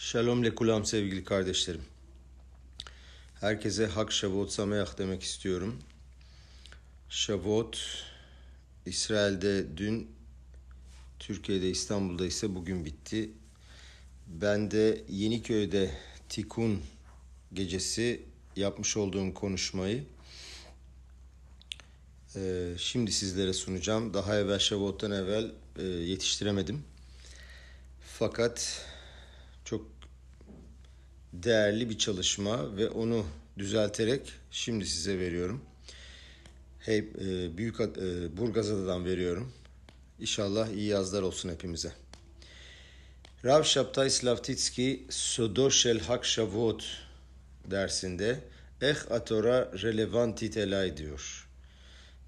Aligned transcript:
Shalom 0.00 0.44
lekulam 0.44 0.84
sevgili 0.84 1.24
kardeşlerim. 1.24 1.82
Herkese 3.40 3.86
Hak 3.86 4.12
Shavuot 4.12 4.52
Sameach 4.52 4.98
demek 4.98 5.22
istiyorum. 5.22 5.78
Shavuot 7.08 8.04
İsrail'de 8.86 9.76
dün, 9.76 10.10
Türkiye'de 11.18 11.70
İstanbul'da 11.70 12.26
ise 12.26 12.54
bugün 12.54 12.84
bitti. 12.84 13.30
Ben 14.26 14.70
de 14.70 15.04
Yeniköy'de 15.08 15.90
Tikun 16.28 16.82
gecesi 17.52 18.22
yapmış 18.56 18.96
olduğum 18.96 19.34
konuşmayı 19.34 20.04
e, 22.36 22.72
şimdi 22.78 23.12
sizlere 23.12 23.52
sunacağım. 23.52 24.14
Daha 24.14 24.38
evvel 24.38 24.58
Shavuot'tan 24.58 25.10
evvel 25.10 25.52
e, 25.78 25.82
yetiştiremedim. 25.82 26.84
Fakat 28.18 28.84
değerli 31.32 31.90
bir 31.90 31.98
çalışma 31.98 32.76
ve 32.76 32.88
onu 32.88 33.26
düzelterek 33.58 34.32
şimdi 34.50 34.86
size 34.86 35.18
veriyorum. 35.18 35.60
Hey, 36.78 36.98
e, 36.98 37.56
büyük 37.56 37.80
e, 37.80 37.86
Burgazada'dan 38.36 39.04
veriyorum. 39.04 39.52
İnşallah 40.20 40.68
iyi 40.68 40.86
yazlar 40.86 41.22
olsun 41.22 41.48
hepimize. 41.48 41.92
Rav 43.44 43.62
Shabtai 43.62 44.10
Slavtitski 44.10 45.06
Sodo 45.10 45.70
Shel 45.70 46.00
Hak 46.00 46.24
Shavuot 46.24 46.84
dersinde 47.70 48.40
Eh 48.82 49.10
Atora 49.10 49.72
Relevantit 49.82 50.56
Elay 50.56 50.96
diyor. 50.96 51.48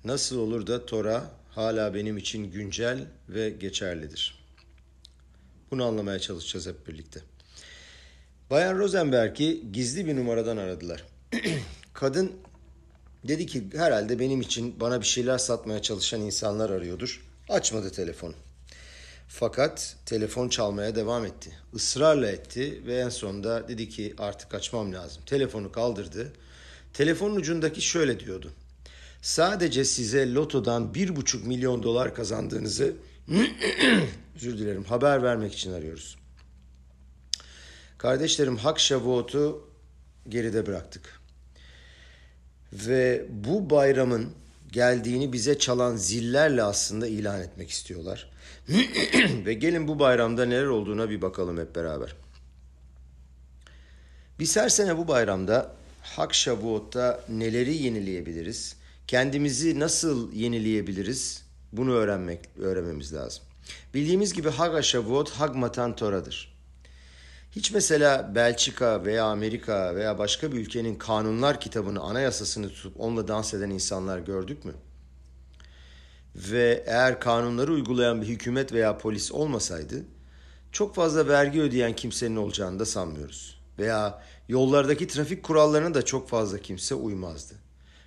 Nasıl 0.04 0.38
olur 0.38 0.66
da 0.66 0.86
Tora 0.86 1.30
hala 1.50 1.94
benim 1.94 2.18
için 2.18 2.50
güncel 2.50 3.06
ve 3.28 3.50
geçerlidir. 3.50 4.44
Bunu 5.70 5.84
anlamaya 5.84 6.18
çalışacağız 6.18 6.66
hep 6.66 6.88
birlikte. 6.88 7.20
Bayan 8.50 8.78
Rosenberg'i 8.78 9.72
gizli 9.72 10.06
bir 10.06 10.16
numaradan 10.16 10.56
aradılar. 10.56 11.04
Kadın 11.92 12.32
dedi 13.28 13.46
ki 13.46 13.64
herhalde 13.74 14.18
benim 14.18 14.40
için 14.40 14.80
bana 14.80 15.00
bir 15.00 15.06
şeyler 15.06 15.38
satmaya 15.38 15.82
çalışan 15.82 16.20
insanlar 16.20 16.70
arıyordur. 16.70 17.24
Açmadı 17.48 17.90
telefonu. 17.90 18.34
Fakat 19.28 19.96
telefon 20.06 20.48
çalmaya 20.48 20.96
devam 20.96 21.26
etti. 21.26 21.50
Israrla 21.74 22.30
etti 22.30 22.82
ve 22.86 22.96
en 22.98 23.08
sonunda 23.08 23.68
dedi 23.68 23.88
ki 23.88 24.14
artık 24.18 24.54
açmam 24.54 24.92
lazım. 24.92 25.22
Telefonu 25.26 25.72
kaldırdı. 25.72 26.32
Telefonun 26.92 27.36
ucundaki 27.36 27.80
şöyle 27.80 28.20
diyordu. 28.20 28.52
Sadece 29.22 29.84
size 29.84 30.34
lotodan 30.34 30.94
bir 30.94 31.16
buçuk 31.16 31.46
milyon 31.46 31.82
dolar 31.82 32.14
kazandığınızı 32.14 32.94
özür 34.36 34.58
dilerim 34.58 34.84
haber 34.84 35.22
vermek 35.22 35.52
için 35.52 35.72
arıyoruz. 35.72 36.19
Kardeşlerim 38.00 38.56
Hak 38.56 38.80
Şavuot'u 38.80 39.68
geride 40.28 40.66
bıraktık. 40.66 41.20
Ve 42.72 43.26
bu 43.30 43.70
bayramın 43.70 44.32
geldiğini 44.72 45.32
bize 45.32 45.58
çalan 45.58 45.96
zillerle 45.96 46.62
aslında 46.62 47.06
ilan 47.06 47.40
etmek 47.40 47.70
istiyorlar. 47.70 48.30
Ve 49.46 49.54
gelin 49.54 49.88
bu 49.88 49.98
bayramda 49.98 50.44
neler 50.44 50.64
olduğuna 50.64 51.10
bir 51.10 51.22
bakalım 51.22 51.58
hep 51.58 51.74
beraber. 51.74 52.14
Biz 54.38 54.56
her 54.56 54.68
sene 54.68 54.98
bu 54.98 55.08
bayramda 55.08 55.74
Hak 56.02 56.34
Şavuot'ta 56.34 57.24
neleri 57.28 57.74
yenileyebiliriz? 57.76 58.76
Kendimizi 59.06 59.80
nasıl 59.80 60.32
yenileyebiliriz? 60.32 61.44
Bunu 61.72 61.92
öğrenmek 61.92 62.40
öğrenmemiz 62.58 63.14
lazım. 63.14 63.42
Bildiğimiz 63.94 64.32
gibi 64.32 64.48
Haga 64.48 64.82
Shavuot 64.82 65.30
Hagmatan 65.30 65.96
Tora'dır. 65.96 66.59
Hiç 67.50 67.72
mesela 67.72 68.34
Belçika 68.34 69.04
veya 69.04 69.24
Amerika 69.24 69.96
veya 69.96 70.18
başka 70.18 70.52
bir 70.52 70.58
ülkenin 70.58 70.94
kanunlar 70.94 71.60
kitabını, 71.60 72.00
anayasasını 72.00 72.68
tutup 72.68 73.00
onunla 73.00 73.28
dans 73.28 73.54
eden 73.54 73.70
insanlar 73.70 74.18
gördük 74.18 74.64
mü? 74.64 74.72
Ve 76.36 76.84
eğer 76.86 77.20
kanunları 77.20 77.72
uygulayan 77.72 78.22
bir 78.22 78.26
hükümet 78.26 78.72
veya 78.72 78.98
polis 78.98 79.32
olmasaydı 79.32 80.04
çok 80.72 80.94
fazla 80.94 81.28
vergi 81.28 81.60
ödeyen 81.60 81.96
kimsenin 81.96 82.36
olacağını 82.36 82.78
da 82.78 82.86
sanmıyoruz. 82.86 83.60
Veya 83.78 84.22
yollardaki 84.48 85.06
trafik 85.06 85.42
kurallarına 85.42 85.94
da 85.94 86.04
çok 86.04 86.28
fazla 86.28 86.58
kimse 86.58 86.94
uymazdı. 86.94 87.54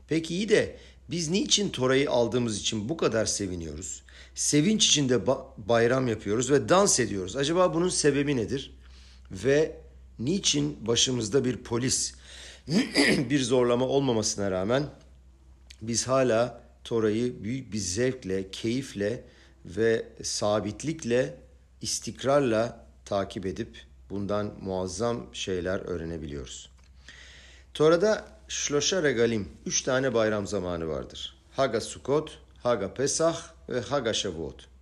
Peki 0.08 0.36
iyi 0.36 0.50
de 0.50 0.78
biz 1.10 1.30
niçin 1.30 1.70
Tora'yı 1.70 2.12
aldığımız 2.12 2.60
için 2.60 2.90
bu 2.90 2.98
kadar 2.98 3.26
seviniyoruz? 3.26 4.04
Sevinç 4.36 4.88
içinde 4.88 5.28
bayram 5.58 6.08
yapıyoruz 6.08 6.52
ve 6.52 6.70
dans 6.70 7.00
ediyoruz. 7.00 7.36
Acaba 7.36 7.74
bunun 7.74 7.90
sebebi 7.90 8.38
nedir? 8.38 8.83
Ve 9.34 9.76
niçin 10.20 10.88
başımızda 10.88 11.46
bir 11.46 11.58
polis, 11.58 12.14
bir 13.30 13.44
zorlama 13.44 13.86
olmamasına 13.86 14.52
rağmen 14.52 14.90
biz 15.82 16.08
hala 16.08 16.64
Tora'yı 16.84 17.44
büyük 17.44 17.74
bir 17.74 17.78
zevkle, 17.78 18.52
keyifle 18.52 19.24
ve 19.66 20.06
sabitlikle, 20.24 21.36
istikrarla 21.82 22.86
takip 23.06 23.46
edip 23.46 23.86
bundan 24.10 24.54
muazzam 24.62 25.28
şeyler 25.34 25.80
öğrenebiliyoruz. 25.80 26.70
Tora'da 27.74 28.26
Şloşa 28.48 29.04
Regalim, 29.04 29.50
üç 29.66 29.82
tane 29.82 30.14
bayram 30.14 30.48
zamanı 30.48 30.88
vardır. 30.88 31.36
Haga 31.52 31.82
Sukot, 31.82 32.40
Haga 32.64 32.94
Pesach 32.94 33.38
ve 33.70 33.82
Haga 33.82 34.14
Shavuot. 34.14 34.73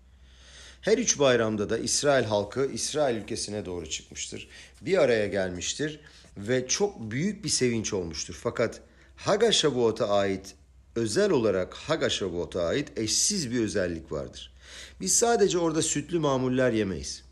Her 0.82 0.98
üç 0.98 1.20
bayramda 1.20 1.70
da 1.70 1.78
İsrail 1.78 2.26
halkı 2.26 2.66
İsrail 2.66 3.18
ülkesine 3.18 3.66
doğru 3.66 3.90
çıkmıştır. 3.90 4.48
Bir 4.82 4.98
araya 4.98 5.28
gelmiştir 5.28 6.00
ve 6.38 6.68
çok 6.68 7.12
büyük 7.12 7.44
bir 7.44 7.50
sevinç 7.50 7.94
olmuştur. 7.94 8.40
Fakat 8.44 8.82
Haga 9.16 9.52
Shavuot'a 9.52 10.10
ait 10.10 10.56
özel 10.96 11.32
olarak 11.32 11.74
Haga 11.74 12.10
Shavuot'a 12.10 12.64
ait 12.64 13.00
eşsiz 13.00 13.52
bir 13.52 13.60
özellik 13.60 14.12
vardır. 14.12 14.54
Biz 15.02 15.18
sadece 15.18 15.58
orada 15.58 15.82
sütlü 15.82 16.20
mamuller 16.20 16.72
yemeyiz. 16.72 17.24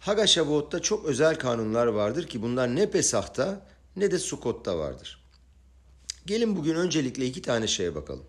Haga 0.00 0.26
Shavuot'ta 0.26 0.82
çok 0.82 1.04
özel 1.04 1.38
kanunlar 1.38 1.86
vardır 1.86 2.26
ki 2.28 2.42
bunlar 2.42 2.76
ne 2.76 2.90
Pesah'ta 2.90 3.66
ne 3.96 4.10
de 4.10 4.18
Sukot'ta 4.18 4.78
vardır. 4.78 5.24
Gelin 6.26 6.56
bugün 6.56 6.74
öncelikle 6.74 7.26
iki 7.26 7.42
tane 7.42 7.66
şeye 7.66 7.94
bakalım. 7.94 8.24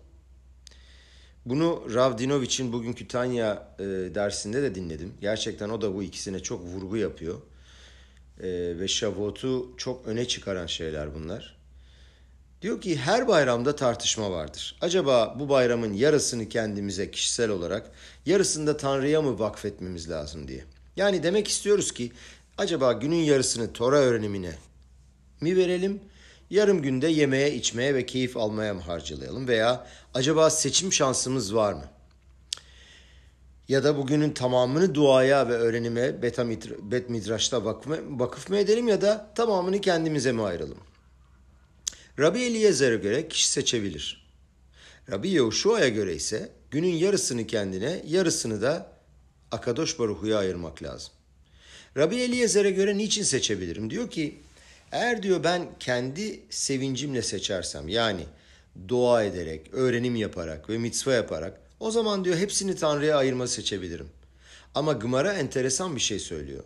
Bunu 1.46 1.94
Rav 1.94 2.18
Dinovic'in 2.18 2.72
bugünkü 2.72 3.08
Tanya 3.08 3.68
e, 3.78 3.84
dersinde 3.84 4.62
de 4.62 4.74
dinledim. 4.74 5.14
Gerçekten 5.20 5.68
o 5.68 5.80
da 5.80 5.94
bu 5.94 6.02
ikisine 6.02 6.40
çok 6.40 6.64
vurgu 6.64 6.96
yapıyor. 6.96 7.40
E, 8.40 8.48
ve 8.78 8.88
Shavuot'u 8.88 9.74
çok 9.76 10.06
öne 10.06 10.28
çıkaran 10.28 10.66
şeyler 10.66 11.14
bunlar. 11.14 11.56
Diyor 12.62 12.80
ki 12.80 12.96
her 12.96 13.28
bayramda 13.28 13.76
tartışma 13.76 14.30
vardır. 14.30 14.76
Acaba 14.80 15.36
bu 15.38 15.48
bayramın 15.48 15.92
yarısını 15.92 16.48
kendimize 16.48 17.10
kişisel 17.10 17.50
olarak, 17.50 17.90
yarısını 18.26 18.66
da 18.66 18.76
Tanrı'ya 18.76 19.22
mı 19.22 19.38
vakfetmemiz 19.38 20.10
lazım 20.10 20.48
diye. 20.48 20.64
Yani 20.96 21.22
demek 21.22 21.48
istiyoruz 21.48 21.92
ki 21.92 22.12
acaba 22.58 22.92
günün 22.92 23.22
yarısını 23.22 23.72
Tora 23.72 23.96
öğrenimine 23.96 24.54
mi 25.40 25.56
verelim 25.56 26.00
yarım 26.50 26.82
günde 26.82 27.08
yemeye, 27.08 27.54
içmeye 27.54 27.94
ve 27.94 28.06
keyif 28.06 28.36
almaya 28.36 28.74
mı 28.74 28.80
harcalayalım? 28.80 29.48
Veya 29.48 29.86
acaba 30.14 30.50
seçim 30.50 30.92
şansımız 30.92 31.54
var 31.54 31.72
mı? 31.72 31.84
Ya 33.68 33.84
da 33.84 33.96
bugünün 33.96 34.30
tamamını 34.30 34.94
duaya 34.94 35.48
ve 35.48 35.52
öğrenime 35.52 36.22
Bet 36.22 37.10
Midraş'ta 37.10 37.64
vakıf 38.18 38.50
mı 38.50 38.56
edelim 38.56 38.88
ya 38.88 39.00
da 39.00 39.32
tamamını 39.34 39.80
kendimize 39.80 40.32
mi 40.32 40.42
ayıralım? 40.42 40.78
Rabbi 42.18 42.42
Eliezer'e 42.42 42.96
göre 42.96 43.28
kişi 43.28 43.48
seçebilir. 43.48 44.26
Rabbi 45.10 45.28
Yehuşua'ya 45.28 45.88
göre 45.88 46.14
ise 46.14 46.52
günün 46.70 46.94
yarısını 46.94 47.46
kendine, 47.46 48.02
yarısını 48.06 48.62
da 48.62 48.92
Akadosh 49.50 49.98
Baruhu'ya 49.98 50.38
ayırmak 50.38 50.82
lazım. 50.82 51.12
Rabbi 51.96 52.16
Eliezer'e 52.16 52.70
göre 52.70 52.98
niçin 52.98 53.22
seçebilirim? 53.22 53.90
Diyor 53.90 54.10
ki 54.10 54.40
eğer 54.92 55.22
diyor 55.22 55.44
ben 55.44 55.68
kendi 55.80 56.40
sevincimle 56.50 57.22
seçersem 57.22 57.88
yani 57.88 58.26
dua 58.88 59.24
ederek, 59.24 59.66
öğrenim 59.72 60.16
yaparak 60.16 60.70
ve 60.70 60.78
mitzva 60.78 61.12
yaparak 61.12 61.60
o 61.80 61.90
zaman 61.90 62.24
diyor 62.24 62.36
hepsini 62.36 62.76
Tanrı'ya 62.76 63.16
ayırma 63.16 63.46
seçebilirim. 63.46 64.08
Ama 64.74 64.92
Gımara 64.92 65.32
enteresan 65.32 65.96
bir 65.96 66.00
şey 66.00 66.18
söylüyor. 66.18 66.64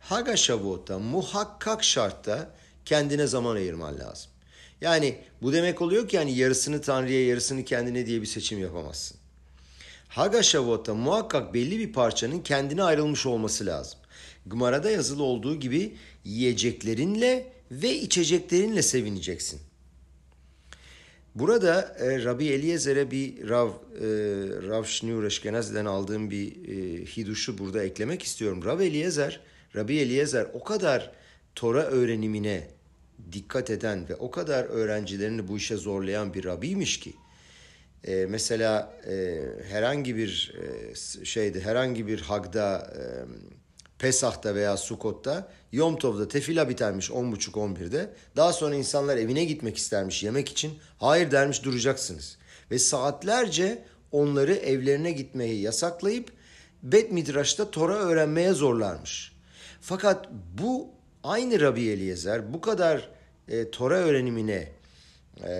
Haga 0.00 0.36
Shavuot'ta 0.36 0.98
muhakkak 0.98 1.84
şartta 1.84 2.50
kendine 2.84 3.26
zaman 3.26 3.56
ayırman 3.56 3.98
lazım. 3.98 4.30
Yani 4.80 5.18
bu 5.42 5.52
demek 5.52 5.82
oluyor 5.82 6.08
ki 6.08 6.16
yani 6.16 6.36
yarısını 6.36 6.80
Tanrı'ya 6.80 7.26
yarısını 7.26 7.64
kendine 7.64 8.06
diye 8.06 8.20
bir 8.20 8.26
seçim 8.26 8.58
yapamazsın. 8.58 9.18
Haga 10.08 10.42
Shavuot'ta 10.42 10.94
muhakkak 10.94 11.54
belli 11.54 11.78
bir 11.78 11.92
parçanın 11.92 12.40
kendine 12.40 12.82
ayrılmış 12.82 13.26
olması 13.26 13.66
lazım. 13.66 13.98
Gımara'da 14.46 14.90
yazılı 14.90 15.22
olduğu 15.22 15.56
gibi 15.56 15.96
yiyeceklerinle 16.24 17.52
ve 17.70 17.94
içeceklerinle 17.94 18.82
sevineceksin. 18.82 19.60
Burada 21.34 21.96
e, 21.98 22.24
Rabbi 22.24 22.46
Eliezer'e 22.46 23.10
bir 23.10 23.48
Rav, 23.48 23.68
e, 23.68 23.74
Rav 24.68 24.84
Shneur 24.84 25.24
Eşkenazi'den 25.24 25.84
aldığım 25.84 26.30
bir 26.30 26.68
e, 26.68 27.04
hiduşu 27.06 27.58
burada 27.58 27.84
eklemek 27.84 28.22
istiyorum. 28.22 28.64
Rav 28.64 28.80
Eliezer, 28.80 29.40
Rabbi 29.76 29.96
Eliezer 29.96 30.46
o 30.52 30.64
kadar 30.64 31.12
Tora 31.54 31.82
öğrenimine 31.82 32.68
dikkat 33.32 33.70
eden 33.70 34.08
ve 34.08 34.14
o 34.14 34.30
kadar 34.30 34.64
öğrencilerini 34.64 35.48
bu 35.48 35.56
işe 35.56 35.76
zorlayan 35.76 36.34
bir 36.34 36.44
Rabiymiş 36.44 37.00
ki 37.00 37.12
e, 38.04 38.26
mesela 38.28 39.00
e, 39.06 39.44
herhangi 39.68 40.16
bir 40.16 40.54
e, 40.60 41.24
şeyde 41.24 41.60
herhangi 41.60 42.06
bir 42.06 42.20
hagda 42.20 42.94
e, 42.96 43.02
Pesah'ta 43.98 44.54
veya 44.54 44.76
Sukot'ta 44.76 45.48
Yom 45.72 45.98
Tov'da 45.98 46.28
tefila 46.28 46.68
bitermiş 46.68 47.10
10.30-11'de. 47.10 48.10
Daha 48.36 48.52
sonra 48.52 48.74
insanlar 48.74 49.16
evine 49.16 49.44
gitmek 49.44 49.76
istermiş 49.76 50.22
yemek 50.22 50.48
için. 50.48 50.78
Hayır 50.98 51.30
dermiş 51.30 51.64
duracaksınız. 51.64 52.38
Ve 52.70 52.78
saatlerce 52.78 53.84
onları 54.12 54.54
evlerine 54.54 55.12
gitmeyi 55.12 55.60
yasaklayıp 55.60 56.32
Bet 56.82 57.12
Midraş'ta 57.12 57.70
Tora 57.70 57.94
öğrenmeye 57.94 58.52
zorlarmış. 58.52 59.32
Fakat 59.80 60.28
bu 60.58 60.90
aynı 61.22 61.60
Rabbi 61.60 61.88
Eliezer 61.88 62.52
bu 62.54 62.60
kadar 62.60 63.08
e, 63.48 63.70
Tora 63.70 63.94
öğrenimine 63.94 64.72
e, 65.44 65.52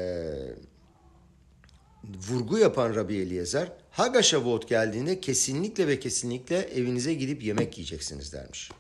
vurgu 2.29 2.59
yapan 2.59 2.95
Rabbi 2.95 3.17
Eliezer 3.17 3.73
Haga 3.99 4.23
Shavuot 4.23 4.69
geldiğinde 4.69 5.21
kesinlikle 5.21 5.87
ve 5.87 6.01
kesinlikle 6.01 6.57
evinize 6.57 7.15
gidip 7.15 7.43
yemek 7.43 7.79
yiyeceksiniz 7.79 8.33
dermiş. 8.33 8.71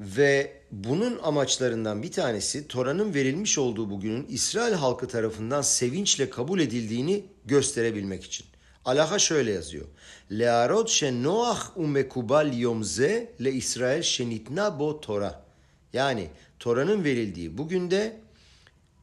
Ve 0.00 0.62
bunun 0.70 1.18
amaçlarından 1.22 2.02
bir 2.02 2.12
tanesi 2.12 2.68
Tora'nın 2.68 3.14
verilmiş 3.14 3.58
olduğu 3.58 3.90
bugünün 3.90 4.26
İsrail 4.28 4.72
halkı 4.72 5.08
tarafından 5.08 5.62
sevinçle 5.62 6.30
kabul 6.30 6.60
edildiğini 6.60 7.24
gösterebilmek 7.44 8.24
için. 8.24 8.46
Alaha 8.84 9.18
şöyle 9.18 9.52
yazıyor. 9.52 9.86
Learot 10.32 10.88
she 10.88 11.22
noach 11.22 11.60
umekubal 11.76 12.58
yomze 12.58 13.32
le 13.44 13.52
İsrail 13.52 14.02
şenitna 14.02 14.78
bo 14.78 15.00
Tora. 15.00 15.44
Yani 15.92 16.28
Tora'nın 16.58 17.04
verildiği 17.04 17.58
bugün 17.58 17.90
de 17.90 18.20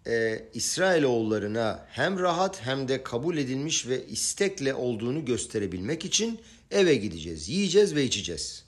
e, 0.07 0.43
İsrailoğullarına 0.53 1.85
hem 1.89 2.19
rahat 2.19 2.61
hem 2.61 2.87
de 2.87 3.03
kabul 3.03 3.37
edilmiş 3.37 3.87
ve 3.87 4.07
istekle 4.07 4.73
olduğunu 4.73 5.25
gösterebilmek 5.25 6.05
için 6.05 6.39
eve 6.71 6.95
gideceğiz, 6.95 7.49
yiyeceğiz 7.49 7.95
ve 7.95 8.03
içeceğiz. 8.03 8.63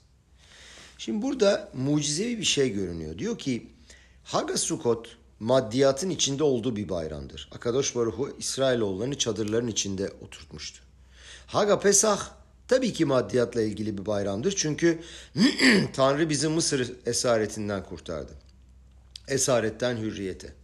Şimdi 0.98 1.22
burada 1.22 1.70
mucizevi 1.74 2.38
bir 2.38 2.44
şey 2.44 2.72
görünüyor. 2.72 3.18
Diyor 3.18 3.38
ki 3.38 3.66
Haga 4.24 4.56
Sukot 4.56 5.16
maddiyatın 5.40 6.10
içinde 6.10 6.44
olduğu 6.44 6.76
bir 6.76 6.88
bayramdır. 6.88 7.48
Akadosh 7.52 7.96
Baruhu 7.96 8.36
İsrailoğullarını 8.38 9.18
çadırların 9.18 9.68
içinde 9.68 10.10
oturtmuştu. 10.20 10.82
Haga 11.46 11.80
Pesah 11.80 12.30
tabii 12.68 12.92
ki 12.92 13.04
maddiyatla 13.04 13.62
ilgili 13.62 13.98
bir 13.98 14.06
bayramdır. 14.06 14.54
Çünkü 14.56 14.98
Tanrı 15.92 16.28
bizi 16.28 16.48
Mısır 16.48 16.92
esaretinden 17.06 17.84
kurtardı. 17.84 18.32
Esaretten 19.28 19.96
hürriyete. 19.96 20.59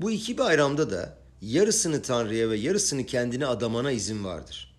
Bu 0.00 0.10
iki 0.10 0.38
bayramda 0.38 0.90
da 0.90 1.18
yarısını 1.42 2.02
Tanrı'ya 2.02 2.50
ve 2.50 2.56
yarısını 2.56 3.06
kendine 3.06 3.46
adamana 3.46 3.92
izin 3.92 4.24
vardır. 4.24 4.74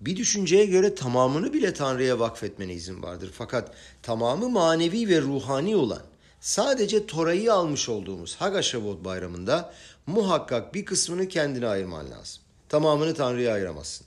Bir 0.00 0.16
düşünceye 0.16 0.66
göre 0.66 0.94
tamamını 0.94 1.52
bile 1.52 1.74
Tanrı'ya 1.74 2.18
vakfetmene 2.18 2.74
izin 2.74 3.02
vardır. 3.02 3.30
Fakat 3.34 3.74
tamamı 4.02 4.48
manevi 4.48 5.08
ve 5.08 5.20
ruhani 5.20 5.76
olan 5.76 6.02
sadece 6.40 7.06
Tora'yı 7.06 7.52
almış 7.52 7.88
olduğumuz 7.88 8.36
Hagashavot 8.36 9.04
bayramında 9.04 9.74
muhakkak 10.06 10.74
bir 10.74 10.84
kısmını 10.84 11.28
kendine 11.28 11.66
ayırman 11.66 12.10
lazım. 12.10 12.42
Tamamını 12.68 13.14
Tanrı'ya 13.14 13.54
ayıramazsın. 13.54 14.06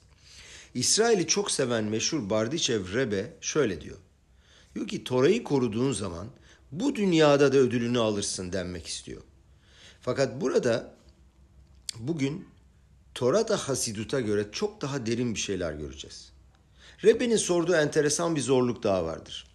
İsrail'i 0.74 1.28
çok 1.28 1.52
seven 1.52 1.84
meşhur 1.84 2.30
Bardiçev 2.30 2.94
Rebe 2.94 3.34
şöyle 3.42 3.82
diyor. 3.82 3.98
Diyor 4.76 4.88
ki 4.88 5.04
Tora'yı 5.04 5.44
koruduğun 5.44 5.92
zaman 5.92 6.28
bu 6.72 6.96
dünyada 6.96 7.54
da 7.54 7.58
ödülünü 7.58 8.00
alırsın 8.00 8.54
denmek 8.54 8.88
istiyor. 8.88 9.22
Fakat 10.08 10.42
burada 10.42 10.94
bugün 12.00 12.48
Tora'da 13.16 13.58
Hasidut'a 13.58 14.20
göre 14.20 14.46
çok 14.52 14.82
daha 14.82 15.06
derin 15.06 15.34
bir 15.34 15.40
şeyler 15.40 15.74
göreceğiz. 15.74 16.32
Rebbe'nin 17.04 17.38
sorduğu 17.38 17.76
enteresan 17.76 18.36
bir 18.36 18.42
zorluk 18.42 18.84
daha 18.84 19.06
vardır. 19.06 19.48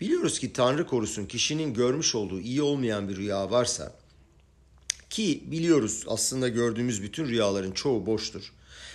Biliyoruz 0.00 0.38
ki 0.38 0.52
Tanrı 0.52 0.86
korusun 0.86 1.26
kişinin 1.26 1.74
görmüş 1.74 2.14
olduğu 2.14 2.40
iyi 2.40 2.62
olmayan 2.62 3.08
bir 3.08 3.16
rüya 3.16 3.50
varsa 3.50 3.92
ki 5.10 5.44
biliyoruz 5.46 6.04
aslında 6.06 6.48
gördüğümüz 6.48 7.02
bütün 7.02 7.28
rüyaların 7.28 7.72
çoğu 7.72 8.06
boştur. 8.06 8.52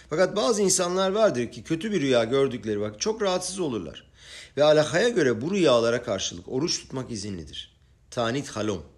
Fakat 0.09 0.35
bazı 0.35 0.61
insanlar 0.61 1.11
vardır 1.11 1.51
ki 1.51 1.63
kötü 1.63 1.91
bir 1.91 2.01
rüya 2.01 2.23
gördükleri 2.23 2.81
vakit 2.81 3.01
çok 3.01 3.21
rahatsız 3.21 3.59
olurlar. 3.59 4.07
Ve 4.57 4.63
alakaya 4.63 5.09
göre 5.09 5.41
bu 5.41 5.51
rüyalara 5.51 6.03
karşılık 6.03 6.47
oruç 6.47 6.79
tutmak 6.79 7.11
izinlidir. 7.11 7.75
Tanit 8.11 8.49
halom. 8.49 8.94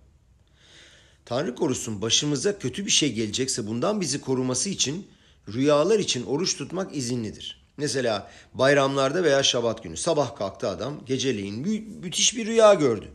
Tanrı 1.28 1.56
korusun 1.56 2.02
başımıza 2.02 2.60
kötü 2.60 2.86
bir 2.86 2.92
şey 2.92 3.14
gelecekse 3.14 3.68
bundan 3.68 4.02
bizi 4.02 4.22
koruması 4.22 4.70
için 4.70 5.08
rüyalar 5.54 6.00
için 6.00 6.26
oruç 6.26 6.58
tutmak 6.58 6.96
izinlidir. 6.96 7.68
Mesela 7.78 8.32
bayramlarda 8.54 9.24
veya 9.24 9.44
şabat 9.44 9.84
günü 9.84 9.98
sabah 9.98 10.36
kalktı 10.36 10.70
adam 10.70 11.06
geceleyin 11.06 11.60
mü- 11.60 12.00
müthiş 12.02 12.36
bir 12.36 12.46
rüya 12.46 12.74
gördü. 12.74 13.12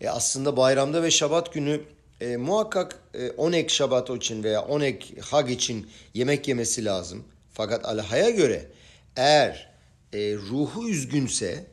E 0.00 0.08
aslında 0.08 0.56
bayramda 0.56 1.02
ve 1.02 1.10
şabat 1.10 1.54
günü 1.54 1.80
e, 2.20 2.36
muhakkak 2.36 2.98
e, 3.14 3.30
onek 3.30 3.70
şabat 3.70 4.10
için 4.10 4.42
veya 4.42 4.62
onek 4.62 5.14
hag 5.20 5.50
için 5.50 5.86
yemek 6.14 6.48
yemesi 6.48 6.84
lazım. 6.84 7.24
Fakat 7.52 7.84
Allah'a 7.84 8.30
göre 8.30 8.70
eğer 9.16 9.72
e, 10.12 10.34
ruhu 10.34 10.88
üzgünse 10.88 11.66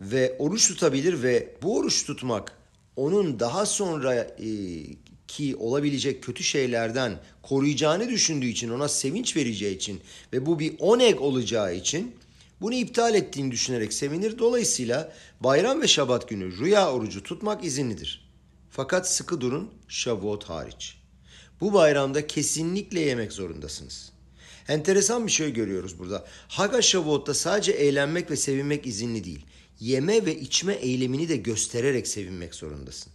ve 0.00 0.36
oruç 0.38 0.68
tutabilir 0.68 1.22
ve 1.22 1.54
bu 1.62 1.76
oruç 1.76 2.06
tutmak 2.06 2.52
onun 2.96 3.40
daha 3.40 3.66
sonra 3.66 4.14
e, 4.14 4.46
ki 5.28 5.56
olabilecek 5.56 6.22
kötü 6.22 6.44
şeylerden 6.44 7.20
koruyacağını 7.42 8.08
düşündüğü 8.08 8.46
için 8.46 8.70
ona 8.70 8.88
sevinç 8.88 9.36
vereceği 9.36 9.76
için 9.76 10.00
ve 10.32 10.46
bu 10.46 10.58
bir 10.58 10.74
oneg 10.78 11.20
olacağı 11.20 11.74
için 11.74 12.14
bunu 12.60 12.74
iptal 12.74 13.14
ettiğini 13.14 13.50
düşünerek 13.50 13.92
sevinir. 13.92 14.38
Dolayısıyla 14.38 15.12
bayram 15.40 15.82
ve 15.82 15.88
şabat 15.88 16.28
günü 16.28 16.58
rüya 16.58 16.92
orucu 16.92 17.22
tutmak 17.22 17.64
izinlidir. 17.64 18.28
Fakat 18.70 19.10
sıkı 19.10 19.40
durun 19.40 19.70
şavuot 19.88 20.44
hariç. 20.44 20.96
Bu 21.60 21.72
bayramda 21.72 22.26
kesinlikle 22.26 23.00
yemek 23.00 23.32
zorundasınız. 23.32 24.12
Enteresan 24.68 25.26
bir 25.26 25.32
şey 25.32 25.52
görüyoruz 25.52 25.98
burada. 25.98 26.24
Haga 26.48 26.82
Şavuot'ta 26.82 27.34
sadece 27.34 27.72
eğlenmek 27.72 28.30
ve 28.30 28.36
sevinmek 28.36 28.86
izinli 28.86 29.24
değil. 29.24 29.46
Yeme 29.80 30.26
ve 30.26 30.40
içme 30.40 30.74
eylemini 30.74 31.28
de 31.28 31.36
göstererek 31.36 32.08
sevinmek 32.08 32.54
zorundasın. 32.54 33.12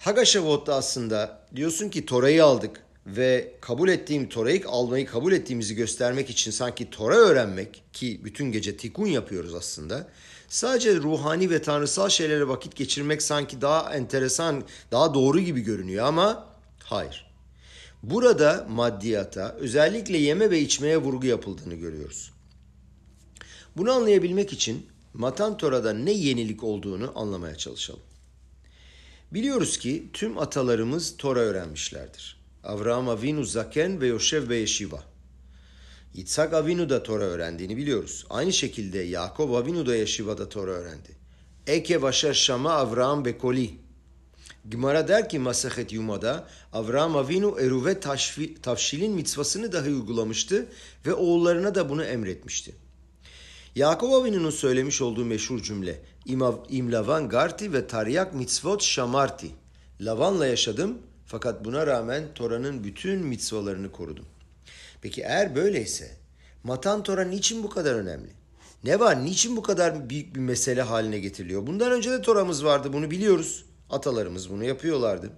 Haga 0.00 0.24
Şavuot'ta 0.24 0.74
aslında 0.74 1.40
diyorsun 1.56 1.88
ki 1.88 2.06
Tora'yı 2.06 2.44
aldık 2.44 2.82
ve 3.06 3.54
kabul 3.60 3.88
ettiğim 3.88 4.28
Tora'yı 4.28 4.62
almayı 4.66 5.06
kabul 5.06 5.32
ettiğimizi 5.32 5.74
göstermek 5.74 6.30
için 6.30 6.50
sanki 6.50 6.90
Tora 6.90 7.16
öğrenmek 7.16 7.82
ki 7.92 8.20
bütün 8.24 8.52
gece 8.52 8.76
tikun 8.76 9.06
yapıyoruz 9.06 9.54
aslında. 9.54 10.08
Sadece 10.48 10.96
ruhani 10.96 11.50
ve 11.50 11.62
tanrısal 11.62 12.08
şeylere 12.08 12.48
vakit 12.48 12.76
geçirmek 12.76 13.22
sanki 13.22 13.60
daha 13.60 13.94
enteresan, 13.94 14.64
daha 14.90 15.14
doğru 15.14 15.40
gibi 15.40 15.60
görünüyor 15.60 16.06
ama 16.06 16.46
hayır. 16.84 17.30
Burada 18.02 18.66
maddiyata 18.70 19.56
özellikle 19.58 20.18
yeme 20.18 20.50
ve 20.50 20.60
içmeye 20.60 20.96
vurgu 20.96 21.26
yapıldığını 21.26 21.74
görüyoruz. 21.74 22.32
Bunu 23.76 23.92
anlayabilmek 23.92 24.52
için 24.52 24.86
Matan 25.14 25.56
Tora'da 25.56 25.92
ne 25.92 26.12
yenilik 26.12 26.64
olduğunu 26.64 27.12
anlamaya 27.14 27.54
çalışalım. 27.54 28.09
Biliyoruz 29.32 29.78
ki 29.78 30.10
tüm 30.12 30.38
atalarımız 30.38 31.16
Tora 31.16 31.40
öğrenmişlerdir. 31.40 32.40
Avraham 32.64 33.08
Avinu 33.08 33.44
Zaken 33.44 34.00
ve 34.00 34.06
Yoshev 34.06 34.48
ve 34.48 34.56
Yeshiva. 34.56 35.04
Yitzhak 36.14 36.52
Avinu 36.54 36.90
da 36.90 37.02
Tora 37.02 37.24
öğrendiğini 37.24 37.76
biliyoruz. 37.76 38.26
Aynı 38.30 38.52
şekilde 38.52 38.98
Yaakov 38.98 39.52
Avinu 39.52 39.86
da 39.86 39.96
Yeshiva'da 39.96 40.48
Tora 40.48 40.70
öğrendi. 40.70 41.16
Eke 41.66 42.02
Vaşer 42.02 42.34
Şama 42.34 42.72
Avraham 42.72 43.24
Bekoli. 43.24 43.70
Gimara 44.70 45.08
der 45.08 45.28
ki 45.28 45.38
Masahet 45.38 45.92
Yuma'da 45.92 46.48
Avraham 46.72 47.16
Avinu 47.16 47.56
Eruve 47.60 48.00
Tavşil'in 48.62 49.12
mitzvasını 49.12 49.72
dahi 49.72 49.90
uygulamıştı 49.90 50.66
ve 51.06 51.14
oğullarına 51.14 51.74
da 51.74 51.88
bunu 51.88 52.04
emretmişti. 52.04 52.74
Yaakov 53.74 54.12
Avinu'nun 54.12 54.50
söylemiş 54.50 55.02
olduğu 55.02 55.24
meşhur 55.24 55.62
cümle 55.62 56.00
İm 56.68 56.92
Lavan 56.92 57.28
Garti 57.28 57.72
ve 57.72 57.86
Taryak 57.86 58.34
Mitzvot 58.34 58.82
Şamarti. 58.82 59.50
Lavan'la 60.00 60.46
yaşadım 60.46 60.98
fakat 61.26 61.64
buna 61.64 61.86
rağmen 61.86 62.24
Tora'nın 62.34 62.84
bütün 62.84 63.26
mitzvalarını 63.26 63.92
korudum. 63.92 64.26
Peki 65.02 65.22
eğer 65.22 65.56
böyleyse 65.56 66.10
Matan 66.64 67.02
Tora 67.02 67.24
niçin 67.24 67.62
bu 67.62 67.70
kadar 67.70 67.94
önemli? 67.94 68.30
Ne 68.84 69.00
var? 69.00 69.24
Niçin 69.24 69.56
bu 69.56 69.62
kadar 69.62 70.10
büyük 70.10 70.34
bir 70.34 70.40
mesele 70.40 70.82
haline 70.82 71.18
getiriliyor? 71.18 71.66
Bundan 71.66 71.92
önce 71.92 72.10
de 72.10 72.22
Tora'mız 72.22 72.64
vardı 72.64 72.92
bunu 72.92 73.10
biliyoruz. 73.10 73.64
Atalarımız 73.90 74.50
bunu 74.50 74.64
yapıyorlardı. 74.64 75.32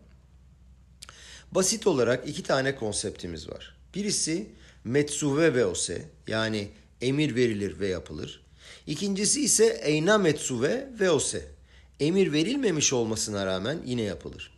Basit 1.53 1.87
olarak 1.87 2.29
iki 2.29 2.43
tane 2.43 2.77
konseptimiz 2.77 3.49
var. 3.49 3.77
Birisi 3.95 4.51
metsuve 4.85 5.55
ve 5.55 5.67
ose 5.67 6.09
yani 6.27 6.69
emir 7.03 7.35
verilir 7.35 7.81
ve 7.81 7.89
yapılır. 7.89 8.43
İkincisi 8.87 9.45
ise 9.45 9.81
eyna 9.83 10.19
metsuve 10.19 10.89
ve 11.01 11.11
ose. 11.11 11.49
emir 12.01 12.33
verilmemiş 12.33 12.93
olmasına 12.93 13.47
rağmen 13.47 13.79
yine 13.87 14.03
yapılır. 14.03 14.53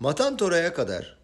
Matan 0.00 0.36
Tora'ya 0.36 0.74
kadar 0.74 1.16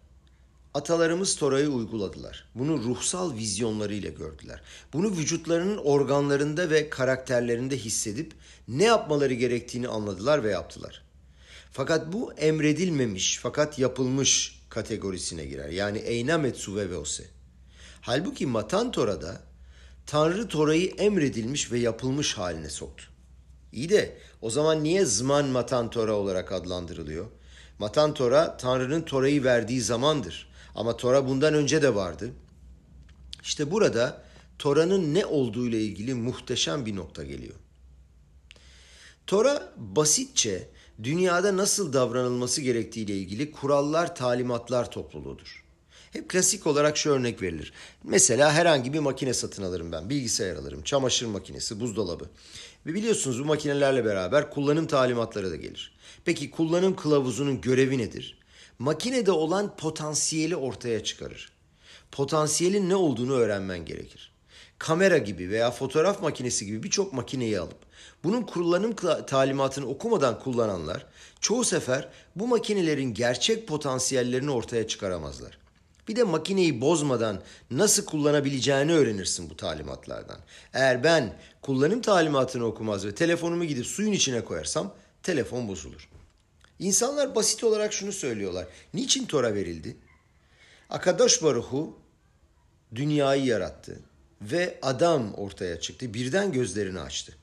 atalarımız 0.73 1.35
Tora'yı 1.35 1.69
uyguladılar. 1.69 2.49
Bunu 2.55 2.83
ruhsal 2.83 3.35
vizyonlarıyla 3.35 4.09
gördüler. 4.09 4.61
Bunu 4.93 5.11
vücutlarının 5.17 5.77
organlarında 5.77 6.69
ve 6.69 6.89
karakterlerinde 6.89 7.77
hissedip 7.77 8.33
ne 8.67 8.83
yapmaları 8.83 9.33
gerektiğini 9.33 9.87
anladılar 9.87 10.43
ve 10.43 10.51
yaptılar. 10.51 11.03
Fakat 11.71 12.13
bu 12.13 12.33
emredilmemiş 12.33 13.39
fakat 13.41 13.79
yapılmış 13.79 14.61
kategorisine 14.69 15.45
girer. 15.45 15.69
Yani 15.69 15.97
eynamet 15.97 16.57
suve 16.57 16.89
veose. 16.89 17.23
Halbuki 18.01 18.45
Matan 18.45 18.91
Tora'da 18.91 19.41
Tanrı 20.07 20.47
Tora'yı 20.47 20.87
emredilmiş 20.87 21.71
ve 21.71 21.79
yapılmış 21.79 22.37
haline 22.37 22.69
soktu. 22.69 23.03
İyi 23.71 23.89
de 23.89 24.17
o 24.41 24.49
zaman 24.49 24.83
niye 24.83 25.05
Zman 25.05 25.45
Matan 25.45 25.89
Tora 25.89 26.13
olarak 26.13 26.51
adlandırılıyor? 26.51 27.25
Matan 27.79 28.13
Tora 28.13 28.57
Tanrı'nın 28.57 29.01
Tora'yı 29.01 29.43
verdiği 29.43 29.81
zamandır. 29.81 30.49
Ama 30.75 30.97
Tora 30.97 31.27
bundan 31.27 31.53
önce 31.53 31.81
de 31.81 31.95
vardı. 31.95 32.31
İşte 33.43 33.71
burada 33.71 34.23
Tora'nın 34.59 35.13
ne 35.13 35.25
olduğu 35.25 35.67
ile 35.67 35.81
ilgili 35.81 36.13
muhteşem 36.13 36.85
bir 36.85 36.95
nokta 36.95 37.23
geliyor. 37.23 37.55
Tora 39.27 39.73
basitçe 39.77 40.69
dünyada 41.03 41.57
nasıl 41.57 41.93
davranılması 41.93 42.61
gerektiği 42.61 43.05
ile 43.05 43.17
ilgili 43.17 43.51
kurallar, 43.51 44.15
talimatlar 44.15 44.91
topluluğudur. 44.91 45.66
Hep 46.17 46.29
klasik 46.29 46.67
olarak 46.67 46.97
şu 46.97 47.09
örnek 47.09 47.41
verilir. 47.41 47.73
Mesela 48.03 48.53
herhangi 48.53 48.93
bir 48.93 48.99
makine 48.99 49.33
satın 49.33 49.63
alırım 49.63 49.91
ben. 49.91 50.09
Bilgisayar 50.09 50.55
alırım, 50.55 50.83
çamaşır 50.83 51.25
makinesi, 51.25 51.79
buzdolabı. 51.79 52.25
Ve 52.85 52.93
biliyorsunuz 52.93 53.39
bu 53.39 53.45
makinelerle 53.45 54.05
beraber 54.05 54.51
kullanım 54.51 54.87
talimatları 54.87 55.51
da 55.51 55.55
gelir. 55.55 55.97
Peki 56.25 56.51
kullanım 56.51 56.95
kılavuzunun 56.95 57.61
görevi 57.61 57.97
nedir? 57.97 58.39
Makinede 58.79 59.31
olan 59.31 59.75
potansiyeli 59.75 60.55
ortaya 60.55 61.03
çıkarır. 61.03 61.51
Potansiyelin 62.11 62.89
ne 62.89 62.95
olduğunu 62.95 63.33
öğrenmen 63.33 63.85
gerekir. 63.85 64.31
Kamera 64.77 65.17
gibi 65.17 65.49
veya 65.49 65.71
fotoğraf 65.71 66.21
makinesi 66.21 66.65
gibi 66.65 66.83
birçok 66.83 67.13
makineyi 67.13 67.59
alıp 67.59 67.79
bunun 68.23 68.41
kullanım 68.41 68.95
talimatını 69.27 69.87
okumadan 69.87 70.39
kullananlar 70.39 71.05
çoğu 71.39 71.63
sefer 71.63 72.09
bu 72.35 72.47
makinelerin 72.47 73.13
gerçek 73.13 73.67
potansiyellerini 73.67 74.51
ortaya 74.51 74.87
çıkaramazlar. 74.87 75.66
Bir 76.07 76.15
de 76.15 76.23
makineyi 76.23 76.81
bozmadan 76.81 77.41
nasıl 77.71 78.05
kullanabileceğini 78.05 78.93
öğrenirsin 78.93 79.49
bu 79.49 79.57
talimatlardan. 79.57 80.39
Eğer 80.73 81.03
ben 81.03 81.37
kullanım 81.61 82.01
talimatını 82.01 82.65
okumaz 82.65 83.05
ve 83.05 83.15
telefonumu 83.15 83.65
gidip 83.65 83.85
suyun 83.85 84.11
içine 84.11 84.45
koyarsam 84.45 84.93
telefon 85.23 85.67
bozulur. 85.67 86.09
İnsanlar 86.79 87.35
basit 87.35 87.63
olarak 87.63 87.93
şunu 87.93 88.11
söylüyorlar. 88.11 88.67
Niçin 88.93 89.25
Tora 89.25 89.53
verildi? 89.53 89.97
Akadosh 90.89 91.43
Baruhu 91.43 91.99
dünyayı 92.95 93.45
yarattı 93.45 93.99
ve 94.41 94.79
adam 94.81 95.33
ortaya 95.33 95.79
çıktı. 95.79 96.13
Birden 96.13 96.51
gözlerini 96.51 96.99
açtı. 96.99 97.35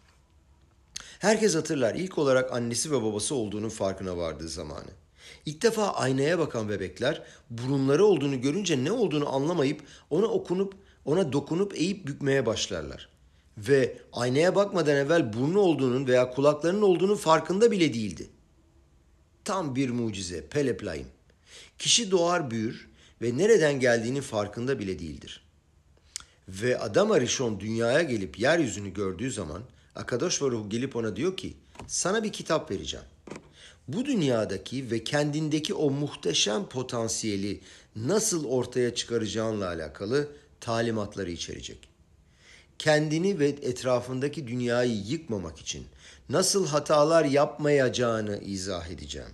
Herkes 1.19 1.55
hatırlar 1.55 1.95
ilk 1.95 2.19
olarak 2.19 2.53
annesi 2.53 2.93
ve 2.93 3.03
babası 3.03 3.35
olduğunun 3.35 3.69
farkına 3.69 4.17
vardığı 4.17 4.49
zamanı. 4.49 4.91
İlk 5.47 5.63
defa 5.63 5.93
aynaya 5.93 6.39
bakan 6.39 6.69
bebekler 6.69 7.23
burunları 7.51 8.05
olduğunu 8.05 8.41
görünce 8.41 8.85
ne 8.85 8.93
olduğunu 8.93 9.35
anlamayıp 9.35 9.83
ona 10.11 10.27
okunup 10.27 10.75
ona 11.05 11.33
dokunup 11.33 11.75
eğip 11.75 12.07
bükmeye 12.07 12.47
başlarlar. 12.47 13.09
Ve 13.59 13.99
aynaya 14.13 14.55
bakmadan 14.55 14.97
evvel 14.97 15.33
burnu 15.33 15.59
olduğunun 15.59 16.07
veya 16.07 16.31
kulaklarının 16.31 16.83
olduğunun 16.83 17.17
farkında 17.17 17.71
bile 17.71 17.95
değildi. 17.95 18.29
Tam 19.45 19.77
bir 19.77 19.91
mucize, 19.91 20.47
peleplayım. 20.47 21.07
Kişi 21.79 22.11
doğar 22.11 22.51
büyür 22.51 22.89
ve 23.23 23.39
nereden 23.39 23.81
geldiğinin 23.81 24.21
farkında 24.21 24.79
bile 24.79 24.99
değildir. 24.99 25.45
Ve 26.49 26.79
adam 26.79 27.11
Arishon 27.11 27.61
dünyaya 27.61 28.03
gelip 28.03 28.39
yeryüzünü 28.39 28.95
gördüğü 28.95 29.31
zaman 29.31 29.63
Akadosh 29.95 30.43
Baruch 30.43 30.71
gelip 30.71 30.97
ona 30.97 31.17
diyor 31.17 31.37
ki 31.37 31.55
sana 31.87 32.25
bir 32.25 32.33
kitap 32.33 32.71
vereceğim 32.71 33.07
bu 33.89 34.05
dünyadaki 34.05 34.91
ve 34.91 35.05
kendindeki 35.05 35.75
o 35.75 35.91
muhteşem 35.91 36.69
potansiyeli 36.69 37.61
nasıl 37.97 38.45
ortaya 38.45 38.95
çıkaracağınla 38.95 39.67
alakalı 39.67 40.29
talimatları 40.61 41.31
içerecek. 41.31 41.89
Kendini 42.79 43.39
ve 43.39 43.49
etrafındaki 43.49 44.49
dünyayı 44.49 44.97
yıkmamak 44.97 45.59
için 45.59 45.87
nasıl 46.29 46.67
hatalar 46.67 47.25
yapmayacağını 47.25 48.39
izah 48.39 48.89
edeceğim. 48.89 49.31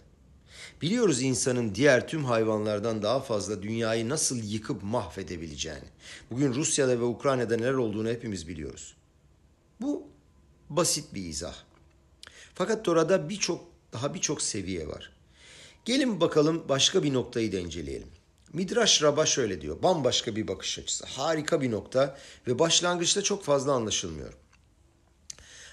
Biliyoruz 0.82 1.22
insanın 1.22 1.74
diğer 1.74 2.08
tüm 2.08 2.24
hayvanlardan 2.24 3.02
daha 3.02 3.20
fazla 3.20 3.62
dünyayı 3.62 4.08
nasıl 4.08 4.36
yıkıp 4.36 4.82
mahvedebileceğini. 4.82 5.88
Bugün 6.30 6.54
Rusya'da 6.54 7.00
ve 7.00 7.04
Ukrayna'da 7.04 7.56
neler 7.56 7.74
olduğunu 7.74 8.08
hepimiz 8.08 8.48
biliyoruz. 8.48 8.94
Bu 9.80 10.06
basit 10.70 11.14
bir 11.14 11.24
izah. 11.24 11.54
Fakat 12.54 12.84
Tora'da 12.84 13.28
birçok 13.28 13.69
daha 13.92 14.14
birçok 14.14 14.42
seviye 14.42 14.88
var. 14.88 15.12
Gelin 15.84 16.20
bakalım 16.20 16.68
başka 16.68 17.02
bir 17.02 17.14
noktayı 17.14 17.52
da 17.52 17.58
inceleyelim. 17.58 18.08
Midrash 18.52 19.02
Rab'a 19.02 19.26
şöyle 19.26 19.60
diyor. 19.60 19.82
Bambaşka 19.82 20.36
bir 20.36 20.48
bakış 20.48 20.78
açısı. 20.78 21.06
Harika 21.06 21.60
bir 21.60 21.70
nokta 21.70 22.18
ve 22.46 22.58
başlangıçta 22.58 23.22
çok 23.22 23.44
fazla 23.44 23.72
anlaşılmıyor. 23.72 24.32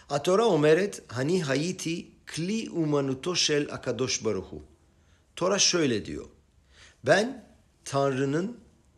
Atora 0.09 0.45
omeret 0.45 1.01
hani 1.07 1.43
hayiti 1.43 2.07
kli 2.25 2.69
umanuto 2.69 3.35
shel 3.35 3.73
akadosh 3.73 4.25
baruhu. 4.25 4.63
Tora 5.35 5.59
şöyle 5.59 6.05
diyor. 6.05 6.25
Ben 7.03 7.47
Tanrı'nın 7.85 8.57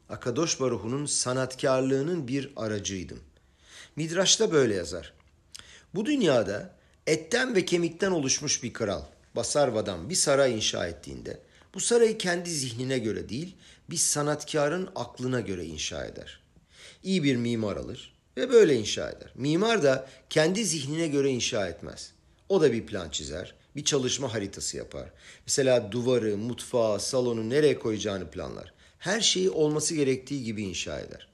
Akadosh 0.10 0.60
Baruhu'nun 0.60 1.06
sanatkarlığının 1.06 2.28
bir 2.28 2.54
aracıydım. 2.56 3.20
Midraş'ta 3.96 4.52
böyle 4.52 4.76
yazar. 4.76 5.14
Bu 5.96 6.06
dünyada 6.06 6.76
etten 7.10 7.56
ve 7.56 7.66
kemikten 7.66 8.12
oluşmuş 8.12 8.64
bir 8.64 8.74
kral 8.74 9.02
Basarva'dan 9.36 10.10
bir 10.10 10.16
saray 10.16 10.56
inşa 10.56 10.88
ettiğinde 10.88 11.40
bu 11.74 11.80
sarayı 11.80 12.18
kendi 12.18 12.50
zihnine 12.50 13.00
göre 13.00 13.30
değil 13.30 13.56
bir 13.90 13.98
sanatkarın 13.98 14.90
aklına 14.96 15.40
göre 15.40 15.66
inşa 15.66 16.06
eder. 16.06 16.40
İyi 17.04 17.24
bir 17.24 17.36
mimar 17.36 17.78
alır 17.78 18.14
ve 18.38 18.50
böyle 18.50 18.76
inşa 18.76 19.10
eder. 19.10 19.32
Mimar 19.36 19.84
da 19.84 20.10
kendi 20.30 20.66
zihnine 20.66 21.08
göre 21.08 21.30
inşa 21.30 21.68
etmez. 21.68 22.12
O 22.50 22.62
da 22.62 22.72
bir 22.72 22.86
plan 22.86 23.10
çizer, 23.10 23.56
bir 23.76 23.84
çalışma 23.84 24.34
haritası 24.34 24.78
yapar. 24.78 25.10
Mesela 25.46 25.92
duvarı, 25.92 26.38
mutfağı, 26.38 27.00
salonu 27.00 27.50
nereye 27.50 27.80
koyacağını 27.80 28.32
planlar. 28.32 28.74
Her 29.00 29.22
şeyi 29.22 29.50
olması 29.50 29.96
gerektiği 29.96 30.44
gibi 30.44 30.64
inşa 30.64 31.00
eder 31.00 31.29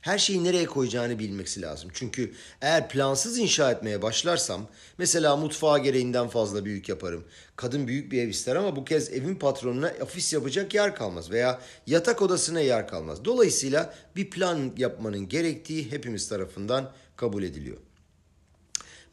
her 0.00 0.18
şeyi 0.18 0.44
nereye 0.44 0.66
koyacağını 0.66 1.18
bilmesi 1.18 1.62
lazım. 1.62 1.90
Çünkü 1.94 2.34
eğer 2.60 2.88
plansız 2.88 3.38
inşa 3.38 3.70
etmeye 3.70 4.02
başlarsam 4.02 4.68
mesela 4.98 5.36
mutfağı 5.36 5.78
gereğinden 5.78 6.28
fazla 6.28 6.64
büyük 6.64 6.88
yaparım. 6.88 7.24
Kadın 7.56 7.88
büyük 7.88 8.12
bir 8.12 8.22
ev 8.22 8.28
ister 8.28 8.56
ama 8.56 8.76
bu 8.76 8.84
kez 8.84 9.12
evin 9.12 9.34
patronuna 9.34 9.92
ofis 10.00 10.32
yapacak 10.32 10.74
yer 10.74 10.94
kalmaz 10.94 11.30
veya 11.30 11.60
yatak 11.86 12.22
odasına 12.22 12.60
yer 12.60 12.88
kalmaz. 12.88 13.24
Dolayısıyla 13.24 13.94
bir 14.16 14.30
plan 14.30 14.72
yapmanın 14.76 15.28
gerektiği 15.28 15.90
hepimiz 15.90 16.28
tarafından 16.28 16.92
kabul 17.16 17.42
ediliyor. 17.42 17.78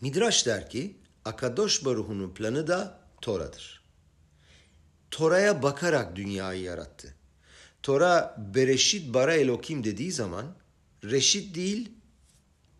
Midraş 0.01 0.45
der 0.45 0.69
ki 0.69 0.95
Akadosh 1.25 1.85
Baruhu'nun 1.85 2.33
planı 2.33 2.67
da 2.67 2.99
Tora'dır. 3.21 3.83
Tora'ya 5.11 5.63
bakarak 5.63 6.15
dünyayı 6.15 6.61
yarattı. 6.61 7.13
Tora 7.83 8.35
Bereşit 8.55 9.13
bara 9.13 9.33
Elokim 9.33 9.83
dediği 9.83 10.11
zaman 10.11 10.45
reşit 11.03 11.55
değil 11.55 11.91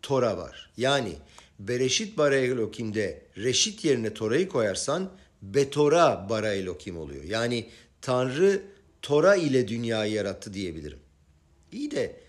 Tora 0.02 0.36
var. 0.36 0.70
Yani 0.76 1.12
Bereşit 1.58 2.18
bara 2.18 2.36
Elokim'de 2.36 3.22
reşit 3.36 3.84
yerine 3.84 4.14
Tora'yı 4.14 4.48
koyarsan 4.48 5.10
Betora 5.42 6.26
bara 6.30 6.54
Elokim 6.54 6.98
oluyor. 6.98 7.24
Yani 7.24 7.68
Tanrı 8.00 8.62
Tora 9.02 9.36
ile 9.36 9.68
dünyayı 9.68 10.12
yarattı 10.12 10.54
diyebilirim. 10.54 10.98
İyi 11.72 11.90
de 11.90 12.20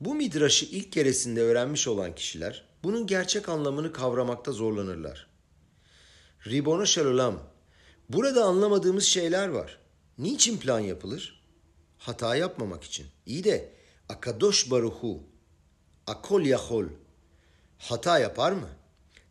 bu 0.00 0.14
midraşı 0.14 0.66
ilk 0.66 0.92
keresinde 0.92 1.40
öğrenmiş 1.40 1.88
olan 1.88 2.14
kişiler 2.14 2.64
bunun 2.82 3.06
gerçek 3.06 3.48
anlamını 3.48 3.92
kavramakta 3.92 4.52
zorlanırlar. 4.52 5.26
Ribono 6.46 6.86
Şelolam, 6.86 7.42
burada 8.08 8.44
anlamadığımız 8.44 9.04
şeyler 9.04 9.48
var. 9.48 9.78
Niçin 10.18 10.58
plan 10.58 10.80
yapılır? 10.80 11.42
Hata 11.98 12.36
yapmamak 12.36 12.84
için. 12.84 13.06
İyi 13.26 13.44
de 13.44 13.72
Akadosh 14.12 14.70
Baruhu, 14.70 15.22
Akol 16.06 16.42
Yahol 16.42 16.84
hata 17.78 18.18
yapar 18.18 18.52
mı? 18.52 18.68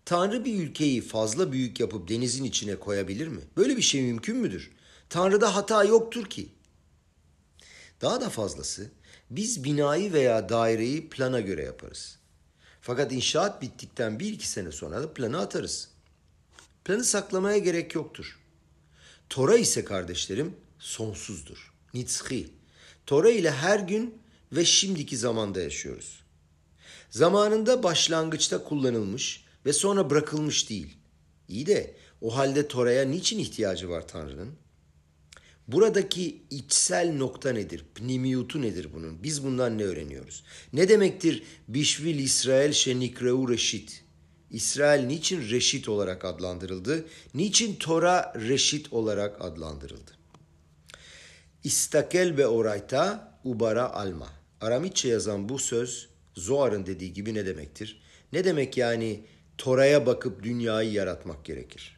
Tanrı 0.06 0.46
bir 0.46 0.64
ülkeyi 0.64 1.02
fazla 1.02 1.52
büyük 1.52 1.80
yapıp 1.80 2.10
denizin 2.10 2.44
içine 2.44 2.76
koyabilir 2.76 3.28
mi? 3.28 3.42
Böyle 3.58 3.78
bir 3.78 3.82
şey 3.82 4.02
mümkün 4.02 4.38
müdür? 4.38 4.72
Tanrı'da 5.10 5.56
hata 5.56 5.84
yoktur 5.84 6.26
ki. 6.26 6.50
Daha 8.02 8.22
da 8.22 8.30
fazlası 8.30 8.92
biz 9.30 9.64
binayı 9.64 10.14
veya 10.14 10.50
daireyi 10.50 11.10
plana 11.10 11.40
göre 11.40 11.64
yaparız. 11.64 12.18
Fakat 12.82 13.12
inşaat 13.12 13.62
bittikten 13.62 14.20
bir 14.20 14.34
iki 14.34 14.48
sene 14.48 14.72
sonra 14.72 15.02
da 15.02 15.14
planı 15.14 15.40
atarız. 15.40 15.90
Planı 16.86 17.04
saklamaya 17.04 17.58
gerek 17.58 17.96
yoktur. 17.96 18.40
Tora 19.30 19.58
ise 19.58 19.86
kardeşlerim 19.86 20.56
sonsuzdur. 20.80 21.74
Nitzhi. 21.94 22.50
Tora 23.06 23.30
ile 23.30 23.52
her 23.52 23.80
gün 23.80 24.21
ve 24.51 24.65
şimdiki 24.65 25.17
zamanda 25.17 25.62
yaşıyoruz. 25.62 26.24
Zamanında 27.10 27.84
başlangıçta 27.84 28.63
kullanılmış 28.63 29.46
ve 29.65 29.74
sonra 29.74 30.10
bırakılmış 30.10 30.70
değil. 30.70 30.98
İyi 31.48 31.65
de 31.65 31.96
o 32.22 32.36
halde 32.38 32.67
Tora'ya 32.67 33.05
niçin 33.05 33.39
ihtiyacı 33.39 33.89
var 33.89 34.08
Tanrı'nın? 34.08 34.55
Buradaki 35.67 36.41
içsel 36.50 37.15
nokta 37.15 37.51
nedir? 37.51 37.86
Pnimiyutu 37.96 38.62
nedir 38.62 38.88
bunun? 38.93 39.24
Biz 39.24 39.43
bundan 39.43 39.77
ne 39.77 39.84
öğreniyoruz? 39.84 40.43
Ne 40.74 40.89
demektir 40.89 41.43
Bişvil 41.67 42.20
İsrail 42.20 42.72
şenikreu 42.72 43.50
reşit? 43.50 44.03
İsrail 44.50 45.03
niçin 45.03 45.50
reşit 45.50 45.89
olarak 45.89 46.25
adlandırıldı? 46.25 47.05
Niçin 47.34 47.75
Tora 47.75 48.34
reşit 48.36 48.93
olarak 48.93 49.41
adlandırıldı? 49.41 50.12
İstakel 51.63 52.38
be 52.38 52.48
orayta 52.48 53.38
ubara 53.43 53.93
alma. 53.93 54.41
Aramitçe 54.62 55.08
yazan 55.08 55.50
bu 55.50 55.60
söz 55.60 56.10
Zoar'ın 56.36 56.86
dediği 56.86 57.13
gibi 57.13 57.34
ne 57.34 57.46
demektir? 57.46 58.01
Ne 58.34 58.44
demek 58.44 58.77
yani 58.77 59.25
Tora'ya 59.58 60.06
bakıp 60.06 60.44
dünyayı 60.44 60.91
yaratmak 60.91 61.46
gerekir? 61.46 61.98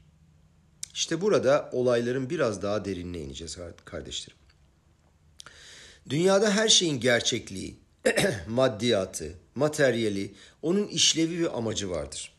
İşte 0.93 1.21
burada 1.21 1.69
olayların 1.71 2.29
biraz 2.29 2.61
daha 2.61 2.85
derinine 2.85 3.19
ineceğiz 3.19 3.57
kardeşlerim. 3.85 4.37
Dünyada 6.09 6.51
her 6.51 6.67
şeyin 6.67 6.99
gerçekliği, 6.99 7.79
maddiyatı, 8.47 9.33
materyali, 9.55 10.33
onun 10.61 10.87
işlevi 10.87 11.43
ve 11.43 11.49
amacı 11.49 11.89
vardır. 11.89 12.33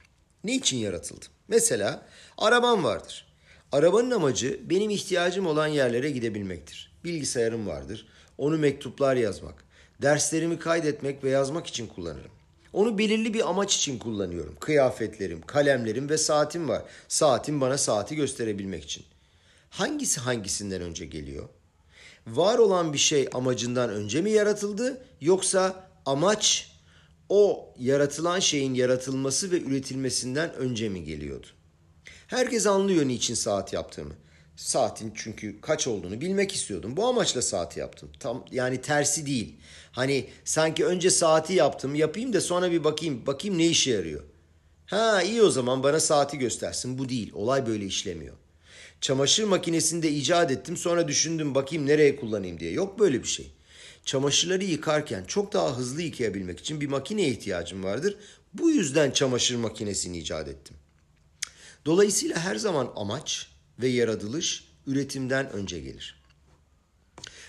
Ne 0.44 0.54
için 0.54 0.76
yaratıldı? 0.76 1.24
Mesela 1.48 2.06
arabam 2.38 2.84
vardır. 2.84 3.26
Arabanın 3.72 4.10
amacı 4.10 4.60
benim 4.70 4.90
ihtiyacım 4.90 5.46
olan 5.46 5.66
yerlere 5.66 6.10
gidebilmektir. 6.10 6.92
Bilgisayarım 7.04 7.66
vardır. 7.66 8.06
Onu 8.38 8.58
mektuplar 8.58 9.16
yazmak, 9.16 9.63
derslerimi 10.02 10.58
kaydetmek 10.58 11.24
ve 11.24 11.30
yazmak 11.30 11.66
için 11.66 11.86
kullanırım. 11.86 12.30
Onu 12.72 12.98
belirli 12.98 13.34
bir 13.34 13.48
amaç 13.50 13.76
için 13.76 13.98
kullanıyorum. 13.98 14.56
Kıyafetlerim, 14.60 15.42
kalemlerim 15.42 16.08
ve 16.08 16.18
saatim 16.18 16.68
var. 16.68 16.82
Saatim 17.08 17.60
bana 17.60 17.78
saati 17.78 18.16
gösterebilmek 18.16 18.84
için. 18.84 19.04
Hangisi 19.70 20.20
hangisinden 20.20 20.82
önce 20.82 21.06
geliyor? 21.06 21.48
Var 22.26 22.58
olan 22.58 22.92
bir 22.92 22.98
şey 22.98 23.28
amacından 23.32 23.90
önce 23.90 24.22
mi 24.22 24.30
yaratıldı 24.30 25.04
yoksa 25.20 25.88
amaç 26.06 26.70
o 27.28 27.72
yaratılan 27.78 28.40
şeyin 28.40 28.74
yaratılması 28.74 29.50
ve 29.50 29.60
üretilmesinden 29.60 30.54
önce 30.54 30.88
mi 30.88 31.04
geliyordu? 31.04 31.46
Herkes 32.26 32.66
anlıyor 32.66 33.06
niçin 33.08 33.34
saat 33.34 33.72
yaptığımı. 33.72 34.14
Saatin 34.56 35.12
çünkü 35.16 35.60
kaç 35.60 35.86
olduğunu 35.86 36.20
bilmek 36.20 36.54
istiyordum. 36.54 36.96
Bu 36.96 37.06
amaçla 37.06 37.42
saati 37.42 37.80
yaptım. 37.80 38.10
Tam 38.20 38.44
yani 38.52 38.80
tersi 38.80 39.26
değil. 39.26 39.56
Hani 39.92 40.26
sanki 40.44 40.86
önce 40.86 41.10
saati 41.10 41.52
yaptım, 41.52 41.94
yapayım 41.94 42.32
da 42.32 42.40
sonra 42.40 42.70
bir 42.70 42.84
bakayım, 42.84 43.26
bakayım 43.26 43.58
ne 43.58 43.66
işe 43.66 43.90
yarıyor. 43.90 44.22
Ha 44.86 45.22
iyi 45.22 45.42
o 45.42 45.50
zaman 45.50 45.82
bana 45.82 46.00
saati 46.00 46.38
göstersin. 46.38 46.98
Bu 46.98 47.08
değil. 47.08 47.32
Olay 47.34 47.66
böyle 47.66 47.84
işlemiyor. 47.84 48.34
Çamaşır 49.00 49.44
makinesini 49.44 50.02
de 50.02 50.10
icat 50.10 50.50
ettim. 50.50 50.76
Sonra 50.76 51.08
düşündüm 51.08 51.54
bakayım 51.54 51.86
nereye 51.86 52.16
kullanayım 52.16 52.60
diye. 52.60 52.72
Yok 52.72 52.98
böyle 52.98 53.22
bir 53.22 53.28
şey. 53.28 53.52
Çamaşırları 54.04 54.64
yıkarken 54.64 55.24
çok 55.24 55.52
daha 55.52 55.76
hızlı 55.76 56.02
yıkayabilmek 56.02 56.60
için 56.60 56.80
bir 56.80 56.88
makineye 56.88 57.28
ihtiyacım 57.28 57.84
vardır. 57.84 58.16
Bu 58.54 58.70
yüzden 58.70 59.10
çamaşır 59.10 59.56
makinesini 59.56 60.18
icat 60.18 60.48
ettim. 60.48 60.76
Dolayısıyla 61.86 62.40
her 62.40 62.56
zaman 62.56 62.92
amaç 62.96 63.53
ve 63.78 63.88
yaratılış 63.88 64.68
üretimden 64.86 65.52
önce 65.52 65.80
gelir. 65.80 66.22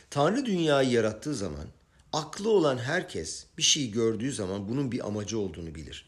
Tanrı 0.10 0.46
dünyayı 0.46 0.90
yarattığı 0.90 1.36
zaman 1.36 1.66
aklı 2.14 2.50
olan 2.50 2.78
herkes 2.78 3.46
bir 3.58 3.64
şey 3.64 3.92
gördüğü 3.92 4.34
zaman 4.34 4.70
bunun 4.70 4.92
bir 4.92 5.08
amacı 5.08 5.40
olduğunu 5.40 5.76
bilir. 5.76 6.06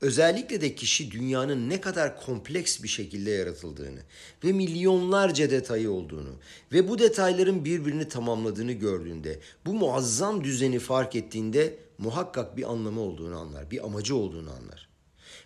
Özellikle 0.00 0.60
de 0.60 0.74
kişi 0.74 1.10
dünyanın 1.10 1.68
ne 1.68 1.80
kadar 1.80 2.20
kompleks 2.20 2.82
bir 2.82 2.88
şekilde 2.88 3.30
yaratıldığını 3.30 4.00
ve 4.44 4.52
milyonlarca 4.52 5.50
detayı 5.50 5.90
olduğunu 5.90 6.30
ve 6.72 6.88
bu 6.88 6.98
detayların 6.98 7.64
birbirini 7.64 8.08
tamamladığını 8.08 8.72
gördüğünde, 8.72 9.40
bu 9.66 9.74
muazzam 9.74 10.44
düzeni 10.44 10.78
fark 10.78 11.16
ettiğinde 11.16 11.78
muhakkak 11.98 12.56
bir 12.56 12.72
anlamı 12.72 13.00
olduğunu 13.00 13.38
anlar, 13.38 13.70
bir 13.70 13.84
amacı 13.84 14.16
olduğunu 14.16 14.50
anlar. 14.50 14.93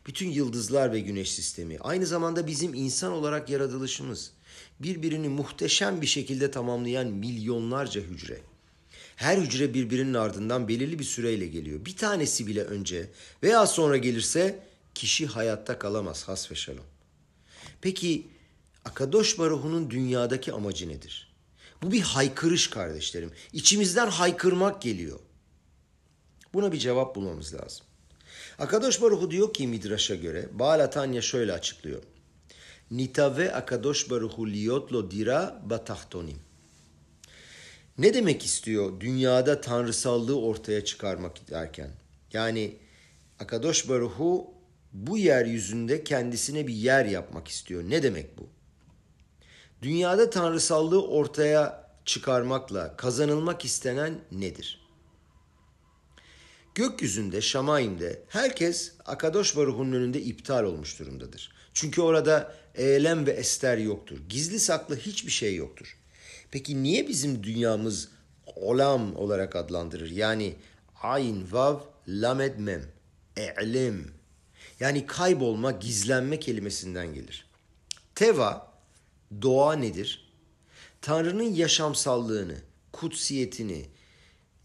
Bütün 0.08 0.30
yıldızlar 0.30 0.92
ve 0.92 1.00
güneş 1.00 1.32
sistemi 1.32 1.78
aynı 1.80 2.06
zamanda 2.06 2.46
bizim 2.46 2.74
insan 2.74 3.12
olarak 3.12 3.50
yaratılışımız. 3.50 4.32
Birbirini 4.80 5.28
muhteşem 5.28 6.00
bir 6.00 6.06
şekilde 6.06 6.50
tamamlayan 6.50 7.06
milyonlarca 7.06 8.00
hücre. 8.00 8.40
Her 9.16 9.38
hücre 9.38 9.74
birbirinin 9.74 10.14
ardından 10.14 10.68
belirli 10.68 10.98
bir 10.98 11.04
süreyle 11.04 11.46
geliyor. 11.46 11.84
Bir 11.84 11.96
tanesi 11.96 12.46
bile 12.46 12.64
önce 12.64 13.10
veya 13.42 13.66
sonra 13.66 13.96
gelirse 13.96 14.60
kişi 14.94 15.26
hayatta 15.26 15.78
kalamaz 15.78 16.28
has 16.28 16.50
ve 16.50 16.54
şalom. 16.54 16.86
Peki 17.80 18.26
Akadosh 18.84 19.38
Baruhu'nun 19.38 19.90
dünyadaki 19.90 20.52
amacı 20.52 20.88
nedir? 20.88 21.34
Bu 21.82 21.92
bir 21.92 22.00
haykırış 22.00 22.70
kardeşlerim. 22.70 23.30
İçimizden 23.52 24.10
haykırmak 24.10 24.82
geliyor. 24.82 25.18
Buna 26.54 26.72
bir 26.72 26.78
cevap 26.78 27.16
bulmamız 27.16 27.54
lazım. 27.54 27.87
Akadosh 28.58 29.02
Baruhu 29.02 29.30
diyor 29.30 29.52
ki 29.52 29.66
Midraş'a 29.66 30.14
göre, 30.14 30.48
Baal 30.52 30.80
Atanya 30.80 31.22
şöyle 31.22 31.52
açıklıyor. 31.52 32.02
Nitave 32.90 33.52
Akadosh 33.52 34.10
Baruhu 34.10 34.50
liyotlo 34.50 35.10
dira 35.10 35.62
batahtonim. 35.64 36.38
Ne 37.98 38.14
demek 38.14 38.44
istiyor 38.44 39.00
dünyada 39.00 39.60
tanrısallığı 39.60 40.40
ortaya 40.40 40.84
çıkarmak 40.84 41.50
derken? 41.50 41.90
Yani 42.32 42.76
Akadosh 43.38 43.88
Baruhu 43.88 44.54
bu 44.92 45.18
yeryüzünde 45.18 46.04
kendisine 46.04 46.66
bir 46.66 46.74
yer 46.74 47.04
yapmak 47.04 47.48
istiyor. 47.48 47.82
Ne 47.82 48.02
demek 48.02 48.38
bu? 48.38 48.48
Dünyada 49.82 50.30
tanrısallığı 50.30 51.06
ortaya 51.06 51.88
çıkarmakla 52.04 52.96
kazanılmak 52.96 53.64
istenen 53.64 54.20
nedir? 54.32 54.87
Gökyüzünde, 56.78 57.40
Şamayim'de 57.40 58.22
herkes 58.28 58.92
Akadosh 59.06 59.56
Baruhu'nun 59.56 59.92
önünde 59.92 60.22
iptal 60.22 60.64
olmuş 60.64 60.98
durumdadır. 60.98 61.52
Çünkü 61.74 62.00
orada 62.00 62.54
eylem 62.74 63.26
ve 63.26 63.30
ester 63.30 63.78
yoktur. 63.78 64.18
Gizli 64.28 64.60
saklı 64.60 64.96
hiçbir 64.96 65.30
şey 65.30 65.54
yoktur. 65.54 65.96
Peki 66.50 66.82
niye 66.82 67.08
bizim 67.08 67.42
dünyamız 67.42 68.08
olam 68.56 69.16
olarak 69.16 69.56
adlandırır? 69.56 70.10
Yani 70.10 70.54
ayn, 71.02 71.52
vav, 71.52 71.80
lamed, 72.08 72.58
mem. 72.58 72.82
E'lem. 73.36 74.04
Yani 74.80 75.06
kaybolma, 75.06 75.70
gizlenme 75.72 76.40
kelimesinden 76.40 77.14
gelir. 77.14 77.46
Teva, 78.14 78.72
doğa 79.42 79.72
nedir? 79.72 80.32
Tanrı'nın 81.02 81.54
yaşamsallığını, 81.54 82.56
kutsiyetini, 82.92 83.86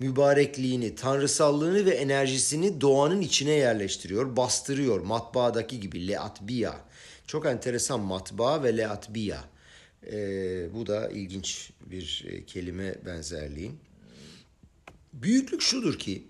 mübarekliğini, 0.03 0.95
tanrısallığını 0.95 1.85
ve 1.85 1.91
enerjisini 1.91 2.81
doğanın 2.81 3.21
içine 3.21 3.51
yerleştiriyor, 3.51 4.37
bastırıyor. 4.37 4.99
Matbaadaki 4.99 5.79
gibi 5.79 6.07
leatbiya. 6.07 6.81
Çok 7.27 7.45
enteresan 7.45 7.99
matbaa 7.99 8.63
ve 8.63 8.77
leatbiya. 8.77 9.43
Ee, 10.11 10.73
bu 10.73 10.87
da 10.87 11.09
ilginç 11.09 11.71
bir 11.85 12.25
e, 12.27 12.45
kelime 12.45 12.95
benzerliği. 13.05 13.71
Büyüklük 15.13 15.61
şudur 15.61 15.99
ki 15.99 16.27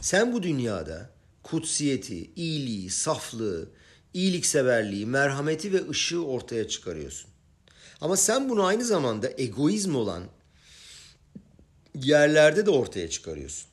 sen 0.00 0.32
bu 0.32 0.42
dünyada 0.42 1.10
kutsiyeti, 1.42 2.30
iyiliği, 2.36 2.90
saflığı, 2.90 3.68
iyilikseverliği, 4.14 5.06
merhameti 5.06 5.72
ve 5.72 5.88
ışığı 5.88 6.24
ortaya 6.24 6.68
çıkarıyorsun. 6.68 7.30
Ama 8.00 8.16
sen 8.16 8.48
bunu 8.48 8.64
aynı 8.64 8.84
zamanda 8.84 9.30
egoizm 9.36 9.94
olan 9.94 10.24
yerlerde 12.02 12.66
de 12.66 12.70
ortaya 12.70 13.10
çıkarıyorsun. 13.10 13.68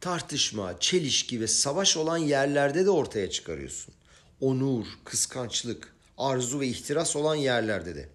Tartışma, 0.00 0.80
çelişki 0.80 1.40
ve 1.40 1.46
savaş 1.46 1.96
olan 1.96 2.18
yerlerde 2.18 2.86
de 2.86 2.90
ortaya 2.90 3.30
çıkarıyorsun. 3.30 3.94
Onur, 4.40 4.86
kıskançlık, 5.04 5.94
arzu 6.18 6.60
ve 6.60 6.66
ihtiras 6.66 7.16
olan 7.16 7.34
yerlerde 7.34 7.96
de. 7.96 8.08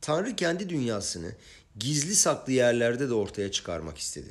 Tanrı 0.00 0.36
kendi 0.36 0.68
dünyasını 0.68 1.32
gizli 1.78 2.14
saklı 2.14 2.52
yerlerde 2.52 3.08
de 3.08 3.14
ortaya 3.14 3.50
çıkarmak 3.52 3.98
istedi. 3.98 4.28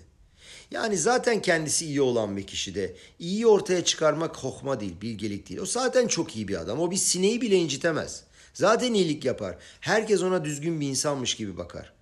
Yani 0.71 0.97
zaten 0.97 1.41
kendisi 1.41 1.85
iyi 1.85 2.01
olan 2.01 2.37
bir 2.37 2.47
kişi 2.47 2.75
de 2.75 2.95
iyi 3.19 3.47
ortaya 3.47 3.83
çıkarmak 3.83 4.37
hokma 4.37 4.79
değil, 4.79 5.01
bilgelik 5.01 5.49
değil. 5.49 5.59
O 5.59 5.65
zaten 5.65 6.07
çok 6.07 6.35
iyi 6.35 6.47
bir 6.47 6.61
adam. 6.61 6.79
O 6.79 6.91
bir 6.91 6.97
sineği 6.97 7.41
bile 7.41 7.55
incitemez. 7.55 8.23
Zaten 8.53 8.93
iyilik 8.93 9.25
yapar. 9.25 9.57
Herkes 9.79 10.21
ona 10.21 10.45
düzgün 10.45 10.81
bir 10.81 10.87
insanmış 10.87 11.35
gibi 11.35 11.57
bakar. 11.57 11.93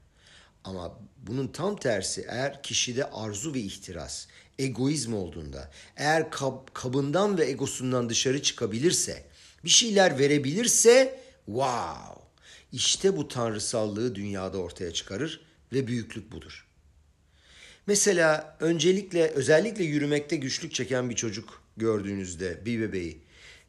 Ama 0.63 0.99
bunun 1.17 1.47
tam 1.47 1.75
tersi 1.75 2.25
eğer 2.29 2.63
kişide 2.63 3.05
arzu 3.05 3.53
ve 3.53 3.59
ihtiras, 3.59 4.27
egoizm 4.59 5.13
olduğunda, 5.13 5.71
eğer 5.97 6.31
kab, 6.31 6.67
kabından 6.73 7.37
ve 7.37 7.45
egosundan 7.45 8.09
dışarı 8.09 8.41
çıkabilirse, 8.41 9.29
Bir 9.63 9.69
şeyler 9.69 10.19
verebilirse 10.19 11.19
wow! 11.45 12.23
İşte 12.71 13.17
bu 13.17 13.27
tanrısallığı 13.27 14.15
dünyada 14.15 14.57
ortaya 14.57 14.93
çıkarır 14.93 15.41
ve 15.73 15.87
büyüklük 15.87 16.31
budur. 16.31 16.67
Mesela 17.87 18.57
öncelikle 18.59 19.27
özellikle 19.27 19.83
yürümekte 19.83 20.35
güçlük 20.35 20.73
çeken 20.73 21.09
bir 21.09 21.15
çocuk 21.15 21.63
gördüğünüzde 21.77 22.65
bir 22.65 22.81
bebeği 22.81 23.21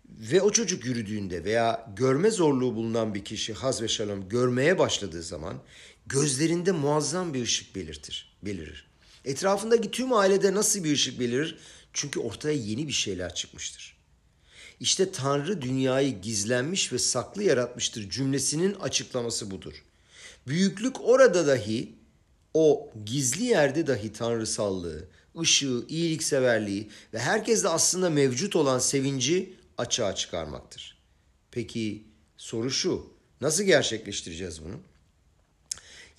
ve 0.09 0.43
o 0.43 0.53
çocuk 0.53 0.85
yürüdüğünde 0.85 1.45
veya 1.45 1.95
görme 1.97 2.31
zorluğu 2.31 2.77
bulunan 2.77 3.15
bir 3.15 3.25
kişi 3.25 3.53
haz 3.53 3.83
ve 3.83 3.89
şalom 3.89 4.29
görmeye 4.29 4.79
başladığı 4.79 5.23
zaman 5.23 5.63
gözlerinde 6.11 6.73
muazzam 6.73 7.35
bir 7.35 7.43
ışık 7.43 7.77
belirtir, 7.77 8.37
belirir. 8.43 8.87
Etrafındaki 9.25 9.91
tüm 9.91 10.13
ailede 10.13 10.55
nasıl 10.55 10.85
bir 10.85 10.93
ışık 10.93 11.21
belirir? 11.21 11.59
Çünkü 11.93 12.21
ortaya 12.21 12.55
yeni 12.55 12.89
bir 12.89 12.93
şeyler 12.93 13.35
çıkmıştır. 13.35 13.97
İşte 14.81 15.13
Tanrı 15.13 15.63
dünyayı 15.63 16.21
gizlenmiş 16.21 16.93
ve 16.93 16.99
saklı 16.99 17.43
yaratmıştır 17.43 18.11
cümlesinin 18.11 18.75
açıklaması 18.75 19.51
budur. 19.51 19.85
Büyüklük 20.47 21.01
orada 21.01 21.47
dahi 21.47 21.95
o 22.55 22.93
gizli 23.05 23.45
yerde 23.45 23.87
dahi 23.87 24.13
tanrısallığı, 24.13 25.09
ışığı, 25.41 25.85
iyilikseverliği 25.89 26.91
ve 27.15 27.19
herkeste 27.19 27.69
aslında 27.69 28.11
mevcut 28.11 28.57
olan 28.57 28.79
sevinci 28.79 29.55
açığa 29.79 30.15
çıkarmaktır. 30.15 30.99
Peki 31.51 32.05
soru 32.37 32.71
şu, 32.71 33.13
nasıl 33.41 33.65
gerçekleştireceğiz 33.65 34.65
bunu? 34.65 34.81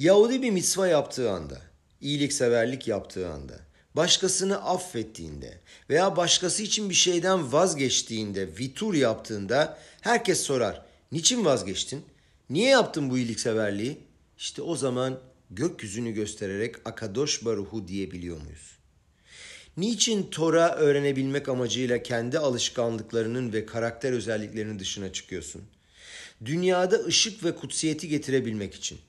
Yahudi 0.02 0.42
bir 0.42 0.52
mitzva 0.52 0.88
yaptığı 0.88 1.32
anda, 1.32 1.62
iyilikseverlik 2.02 2.88
yaptığı 2.88 3.30
anda, 3.30 3.60
başkasını 3.96 4.64
affettiğinde 4.66 5.62
veya 5.90 6.16
başkası 6.16 6.64
için 6.64 6.90
bir 6.90 6.96
şeyden 6.96 7.52
vazgeçtiğinde, 7.52 8.58
vitur 8.58 8.94
yaptığında 8.94 9.78
herkes 10.02 10.42
sorar. 10.42 10.86
Niçin 11.12 11.46
vazgeçtin? 11.46 12.06
Niye 12.50 12.70
yaptın 12.70 13.10
bu 13.10 13.18
iyilikseverliği? 13.18 13.98
İşte 14.38 14.62
o 14.62 14.76
zaman 14.76 15.20
gökyüzünü 15.50 16.12
göstererek 16.12 16.76
Akadosh 16.86 17.46
Baruhu 17.46 17.88
diyebiliyor 17.88 18.42
muyuz? 18.42 18.78
Niçin 19.78 20.24
Tora 20.24 20.76
öğrenebilmek 20.76 21.50
amacıyla 21.50 22.04
kendi 22.04 22.40
alışkanlıklarının 22.40 23.54
ve 23.54 23.66
karakter 23.66 24.12
özelliklerinin 24.12 24.80
dışına 24.80 25.14
çıkıyorsun? 25.14 25.62
Dünyada 26.46 26.96
ışık 27.00 27.44
ve 27.44 27.56
kutsiyeti 27.56 28.08
getirebilmek 28.08 28.76
için. 28.76 29.00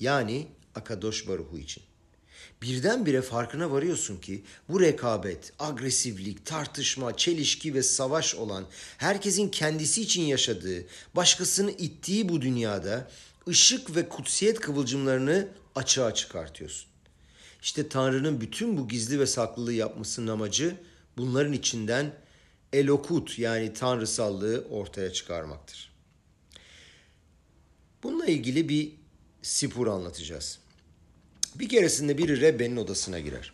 Yani 0.00 0.46
Akadosh 0.74 1.28
Baruhu 1.28 1.58
için. 1.58 1.82
Birdenbire 2.62 3.22
farkına 3.22 3.70
varıyorsun 3.70 4.16
ki 4.16 4.44
bu 4.68 4.80
rekabet, 4.80 5.52
agresiflik, 5.58 6.46
tartışma, 6.46 7.16
çelişki 7.16 7.74
ve 7.74 7.82
savaş 7.82 8.34
olan 8.34 8.66
herkesin 8.98 9.48
kendisi 9.48 10.02
için 10.02 10.22
yaşadığı, 10.22 10.86
başkasını 11.16 11.70
ittiği 11.70 12.28
bu 12.28 12.40
dünyada 12.40 13.10
ışık 13.48 13.96
ve 13.96 14.08
kutsiyet 14.08 14.60
kıvılcımlarını 14.60 15.48
açığa 15.74 16.14
çıkartıyorsun. 16.14 16.90
İşte 17.62 17.88
Tanrı'nın 17.88 18.40
bütün 18.40 18.76
bu 18.76 18.88
gizli 18.88 19.20
ve 19.20 19.26
saklılığı 19.26 19.72
yapmasının 19.72 20.26
amacı 20.26 20.76
bunların 21.16 21.52
içinden 21.52 22.14
elokut 22.72 23.38
yani 23.38 23.72
tanrısallığı 23.72 24.66
ortaya 24.70 25.12
çıkarmaktır. 25.12 25.92
Bununla 28.02 28.26
ilgili 28.26 28.68
bir 28.68 28.99
sipur 29.42 29.86
anlatacağız. 29.86 30.58
Bir 31.54 31.68
keresinde 31.68 32.18
biri 32.18 32.40
Rebbe'nin 32.40 32.76
odasına 32.76 33.20
girer. 33.20 33.52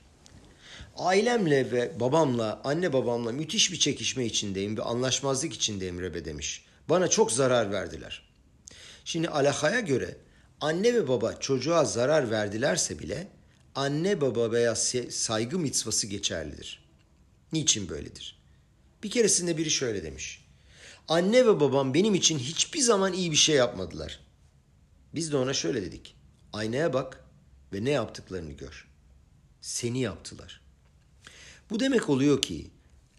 Ailemle 0.96 1.72
ve 1.72 2.00
babamla, 2.00 2.60
anne 2.64 2.92
babamla 2.92 3.32
müthiş 3.32 3.72
bir 3.72 3.78
çekişme 3.78 4.24
içindeyim 4.24 4.76
ve 4.76 4.82
anlaşmazlık 4.82 5.52
içindeyim 5.52 6.00
Rebbe 6.00 6.24
demiş. 6.24 6.64
Bana 6.88 7.08
çok 7.08 7.32
zarar 7.32 7.72
verdiler. 7.72 8.28
Şimdi 9.04 9.28
alakaya 9.28 9.80
göre 9.80 10.16
anne 10.60 10.94
ve 10.94 11.08
baba 11.08 11.32
çocuğa 11.32 11.84
zarar 11.84 12.30
verdilerse 12.30 12.98
bile 12.98 13.28
anne 13.74 14.20
baba 14.20 14.52
veya 14.52 14.74
saygı 15.10 15.58
mitvası 15.58 16.06
geçerlidir. 16.06 16.84
Niçin 17.52 17.88
böyledir? 17.88 18.38
Bir 19.02 19.10
keresinde 19.10 19.56
biri 19.56 19.70
şöyle 19.70 20.02
demiş. 20.02 20.44
Anne 21.08 21.46
ve 21.46 21.60
babam 21.60 21.94
benim 21.94 22.14
için 22.14 22.38
hiçbir 22.38 22.80
zaman 22.80 23.12
iyi 23.12 23.30
bir 23.30 23.36
şey 23.36 23.56
yapmadılar. 23.56 24.25
Biz 25.16 25.32
de 25.32 25.36
ona 25.36 25.54
şöyle 25.54 25.82
dedik. 25.82 26.16
Aynaya 26.52 26.92
bak 26.92 27.24
ve 27.72 27.84
ne 27.84 27.90
yaptıklarını 27.90 28.52
gör. 28.52 28.88
Seni 29.60 30.00
yaptılar. 30.00 30.60
Bu 31.70 31.80
demek 31.80 32.08
oluyor 32.08 32.42
ki 32.42 32.70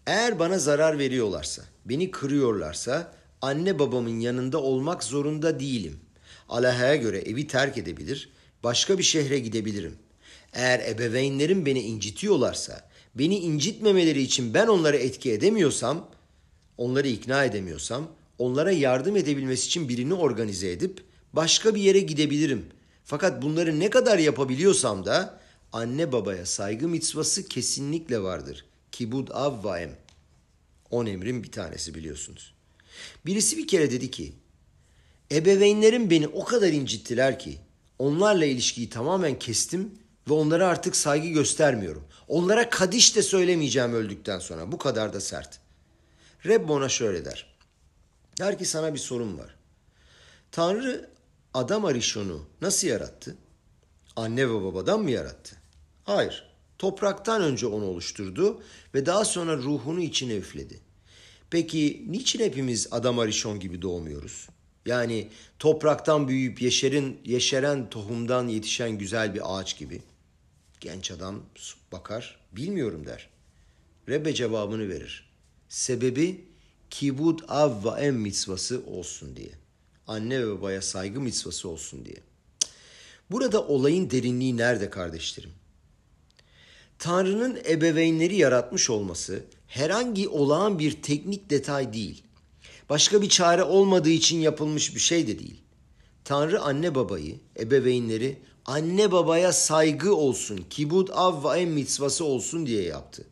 eğer 0.06 0.38
bana 0.38 0.58
zarar 0.58 0.98
veriyorlarsa, 0.98 1.62
beni 1.84 2.10
kırıyorlarsa 2.10 3.14
anne 3.42 3.78
babamın 3.78 4.20
yanında 4.20 4.62
olmak 4.62 5.04
zorunda 5.04 5.60
değilim. 5.60 6.00
Alaha'ya 6.48 6.96
göre 6.96 7.18
evi 7.18 7.46
terk 7.46 7.78
edebilir, 7.78 8.30
başka 8.64 8.98
bir 8.98 9.02
şehre 9.02 9.38
gidebilirim. 9.38 9.96
Eğer 10.52 10.80
ebeveynlerim 10.90 11.66
beni 11.66 11.80
incitiyorlarsa, 11.80 12.90
beni 13.14 13.38
incitmemeleri 13.38 14.22
için 14.22 14.54
ben 14.54 14.66
onları 14.66 14.96
etki 14.96 15.32
edemiyorsam, 15.32 16.10
onları 16.76 17.08
ikna 17.08 17.44
edemiyorsam, 17.44 18.08
onlara 18.38 18.72
yardım 18.72 19.16
edebilmesi 19.16 19.66
için 19.66 19.88
birini 19.88 20.14
organize 20.14 20.70
edip 20.70 21.07
başka 21.32 21.74
bir 21.74 21.80
yere 21.80 22.00
gidebilirim. 22.00 22.66
Fakat 23.04 23.42
bunları 23.42 23.80
ne 23.80 23.90
kadar 23.90 24.18
yapabiliyorsam 24.18 25.04
da 25.04 25.40
anne 25.72 26.12
babaya 26.12 26.46
saygı 26.46 26.88
mitzvası 26.88 27.48
kesinlikle 27.48 28.22
vardır. 28.22 28.64
Kibud 28.92 29.28
av 29.28 29.64
vaem. 29.64 29.96
On 30.90 31.06
emrin 31.06 31.42
bir 31.42 31.52
tanesi 31.52 31.94
biliyorsunuz. 31.94 32.54
Birisi 33.26 33.56
bir 33.56 33.66
kere 33.66 33.90
dedi 33.90 34.10
ki, 34.10 34.32
ebeveynlerim 35.32 36.10
beni 36.10 36.28
o 36.28 36.44
kadar 36.44 36.68
incittiler 36.68 37.38
ki 37.38 37.58
onlarla 37.98 38.44
ilişkiyi 38.44 38.90
tamamen 38.90 39.38
kestim 39.38 39.94
ve 40.28 40.32
onlara 40.32 40.66
artık 40.66 40.96
saygı 40.96 41.28
göstermiyorum. 41.28 42.04
Onlara 42.28 42.70
kadiş 42.70 43.16
de 43.16 43.22
söylemeyeceğim 43.22 43.94
öldükten 43.94 44.38
sonra. 44.38 44.72
Bu 44.72 44.78
kadar 44.78 45.12
da 45.12 45.20
sert. 45.20 45.58
Reb 46.46 46.68
ona 46.68 46.88
şöyle 46.88 47.24
der. 47.24 47.56
Der 48.38 48.58
ki 48.58 48.64
sana 48.64 48.94
bir 48.94 48.98
sorun 48.98 49.38
var. 49.38 49.54
Tanrı 50.52 51.10
Adam 51.54 51.84
Arishon'u 51.84 52.46
nasıl 52.60 52.88
yarattı? 52.88 53.36
Anne 54.16 54.48
ve 54.48 54.54
babadan 54.54 55.00
mı 55.02 55.10
yarattı? 55.10 55.56
Hayır. 56.04 56.48
Topraktan 56.78 57.42
önce 57.42 57.66
onu 57.66 57.84
oluşturdu 57.84 58.62
ve 58.94 59.06
daha 59.06 59.24
sonra 59.24 59.56
ruhunu 59.56 60.00
içine 60.00 60.36
üfledi. 60.36 60.80
Peki 61.50 62.04
niçin 62.08 62.40
hepimiz 62.40 62.88
Adam 62.90 63.18
Arishon 63.18 63.60
gibi 63.60 63.82
doğmuyoruz? 63.82 64.48
Yani 64.86 65.28
topraktan 65.58 66.28
büyüyüp 66.28 66.62
yeşerin, 66.62 67.20
yeşeren 67.24 67.90
tohumdan 67.90 68.48
yetişen 68.48 68.98
güzel 68.98 69.34
bir 69.34 69.58
ağaç 69.58 69.78
gibi. 69.78 70.02
Genç 70.80 71.10
adam 71.10 71.42
bakar, 71.92 72.40
bilmiyorum 72.52 73.06
der. 73.06 73.28
Rebbe 74.08 74.34
cevabını 74.34 74.88
verir. 74.88 75.30
Sebebi 75.68 76.44
kibud 76.90 77.40
av 77.48 77.84
ve 77.84 78.00
em 78.00 78.14
mitzvası 78.14 78.82
olsun 78.86 79.36
diye. 79.36 79.50
Anne 80.08 80.46
ve 80.46 80.50
babaya 80.50 80.82
saygı 80.82 81.20
mitzvası 81.20 81.68
olsun 81.68 82.04
diye. 82.04 82.16
Burada 83.30 83.66
olayın 83.66 84.10
derinliği 84.10 84.56
nerede 84.56 84.90
kardeşlerim? 84.90 85.50
Tanrı'nın 86.98 87.58
ebeveynleri 87.68 88.36
yaratmış 88.36 88.90
olması 88.90 89.44
herhangi 89.66 90.28
olağan 90.28 90.78
bir 90.78 91.02
teknik 91.02 91.50
detay 91.50 91.92
değil. 91.92 92.22
Başka 92.90 93.22
bir 93.22 93.28
çare 93.28 93.62
olmadığı 93.62 94.10
için 94.10 94.38
yapılmış 94.38 94.94
bir 94.94 95.00
şey 95.00 95.26
de 95.26 95.38
değil. 95.38 95.60
Tanrı 96.24 96.60
anne 96.60 96.94
babayı, 96.94 97.36
ebeveynleri 97.60 98.38
anne 98.64 99.12
babaya 99.12 99.52
saygı 99.52 100.14
olsun, 100.14 100.64
kibud 100.70 101.08
av 101.08 101.44
ve 101.44 101.60
em 101.60 101.70
mitzvası 101.70 102.24
olsun 102.24 102.66
diye 102.66 102.82
yaptı. 102.82 103.24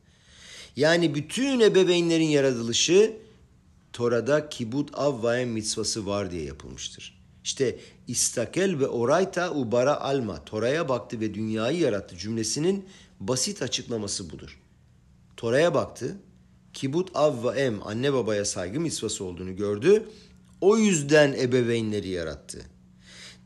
Yani 0.77 1.15
bütün 1.15 1.61
ebeveynlerin 1.61 2.29
yaratılışı 2.29 3.17
Tora'da 3.97 4.49
kibud 4.49 4.89
av 4.93 5.25
ve 5.25 5.41
em 5.41 5.49
mitzvası 5.49 6.07
var 6.07 6.31
diye 6.31 6.43
yapılmıştır. 6.43 7.19
İşte 7.45 7.79
istakel 8.07 8.79
ve 8.79 8.87
orayta 8.87 9.55
ubara 9.55 10.01
alma, 10.01 10.45
Tora'ya 10.45 10.89
baktı 10.89 11.21
ve 11.21 11.35
dünyayı 11.35 11.79
yarattı 11.79 12.17
cümlesinin 12.17 12.89
basit 13.21 13.63
açıklaması 13.63 14.31
budur. 14.31 14.61
Tora'ya 15.37 15.75
baktı, 15.75 16.17
kibud 16.73 17.09
av 17.15 17.45
ve 17.45 17.61
em, 17.61 17.87
anne 17.87 18.13
babaya 18.13 18.45
saygı 18.45 18.81
mitzvası 18.81 19.25
olduğunu 19.25 19.57
gördü, 19.57 20.09
o 20.61 20.79
yüzden 20.79 21.33
ebeveynleri 21.33 22.09
yarattı. 22.09 22.63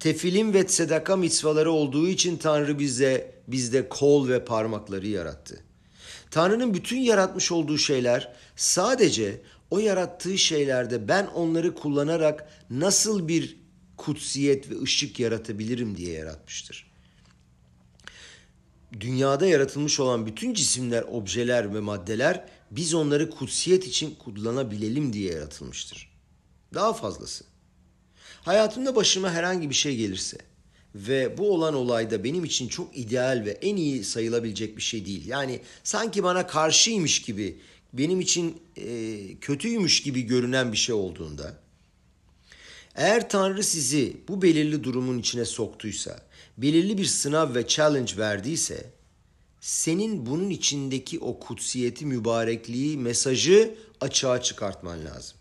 Tefilim 0.00 0.54
ve 0.54 0.68
sedaka 0.68 1.16
mitzvaları 1.16 1.70
olduğu 1.70 2.08
için 2.08 2.36
Tanrı 2.36 2.78
bize 2.78 3.34
bizde 3.48 3.88
kol 3.88 4.28
ve 4.28 4.44
parmakları 4.44 5.06
yarattı. 5.06 5.64
Tanrı'nın 6.30 6.74
bütün 6.74 6.98
yaratmış 6.98 7.52
olduğu 7.52 7.78
şeyler 7.78 8.32
sadece 8.56 9.40
o 9.70 9.78
yarattığı 9.78 10.38
şeylerde 10.38 11.08
ben 11.08 11.26
onları 11.26 11.74
kullanarak 11.74 12.48
nasıl 12.70 13.28
bir 13.28 13.56
kutsiyet 13.96 14.70
ve 14.70 14.82
ışık 14.82 15.20
yaratabilirim 15.20 15.96
diye 15.96 16.12
yaratmıştır. 16.12 16.90
Dünyada 19.00 19.46
yaratılmış 19.46 20.00
olan 20.00 20.26
bütün 20.26 20.54
cisimler, 20.54 21.02
objeler 21.02 21.74
ve 21.74 21.80
maddeler 21.80 22.44
biz 22.70 22.94
onları 22.94 23.30
kutsiyet 23.30 23.86
için 23.86 24.14
kullanabilelim 24.14 25.12
diye 25.12 25.32
yaratılmıştır. 25.32 26.10
Daha 26.74 26.92
fazlası. 26.92 27.44
Hayatımda 28.42 28.96
başıma 28.96 29.32
herhangi 29.32 29.70
bir 29.70 29.74
şey 29.74 29.96
gelirse 29.96 30.38
ve 30.94 31.38
bu 31.38 31.54
olan 31.54 31.74
olayda 31.74 32.24
benim 32.24 32.44
için 32.44 32.68
çok 32.68 32.98
ideal 32.98 33.42
ve 33.46 33.50
en 33.50 33.76
iyi 33.76 34.04
sayılabilecek 34.04 34.76
bir 34.76 34.82
şey 34.82 35.06
değil. 35.06 35.26
Yani 35.26 35.60
sanki 35.84 36.22
bana 36.22 36.46
karşıymış 36.46 37.22
gibi, 37.22 37.60
benim 37.92 38.20
için 38.20 38.62
e, 38.76 39.18
kötüymüş 39.40 40.02
gibi 40.02 40.22
görünen 40.22 40.72
bir 40.72 40.76
şey 40.76 40.94
olduğunda 40.94 41.60
eğer 42.94 43.28
Tanrı 43.28 43.62
sizi 43.62 44.16
bu 44.28 44.42
belirli 44.42 44.84
durumun 44.84 45.18
içine 45.18 45.44
soktuysa, 45.44 46.22
belirli 46.58 46.98
bir 46.98 47.04
sınav 47.04 47.54
ve 47.54 47.66
challenge 47.66 48.16
verdiyse, 48.16 48.90
senin 49.60 50.26
bunun 50.26 50.50
içindeki 50.50 51.18
o 51.18 51.38
kutsiyeti, 51.38 52.06
mübarekliği, 52.06 52.98
mesajı 52.98 53.74
açığa 54.00 54.42
çıkartman 54.42 55.04
lazım. 55.04 55.38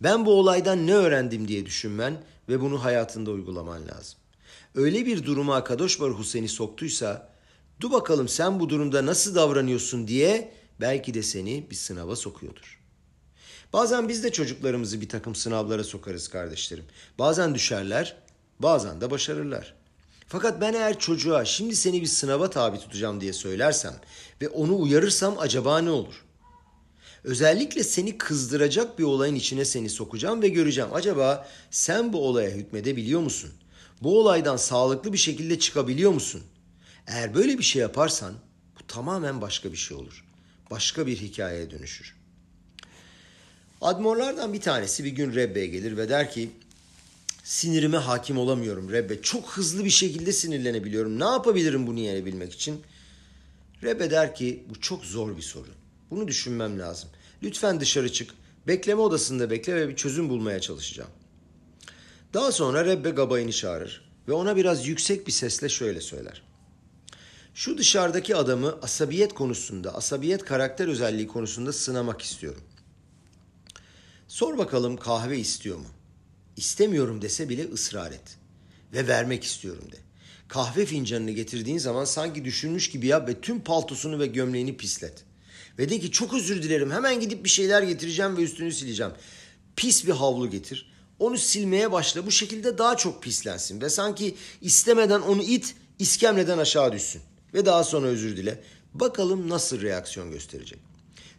Ben 0.00 0.26
bu 0.26 0.32
olaydan 0.32 0.86
ne 0.86 0.94
öğrendim 0.94 1.48
diye 1.48 1.66
düşünmen 1.66 2.24
ve 2.48 2.60
bunu 2.60 2.84
hayatında 2.84 3.30
uygulaman 3.30 3.82
lazım. 3.88 4.18
Öyle 4.74 5.06
bir 5.06 5.24
duruma 5.24 5.64
Kadosh 5.64 6.00
Baruhu 6.00 6.24
seni 6.24 6.48
soktuysa, 6.48 7.32
dur 7.80 7.90
bakalım 7.90 8.28
sen 8.28 8.60
bu 8.60 8.68
durumda 8.68 9.06
nasıl 9.06 9.34
davranıyorsun 9.34 10.08
diye 10.08 10.52
belki 10.80 11.14
de 11.14 11.22
seni 11.22 11.70
bir 11.70 11.76
sınava 11.76 12.16
sokuyordur. 12.16 12.80
Bazen 13.72 14.08
biz 14.08 14.24
de 14.24 14.32
çocuklarımızı 14.32 15.00
bir 15.00 15.08
takım 15.08 15.34
sınavlara 15.34 15.84
sokarız 15.84 16.28
kardeşlerim. 16.28 16.84
Bazen 17.18 17.54
düşerler, 17.54 18.16
bazen 18.60 19.00
de 19.00 19.10
başarırlar. 19.10 19.74
Fakat 20.28 20.60
ben 20.60 20.72
eğer 20.72 20.98
çocuğa 20.98 21.44
şimdi 21.44 21.76
seni 21.76 22.00
bir 22.00 22.06
sınava 22.06 22.50
tabi 22.50 22.78
tutacağım 22.78 23.20
diye 23.20 23.32
söylersem 23.32 23.94
ve 24.42 24.48
onu 24.48 24.80
uyarırsam 24.80 25.38
acaba 25.38 25.78
ne 25.78 25.90
olur? 25.90 26.24
Özellikle 27.24 27.84
seni 27.84 28.18
kızdıracak 28.18 28.98
bir 28.98 29.04
olayın 29.04 29.34
içine 29.34 29.64
seni 29.64 29.90
sokacağım 29.90 30.42
ve 30.42 30.48
göreceğim. 30.48 30.90
Acaba 30.92 31.48
sen 31.70 32.12
bu 32.12 32.28
olaya 32.28 32.50
hükmedebiliyor 32.50 33.20
musun? 33.20 33.50
Bu 34.02 34.20
olaydan 34.20 34.56
sağlıklı 34.56 35.12
bir 35.12 35.18
şekilde 35.18 35.58
çıkabiliyor 35.58 36.12
musun? 36.12 36.42
Eğer 37.06 37.34
böyle 37.34 37.58
bir 37.58 37.62
şey 37.62 37.82
yaparsan 37.82 38.34
bu 38.80 38.86
tamamen 38.86 39.40
başka 39.40 39.72
bir 39.72 39.76
şey 39.76 39.96
olur. 39.96 40.24
Başka 40.70 41.06
bir 41.06 41.16
hikayeye 41.16 41.70
dönüşür. 41.70 42.16
Admorlardan 43.80 44.52
bir 44.52 44.60
tanesi 44.60 45.04
bir 45.04 45.10
gün 45.10 45.34
Rebbe'ye 45.34 45.66
gelir 45.66 45.96
ve 45.96 46.08
der 46.08 46.30
ki 46.30 46.50
sinirime 47.44 47.96
hakim 47.96 48.38
olamıyorum 48.38 48.92
Rebbe. 48.92 49.22
Çok 49.22 49.50
hızlı 49.50 49.84
bir 49.84 49.90
şekilde 49.90 50.32
sinirlenebiliyorum. 50.32 51.20
Ne 51.20 51.24
yapabilirim 51.24 51.86
bunu 51.86 52.00
yenebilmek 52.00 52.52
için? 52.52 52.82
Rebbe 53.82 54.10
der 54.10 54.34
ki 54.34 54.64
bu 54.68 54.80
çok 54.80 55.04
zor 55.04 55.36
bir 55.36 55.42
soru. 55.42 55.68
Bunu 56.10 56.28
düşünmem 56.28 56.78
lazım. 56.78 57.10
Lütfen 57.42 57.80
dışarı 57.80 58.12
çık. 58.12 58.30
Bekleme 58.66 59.00
odasında 59.00 59.50
bekle 59.50 59.74
ve 59.74 59.88
bir 59.88 59.96
çözüm 59.96 60.28
bulmaya 60.28 60.60
çalışacağım. 60.60 61.10
Daha 62.34 62.52
sonra 62.52 62.84
Rebbe 62.84 63.10
Gabay'ını 63.10 63.52
çağırır 63.52 64.10
ve 64.28 64.32
ona 64.32 64.56
biraz 64.56 64.86
yüksek 64.86 65.26
bir 65.26 65.32
sesle 65.32 65.68
şöyle 65.68 66.00
söyler. 66.00 66.42
Şu 67.54 67.78
dışarıdaki 67.78 68.36
adamı 68.36 68.78
asabiyet 68.82 69.34
konusunda, 69.34 69.94
asabiyet 69.94 70.44
karakter 70.44 70.88
özelliği 70.88 71.26
konusunda 71.26 71.72
sınamak 71.72 72.22
istiyorum. 72.22 72.62
Sor 74.28 74.58
bakalım 74.58 74.96
kahve 74.96 75.38
istiyor 75.38 75.78
mu? 75.78 75.86
İstemiyorum 76.56 77.22
dese 77.22 77.48
bile 77.48 77.72
ısrar 77.72 78.12
et. 78.12 78.38
Ve 78.92 79.08
vermek 79.08 79.44
istiyorum 79.44 79.92
de. 79.92 79.96
Kahve 80.48 80.86
fincanını 80.86 81.30
getirdiğin 81.30 81.78
zaman 81.78 82.04
sanki 82.04 82.44
düşünmüş 82.44 82.90
gibi 82.90 83.06
yap 83.06 83.28
ve 83.28 83.40
tüm 83.40 83.60
paltosunu 83.60 84.18
ve 84.18 84.26
gömleğini 84.26 84.76
pislet. 84.76 85.24
Ve 85.78 85.88
de 85.88 86.00
ki 86.00 86.10
çok 86.10 86.34
özür 86.34 86.62
dilerim 86.62 86.90
hemen 86.90 87.20
gidip 87.20 87.44
bir 87.44 87.48
şeyler 87.48 87.82
getireceğim 87.82 88.36
ve 88.36 88.42
üstünü 88.42 88.72
sileceğim. 88.72 89.12
Pis 89.76 90.06
bir 90.06 90.12
havlu 90.12 90.50
getir. 90.50 90.92
Onu 91.18 91.38
silmeye 91.38 91.92
başla 91.92 92.26
bu 92.26 92.30
şekilde 92.30 92.78
daha 92.78 92.96
çok 92.96 93.22
pislensin. 93.22 93.80
Ve 93.80 93.90
sanki 93.90 94.36
istemeden 94.60 95.20
onu 95.20 95.42
it 95.42 95.74
iskemleden 95.98 96.58
aşağı 96.58 96.92
düşsün. 96.92 97.22
Ve 97.54 97.66
daha 97.66 97.84
sonra 97.84 98.06
özür 98.06 98.36
dile. 98.36 98.60
Bakalım 98.94 99.48
nasıl 99.48 99.82
reaksiyon 99.82 100.30
gösterecek. 100.30 100.78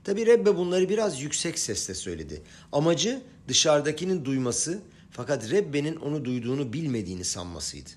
Tabi 0.03 0.25
Rebbe 0.25 0.57
bunları 0.57 0.89
biraz 0.89 1.21
yüksek 1.21 1.59
sesle 1.59 1.93
söyledi. 1.93 2.41
Amacı 2.71 3.21
dışarıdakinin 3.47 4.25
duyması 4.25 4.81
fakat 5.11 5.51
Rebbe'nin 5.51 5.95
onu 5.95 6.25
duyduğunu 6.25 6.73
bilmediğini 6.73 7.23
sanmasıydı. 7.23 7.89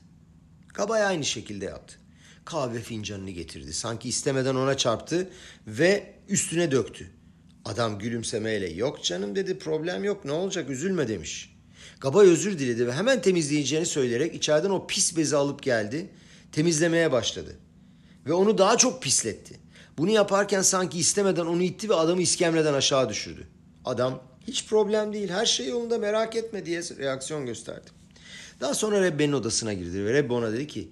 Kabay 0.69 1.03
aynı 1.05 1.25
şekilde 1.25 1.65
yaptı. 1.65 1.97
Kahve 2.45 2.81
fincanını 2.81 3.31
getirdi. 3.31 3.73
Sanki 3.73 4.09
istemeden 4.09 4.55
ona 4.55 4.77
çarptı 4.77 5.29
ve 5.67 6.15
üstüne 6.29 6.71
döktü. 6.71 7.11
Adam 7.65 7.99
gülümsemeyle 7.99 8.71
yok 8.71 9.05
canım 9.05 9.37
dedi 9.37 9.59
problem 9.59 10.05
yok 10.05 10.25
ne 10.25 10.33
olacak 10.33 10.71
üzülme 10.71 11.09
demiş. 11.09 11.57
Gabay 12.01 12.29
özür 12.29 12.59
diledi 12.59 12.87
ve 12.87 12.93
hemen 12.93 13.23
temizleyeceğini 13.23 13.87
söyleyerek 13.87 14.35
içeriden 14.35 14.71
o 14.71 14.87
pis 14.87 15.17
bezi 15.17 15.37
alıp 15.37 15.63
geldi. 15.63 16.11
Temizlemeye 16.53 17.13
başladı. 17.13 17.57
Ve 18.27 18.33
onu 18.33 18.59
daha 18.59 18.77
çok 18.77 19.03
pisletti. 19.03 19.61
Bunu 19.99 20.11
yaparken 20.11 20.63
sanki 20.63 20.99
istemeden 20.99 21.47
onu 21.47 21.63
itti 21.63 21.89
ve 21.89 21.95
adamı 21.95 22.23
iskemleden 22.23 22.75
aşağı 22.75 23.09
düşürdü. 23.09 23.49
Adam 23.85 24.23
hiç 24.47 24.67
problem 24.67 25.13
değil 25.13 25.29
her 25.29 25.47
şey 25.47 25.69
yolunda 25.69 25.99
merak 25.99 26.37
etme 26.37 26.67
diye 26.67 26.81
reaksiyon 26.81 27.47
gösterdi. 27.47 27.91
Daha 28.61 28.75
sonra 28.75 29.03
Rebbe'nin 29.03 29.33
odasına 29.33 29.73
girdi 29.73 30.05
ve 30.05 30.13
Rebbe 30.13 30.33
ona 30.33 30.53
dedi 30.53 30.67
ki 30.67 30.89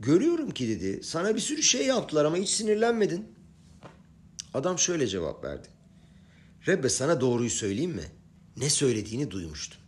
görüyorum 0.00 0.50
ki 0.50 0.68
dedi 0.68 1.02
sana 1.04 1.34
bir 1.34 1.40
sürü 1.40 1.62
şey 1.62 1.86
yaptılar 1.86 2.24
ama 2.24 2.36
hiç 2.36 2.48
sinirlenmedin. 2.48 3.26
Adam 4.54 4.78
şöyle 4.78 5.06
cevap 5.06 5.44
verdi. 5.44 5.68
Rebbe 6.66 6.88
sana 6.88 7.20
doğruyu 7.20 7.50
söyleyeyim 7.50 7.90
mi? 7.90 8.04
Ne 8.56 8.70
söylediğini 8.70 9.30
duymuştum. 9.30 9.80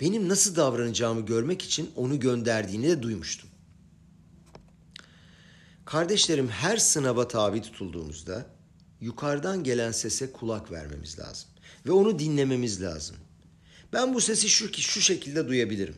Benim 0.00 0.28
nasıl 0.28 0.56
davranacağımı 0.56 1.26
görmek 1.26 1.62
için 1.62 1.90
onu 1.96 2.20
gönderdiğini 2.20 2.88
de 2.88 3.02
duymuştum. 3.02 3.50
Kardeşlerim 5.84 6.48
her 6.48 6.76
sınava 6.76 7.28
tabi 7.28 7.62
tutulduğumuzda 7.62 8.46
yukarıdan 9.00 9.64
gelen 9.64 9.92
sese 9.92 10.32
kulak 10.32 10.72
vermemiz 10.72 11.18
lazım 11.18 11.48
ve 11.86 11.92
onu 11.92 12.18
dinlememiz 12.18 12.82
lazım. 12.82 13.16
Ben 13.92 14.14
bu 14.14 14.20
sesi 14.20 14.48
şu, 14.48 14.72
şu 14.72 15.00
şekilde 15.00 15.48
duyabilirim. 15.48 15.96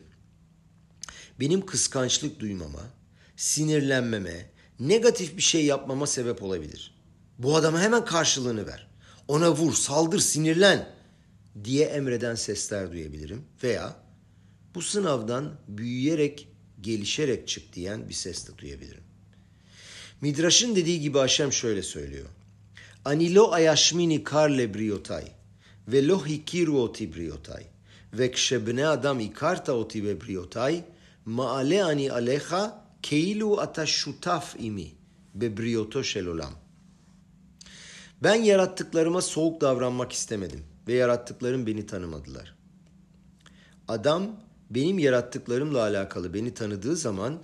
Benim 1.39 1.65
kıskançlık 1.65 2.39
duymama, 2.39 2.83
sinirlenmeme, 3.35 4.51
negatif 4.79 5.37
bir 5.37 5.41
şey 5.41 5.65
yapmama 5.65 6.07
sebep 6.07 6.43
olabilir. 6.43 6.95
Bu 7.39 7.55
adama 7.55 7.81
hemen 7.81 8.05
karşılığını 8.05 8.67
ver. 8.67 8.87
Ona 9.27 9.55
vur, 9.55 9.73
saldır, 9.73 10.19
sinirlen 10.19 10.89
diye 11.63 11.85
emreden 11.85 12.35
sesler 12.35 12.91
duyabilirim. 12.91 13.45
Veya 13.63 13.95
bu 14.75 14.81
sınavdan 14.81 15.59
büyüyerek, 15.67 16.47
gelişerek 16.81 17.47
çık 17.47 17.73
diyen 17.73 18.09
bir 18.09 18.13
ses 18.13 18.47
de 18.47 18.57
duyabilirim. 18.57 19.06
Midraş'ın 20.21 20.75
dediği 20.75 21.01
gibi 21.01 21.17
Haşem 21.17 21.51
şöyle 21.51 21.83
söylüyor. 21.83 22.25
Anilo 23.05 23.51
ayashmini 23.51 24.23
karle 24.23 24.73
briotay 24.73 25.23
ve 25.87 26.07
lo 26.07 26.25
hikiru 26.25 26.81
oti 26.81 27.15
briotay 27.15 27.63
ve 28.13 28.31
kşebne 28.31 28.87
adam 28.87 29.19
ikarta 29.19 29.73
oti 29.73 30.03
ve 30.03 30.21
briotay 30.21 30.83
maale 31.25 31.83
ani 31.83 32.11
aleha 32.11 32.85
keilu 33.01 33.59
ata 33.59 33.85
şutaf 33.85 34.55
imi 34.59 34.87
be 35.35 35.57
brioto 35.57 36.03
şelolam. 36.03 36.53
Ben 38.23 38.35
yarattıklarıma 38.35 39.21
soğuk 39.21 39.61
davranmak 39.61 40.11
istemedim 40.11 40.63
ve 40.87 40.93
yarattıklarım 40.93 41.67
beni 41.67 41.85
tanımadılar. 41.85 42.55
Adam 43.87 44.27
benim 44.69 44.99
yarattıklarımla 44.99 45.81
alakalı 45.81 46.33
beni 46.33 46.53
tanıdığı 46.53 46.95
zaman 46.95 47.39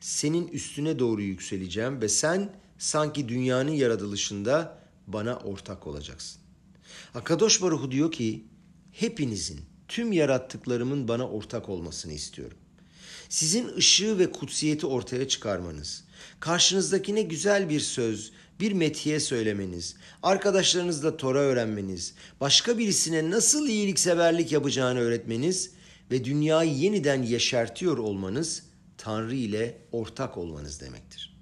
senin 0.00 0.48
üstüne 0.48 0.98
doğru 0.98 1.22
yükseleceğim 1.22 2.00
ve 2.00 2.08
sen 2.08 2.52
sanki 2.78 3.28
dünyanın 3.28 3.70
yaratılışında 3.70 4.78
bana 5.06 5.36
ortak 5.36 5.86
olacaksın. 5.86 6.40
Akadosh 7.14 7.62
Baruhu 7.62 7.90
diyor 7.90 8.12
ki 8.12 8.44
hepinizin 8.92 9.60
tüm 9.88 10.12
yarattıklarımın 10.12 11.08
bana 11.08 11.28
ortak 11.28 11.68
olmasını 11.68 12.12
istiyorum. 12.12 12.58
Sizin 13.28 13.68
ışığı 13.76 14.18
ve 14.18 14.32
kutsiyeti 14.32 14.86
ortaya 14.86 15.28
çıkarmanız, 15.28 16.04
karşınızdakine 16.40 17.22
güzel 17.22 17.68
bir 17.68 17.80
söz, 17.80 18.32
bir 18.60 18.72
metiye 18.72 19.20
söylemeniz, 19.20 19.96
arkadaşlarınızla 20.22 21.16
Tora 21.16 21.38
öğrenmeniz, 21.38 22.14
başka 22.40 22.78
birisine 22.78 23.30
nasıl 23.30 23.68
iyilikseverlik 23.68 24.52
yapacağını 24.52 24.98
öğretmeniz 24.98 25.70
ve 26.10 26.24
dünyayı 26.24 26.74
yeniden 26.74 27.22
yeşertiyor 27.22 27.98
olmanız 27.98 28.62
Tanrı 28.98 29.34
ile 29.34 29.78
ortak 29.92 30.38
olmanız 30.38 30.80
demektir. 30.80 31.36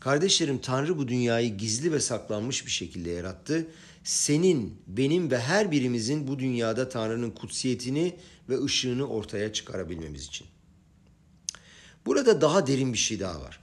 Kardeşlerim 0.00 0.58
Tanrı 0.58 0.98
bu 0.98 1.08
dünyayı 1.08 1.56
gizli 1.56 1.92
ve 1.92 2.00
saklanmış 2.00 2.66
bir 2.66 2.70
şekilde 2.70 3.10
yarattı. 3.10 3.66
Senin, 4.04 4.82
benim 4.86 5.30
ve 5.30 5.38
her 5.38 5.70
birimizin 5.70 6.28
bu 6.28 6.38
dünyada 6.38 6.88
Tanrı'nın 6.88 7.30
kutsiyetini 7.30 8.16
ve 8.48 8.64
ışığını 8.64 9.08
ortaya 9.08 9.52
çıkarabilmemiz 9.52 10.26
için. 10.26 10.46
Burada 12.06 12.40
daha 12.40 12.66
derin 12.66 12.92
bir 12.92 12.98
şey 12.98 13.20
daha 13.20 13.40
var. 13.40 13.60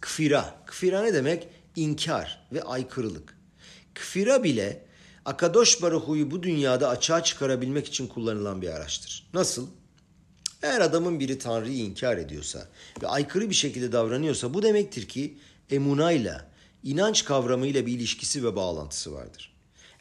Kfira. 0.00 0.62
Kfira 0.66 1.02
ne 1.02 1.14
demek? 1.14 1.48
İnkar 1.76 2.46
ve 2.52 2.62
aykırılık. 2.62 3.36
Kfira 3.94 4.44
bile 4.44 4.86
Akadosh 5.24 5.82
Baruhu'yu 5.82 6.30
bu 6.30 6.42
dünyada 6.42 6.88
açığa 6.88 7.24
çıkarabilmek 7.24 7.86
için 7.86 8.06
kullanılan 8.06 8.62
bir 8.62 8.68
araçtır. 8.68 9.30
Nasıl? 9.34 9.68
Eğer 10.62 10.80
adamın 10.80 11.20
biri 11.20 11.38
Tanrı'yı 11.38 11.84
inkar 11.84 12.16
ediyorsa 12.16 12.68
ve 13.02 13.06
aykırı 13.06 13.50
bir 13.50 13.54
şekilde 13.54 13.92
davranıyorsa 13.92 14.54
bu 14.54 14.62
demektir 14.62 15.08
ki 15.08 15.38
emunayla, 15.70 16.46
inanç 16.82 17.24
kavramıyla 17.24 17.86
bir 17.86 17.92
ilişkisi 17.92 18.44
ve 18.44 18.56
bağlantısı 18.56 19.12
vardır. 19.12 19.52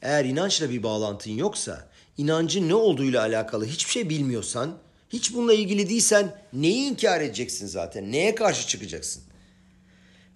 Eğer 0.01 0.25
inançla 0.25 0.69
bir 0.69 0.83
bağlantın 0.83 1.31
yoksa, 1.31 1.89
inancın 2.17 2.69
ne 2.69 2.75
olduğuyla 2.75 3.21
alakalı 3.21 3.65
hiçbir 3.65 3.91
şey 3.91 4.09
bilmiyorsan, 4.09 4.77
hiç 5.09 5.33
bununla 5.33 5.53
ilgili 5.53 5.89
değilsen 5.89 6.41
neyi 6.53 6.89
inkar 6.89 7.21
edeceksin 7.21 7.67
zaten? 7.67 8.11
Neye 8.11 8.35
karşı 8.35 8.67
çıkacaksın? 8.67 9.23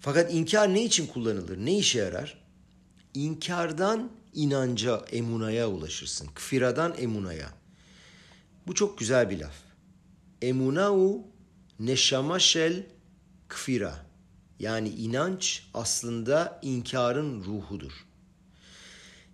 Fakat 0.00 0.34
inkar 0.34 0.74
ne 0.74 0.84
için 0.84 1.06
kullanılır? 1.06 1.58
Ne 1.58 1.78
işe 1.78 1.98
yarar? 1.98 2.38
İnkardan 3.14 4.10
inanca, 4.34 5.04
emunaya 5.12 5.68
ulaşırsın. 5.68 6.28
Kfiradan 6.34 6.94
emunaya. 6.98 7.48
Bu 8.66 8.74
çok 8.74 8.98
güzel 8.98 9.30
bir 9.30 9.40
laf. 9.40 9.63
Emunau 10.44 11.26
neşama 11.78 12.38
şel 12.38 12.86
kfira. 13.48 14.06
Yani 14.58 14.88
inanç 14.88 15.66
aslında 15.74 16.60
inkarın 16.62 17.44
ruhudur. 17.44 17.92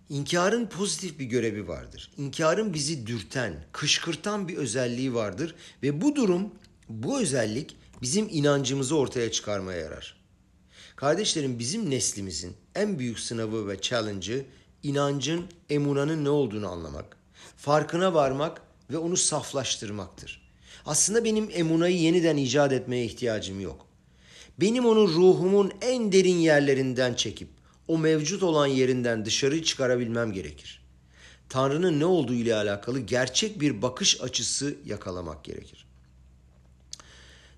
İnkarın 0.09 0.65
pozitif 0.65 1.19
bir 1.19 1.25
görevi 1.25 1.67
vardır. 1.67 2.11
İnkarın 2.17 2.73
bizi 2.73 3.07
dürten, 3.07 3.65
kışkırtan 3.71 4.47
bir 4.47 4.57
özelliği 4.57 5.13
vardır 5.13 5.55
ve 5.83 6.01
bu 6.01 6.15
durum, 6.15 6.51
bu 6.89 7.21
özellik 7.21 7.77
bizim 8.01 8.27
inancımızı 8.31 8.97
ortaya 8.97 9.31
çıkarmaya 9.31 9.79
yarar. 9.79 10.21
Kardeşlerim 10.95 11.59
bizim 11.59 11.89
neslimizin 11.89 12.55
en 12.75 12.99
büyük 12.99 13.19
sınavı 13.19 13.67
ve 13.67 13.81
challenge'ı 13.81 14.45
inancın, 14.83 15.45
emunanın 15.69 16.25
ne 16.25 16.29
olduğunu 16.29 16.67
anlamak, 16.67 17.17
farkına 17.57 18.13
varmak 18.13 18.61
ve 18.89 18.97
onu 18.97 19.17
saflaştırmaktır. 19.17 20.40
Aslında 20.85 21.25
benim 21.25 21.49
emunayı 21.53 21.97
yeniden 21.97 22.37
icat 22.37 22.73
etmeye 22.73 23.05
ihtiyacım 23.05 23.59
yok. 23.59 23.87
Benim 24.59 24.85
onu 24.85 25.07
ruhumun 25.07 25.71
en 25.81 26.11
derin 26.11 26.37
yerlerinden 26.37 27.13
çekip 27.13 27.49
o 27.87 27.97
mevcut 27.97 28.43
olan 28.43 28.67
yerinden 28.67 29.25
dışarı 29.25 29.63
çıkarabilmem 29.63 30.31
gerekir. 30.31 30.81
Tanrı'nın 31.49 31.99
ne 31.99 32.05
olduğu 32.05 32.33
ile 32.33 32.55
alakalı 32.55 32.99
gerçek 32.99 33.61
bir 33.61 33.81
bakış 33.81 34.21
açısı 34.21 34.75
yakalamak 34.85 35.43
gerekir. 35.43 35.85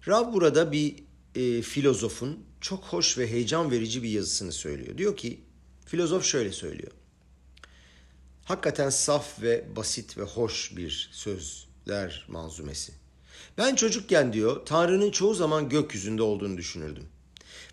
Rav 0.08 0.34
burada 0.34 0.72
bir 0.72 0.96
e, 1.36 1.62
filozofun 1.62 2.40
çok 2.62 2.84
hoş 2.84 3.18
ve 3.18 3.32
heyecan 3.32 3.72
verici 3.72 4.04
bir 4.04 4.10
yazısını 4.10 4.52
söylüyor. 4.52 4.98
Diyor 4.98 5.18
ki, 5.18 5.40
filozof 5.86 6.24
şöyle 6.26 6.52
söylüyor. 6.52 6.92
Hakikaten 8.46 8.90
saf 8.90 9.42
ve 9.42 9.76
basit 9.76 10.18
ve 10.18 10.24
hoş 10.24 10.78
bir 10.78 11.10
sözler 11.12 12.26
manzumesi. 12.28 13.03
Ben 13.58 13.76
çocukken 13.76 14.34
diyor 14.34 14.66
Tanrı'nın 14.66 15.12
çoğu 15.12 15.34
zaman 15.34 15.70
gökyüzünde 15.70 16.22
olduğunu 16.22 16.58
düşünürdüm. 16.58 17.04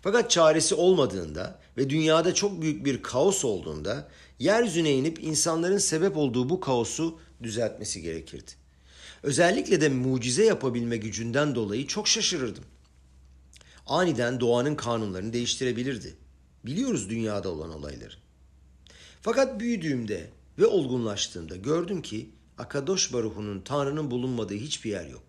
Fakat 0.01 0.31
çaresi 0.31 0.75
olmadığında 0.75 1.59
ve 1.77 1.89
dünyada 1.89 2.33
çok 2.33 2.61
büyük 2.61 2.85
bir 2.85 3.01
kaos 3.01 3.45
olduğunda 3.45 4.07
yeryüzüne 4.39 4.93
inip 4.93 5.23
insanların 5.23 5.77
sebep 5.77 6.17
olduğu 6.17 6.49
bu 6.49 6.59
kaosu 6.59 7.19
düzeltmesi 7.43 8.01
gerekirdi. 8.01 8.51
Özellikle 9.23 9.81
de 9.81 9.89
mucize 9.89 10.45
yapabilme 10.45 10.97
gücünden 10.97 11.55
dolayı 11.55 11.87
çok 11.87 12.07
şaşırırdım. 12.07 12.63
Aniden 13.87 14.39
doğanın 14.39 14.75
kanunlarını 14.75 15.33
değiştirebilirdi. 15.33 16.15
Biliyoruz 16.65 17.09
dünyada 17.09 17.49
olan 17.49 17.69
olayları. 17.69 18.13
Fakat 19.21 19.59
büyüdüğümde 19.59 20.29
ve 20.59 20.65
olgunlaştığımda 20.65 21.55
gördüm 21.55 22.01
ki 22.01 22.29
Akadosh 22.57 23.13
Baruhu'nun 23.13 23.61
Tanrı'nın 23.61 24.11
bulunmadığı 24.11 24.53
hiçbir 24.53 24.89
yer 24.89 25.05
yok. 25.05 25.23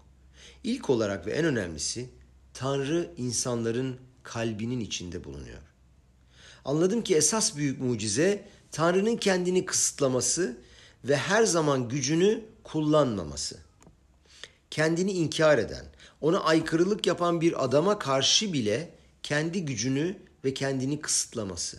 İlk 0.64 0.90
olarak 0.90 1.26
ve 1.26 1.33
en 1.33 1.44
önemlisi 1.44 2.09
Tanrı 2.55 3.11
insanların 3.16 3.96
kalbinin 4.22 4.81
içinde 4.81 5.24
bulunuyor. 5.24 5.59
Anladım 6.64 7.05
ki 7.05 7.16
esas 7.16 7.57
büyük 7.57 7.81
mucize 7.81 8.48
Tanrı'nın 8.72 9.16
kendini 9.16 9.64
kısıtlaması 9.64 10.57
ve 11.05 11.16
her 11.16 11.44
zaman 11.44 11.88
gücünü 11.88 12.44
kullanmaması. 12.64 13.59
Kendini 14.70 15.12
inkar 15.12 15.59
eden, 15.59 15.85
ona 16.20 16.40
aykırılık 16.40 17.07
yapan 17.07 17.40
bir 17.40 17.64
adama 17.64 17.98
karşı 17.98 18.52
bile 18.52 18.90
kendi 19.22 19.64
gücünü 19.64 20.16
ve 20.44 20.55
kendini 20.55 21.00
kısıtlaması. 21.00 21.78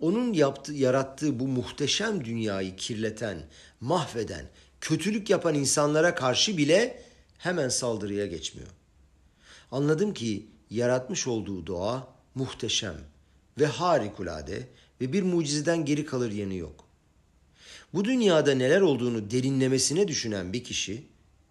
Onun 0.00 0.32
yaptığı, 0.32 0.72
yarattığı 0.72 1.40
bu 1.40 1.48
muhteşem 1.48 2.24
dünyayı 2.24 2.76
kirleten, 2.76 3.38
mahveden, 3.80 4.46
kötülük 4.80 5.30
yapan 5.30 5.54
insanlara 5.54 6.14
karşı 6.14 6.56
bile 6.56 7.02
hemen 7.38 7.68
saldırıya 7.68 8.26
geçmiyor. 8.26 8.68
Anladım 9.70 10.14
ki 10.14 10.46
yaratmış 10.70 11.26
olduğu 11.26 11.66
doğa 11.66 12.08
muhteşem 12.34 12.96
ve 13.58 13.66
harikulade 13.66 14.68
ve 15.00 15.12
bir 15.12 15.22
mucizeden 15.22 15.84
geri 15.84 16.06
kalır 16.06 16.32
yanı 16.32 16.54
yok. 16.54 16.84
Bu 17.94 18.04
dünyada 18.04 18.54
neler 18.54 18.80
olduğunu 18.80 19.30
derinlemesine 19.30 20.08
düşünen 20.08 20.52
bir 20.52 20.64
kişi 20.64 21.06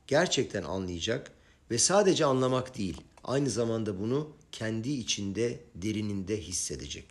gerçekten 0.07 0.63
anlayacak 0.63 1.31
ve 1.71 1.77
sadece 1.77 2.25
anlamak 2.25 2.77
değil, 2.77 3.01
aynı 3.23 3.49
zamanda 3.49 3.99
bunu 3.99 4.31
kendi 4.51 4.89
içinde, 4.89 5.59
derininde 5.75 6.41
hissedecek. 6.41 7.05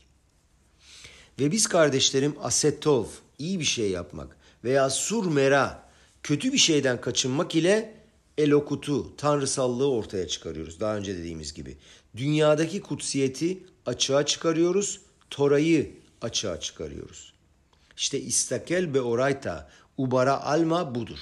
Ve 1.40 1.52
biz 1.52 1.66
kardeşlerim 1.66 2.34
asetov, 2.40 3.06
iyi 3.38 3.60
bir 3.60 3.64
şey 3.64 3.90
yapmak 3.90 4.36
veya 4.64 4.90
surmera, 4.90 5.88
kötü 6.22 6.52
bir 6.52 6.58
şeyden 6.58 7.00
kaçınmak 7.00 7.54
ile 7.54 7.94
elokutu, 8.38 9.16
tanrısallığı 9.16 9.90
ortaya 9.90 10.28
çıkarıyoruz. 10.28 10.80
Daha 10.80 10.96
önce 10.96 11.18
dediğimiz 11.18 11.54
gibi. 11.54 11.76
Dünyadaki 12.16 12.80
kutsiyeti 12.80 13.58
açığa 13.86 14.26
çıkarıyoruz, 14.26 15.00
Tora'yı 15.30 15.94
açığa 16.20 16.60
çıkarıyoruz. 16.60 17.32
İşte 17.96 18.20
istakel 18.20 18.94
be 18.94 19.00
orayta, 19.00 19.70
ubara 19.98 20.42
alma 20.44 20.94
budur. 20.94 21.18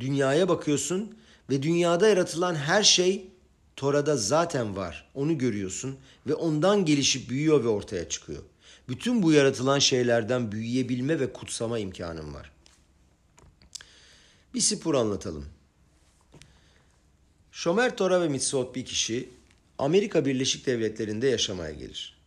Dünyaya 0.00 0.48
bakıyorsun 0.48 1.18
ve 1.50 1.62
dünyada 1.62 2.08
yaratılan 2.08 2.54
her 2.54 2.82
şey 2.82 3.26
Tora'da 3.76 4.16
zaten 4.16 4.76
var. 4.76 5.10
Onu 5.14 5.38
görüyorsun 5.38 5.96
ve 6.26 6.34
ondan 6.34 6.84
gelişip 6.84 7.30
büyüyor 7.30 7.64
ve 7.64 7.68
ortaya 7.68 8.08
çıkıyor. 8.08 8.42
Bütün 8.88 9.22
bu 9.22 9.32
yaratılan 9.32 9.78
şeylerden 9.78 10.52
büyüyebilme 10.52 11.20
ve 11.20 11.32
kutsama 11.32 11.78
imkanım 11.78 12.34
var. 12.34 12.52
Bir 14.54 14.60
spor 14.60 14.94
anlatalım. 14.94 15.46
Şomer 17.54 17.96
Tora 17.96 18.20
ve 18.22 18.28
Mitzvot 18.28 18.74
bir 18.74 18.84
kişi 18.84 19.28
Amerika 19.78 20.24
Birleşik 20.24 20.66
Devletleri'nde 20.66 21.26
yaşamaya 21.26 21.72
gelir. 21.72 22.18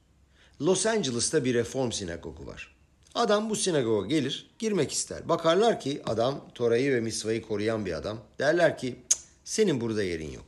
Los 0.61 0.85
Angeles'ta 0.85 1.45
bir 1.45 1.53
reform 1.53 1.91
sinagogu 1.91 2.45
var. 2.45 2.75
Adam 3.15 3.49
bu 3.49 3.55
sinagoga 3.55 4.07
gelir, 4.07 4.49
girmek 4.59 4.91
ister. 4.91 5.29
Bakarlar 5.29 5.79
ki 5.79 6.01
adam 6.05 6.49
Tora'yı 6.55 6.93
ve 6.93 6.99
Misva'yı 6.99 7.41
koruyan 7.41 7.85
bir 7.85 7.93
adam. 7.93 8.19
Derler 8.39 8.77
ki 8.77 8.95
senin 9.43 9.81
burada 9.81 10.03
yerin 10.03 10.31
yok. 10.31 10.45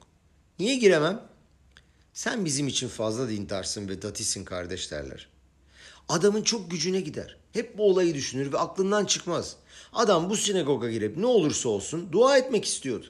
Niye 0.60 0.76
giremem? 0.76 1.22
Sen 2.14 2.46
bizim 2.46 2.68
için 2.68 2.88
fazla 2.88 3.30
dintarsın 3.30 3.90
ve 3.90 4.02
datisin 4.02 4.46
kardeş 4.46 4.92
derler. 4.92 5.30
Adamın 6.10 6.42
çok 6.42 6.72
gücüne 6.72 7.02
gider. 7.02 7.38
Hep 7.54 7.78
bu 7.78 7.90
olayı 7.90 8.14
düşünür 8.14 8.54
ve 8.54 8.58
aklından 8.58 9.06
çıkmaz. 9.06 9.56
Adam 9.94 10.30
bu 10.30 10.38
sinagoga 10.38 10.92
girip 10.92 11.18
ne 11.18 11.26
olursa 11.26 11.70
olsun 11.70 12.10
dua 12.12 12.38
etmek 12.38 12.66
istiyordu. 12.66 13.08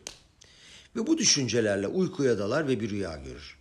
Ve 0.99 1.07
bu 1.07 1.17
düşüncelerle 1.17 1.87
uykuya 1.87 2.39
dalar 2.39 2.67
ve 2.67 2.79
bir 2.79 2.89
rüya 2.89 3.17
görür. 3.17 3.57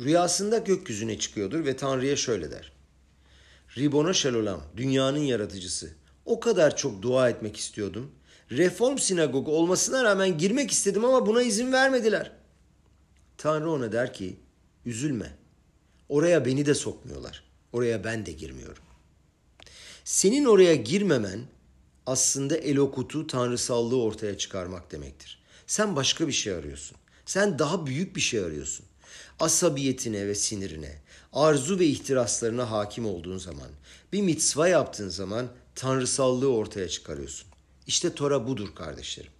Rüyasında 0.00 0.58
gökyüzüne 0.58 1.18
çıkıyordur 1.18 1.64
ve 1.64 1.76
Tanrı'ya 1.76 2.16
şöyle 2.16 2.50
der. 2.50 2.72
Ribona 3.76 4.12
Şelolam, 4.12 4.62
dünyanın 4.76 5.18
yaratıcısı. 5.18 5.94
O 6.24 6.40
kadar 6.40 6.76
çok 6.76 7.02
dua 7.02 7.30
etmek 7.30 7.56
istiyordum. 7.56 8.10
Reform 8.50 8.98
sinagogu 8.98 9.52
olmasına 9.52 10.04
rağmen 10.04 10.38
girmek 10.38 10.70
istedim 10.70 11.04
ama 11.04 11.26
buna 11.26 11.42
izin 11.42 11.72
vermediler. 11.72 12.32
Tanrı 13.38 13.70
ona 13.70 13.92
der 13.92 14.14
ki, 14.14 14.36
üzülme. 14.86 15.36
Oraya 16.08 16.44
beni 16.44 16.66
de 16.66 16.74
sokmuyorlar. 16.74 17.44
Oraya 17.72 18.04
ben 18.04 18.26
de 18.26 18.32
girmiyorum. 18.32 18.82
Senin 20.04 20.44
oraya 20.44 20.74
girmemen 20.74 21.40
aslında 22.06 22.56
elokutu, 22.56 23.26
tanrısallığı 23.26 24.02
ortaya 24.02 24.38
çıkarmak 24.38 24.92
demektir. 24.92 25.41
Sen 25.66 25.96
başka 25.96 26.28
bir 26.28 26.32
şey 26.32 26.52
arıyorsun. 26.52 26.96
Sen 27.26 27.58
daha 27.58 27.86
büyük 27.86 28.16
bir 28.16 28.20
şey 28.20 28.40
arıyorsun. 28.40 28.86
Asabiyetine 29.40 30.26
ve 30.26 30.34
sinirine, 30.34 30.98
arzu 31.32 31.78
ve 31.78 31.86
ihtiraslarına 31.86 32.70
hakim 32.70 33.06
olduğun 33.06 33.38
zaman, 33.38 33.68
bir 34.12 34.22
mitzva 34.22 34.68
yaptığın 34.68 35.08
zaman 35.08 35.48
tanrısallığı 35.74 36.52
ortaya 36.52 36.88
çıkarıyorsun. 36.88 37.48
İşte 37.86 38.14
Tora 38.14 38.46
budur 38.46 38.74
kardeşlerim. 38.74 39.30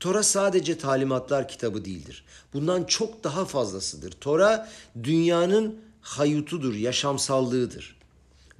Tora 0.00 0.22
sadece 0.22 0.78
talimatlar 0.78 1.48
kitabı 1.48 1.84
değildir. 1.84 2.24
Bundan 2.52 2.84
çok 2.84 3.24
daha 3.24 3.44
fazlasıdır. 3.44 4.12
Tora 4.12 4.68
dünyanın 5.02 5.80
hayutudur, 6.00 6.74
yaşamsallığıdır. 6.74 7.99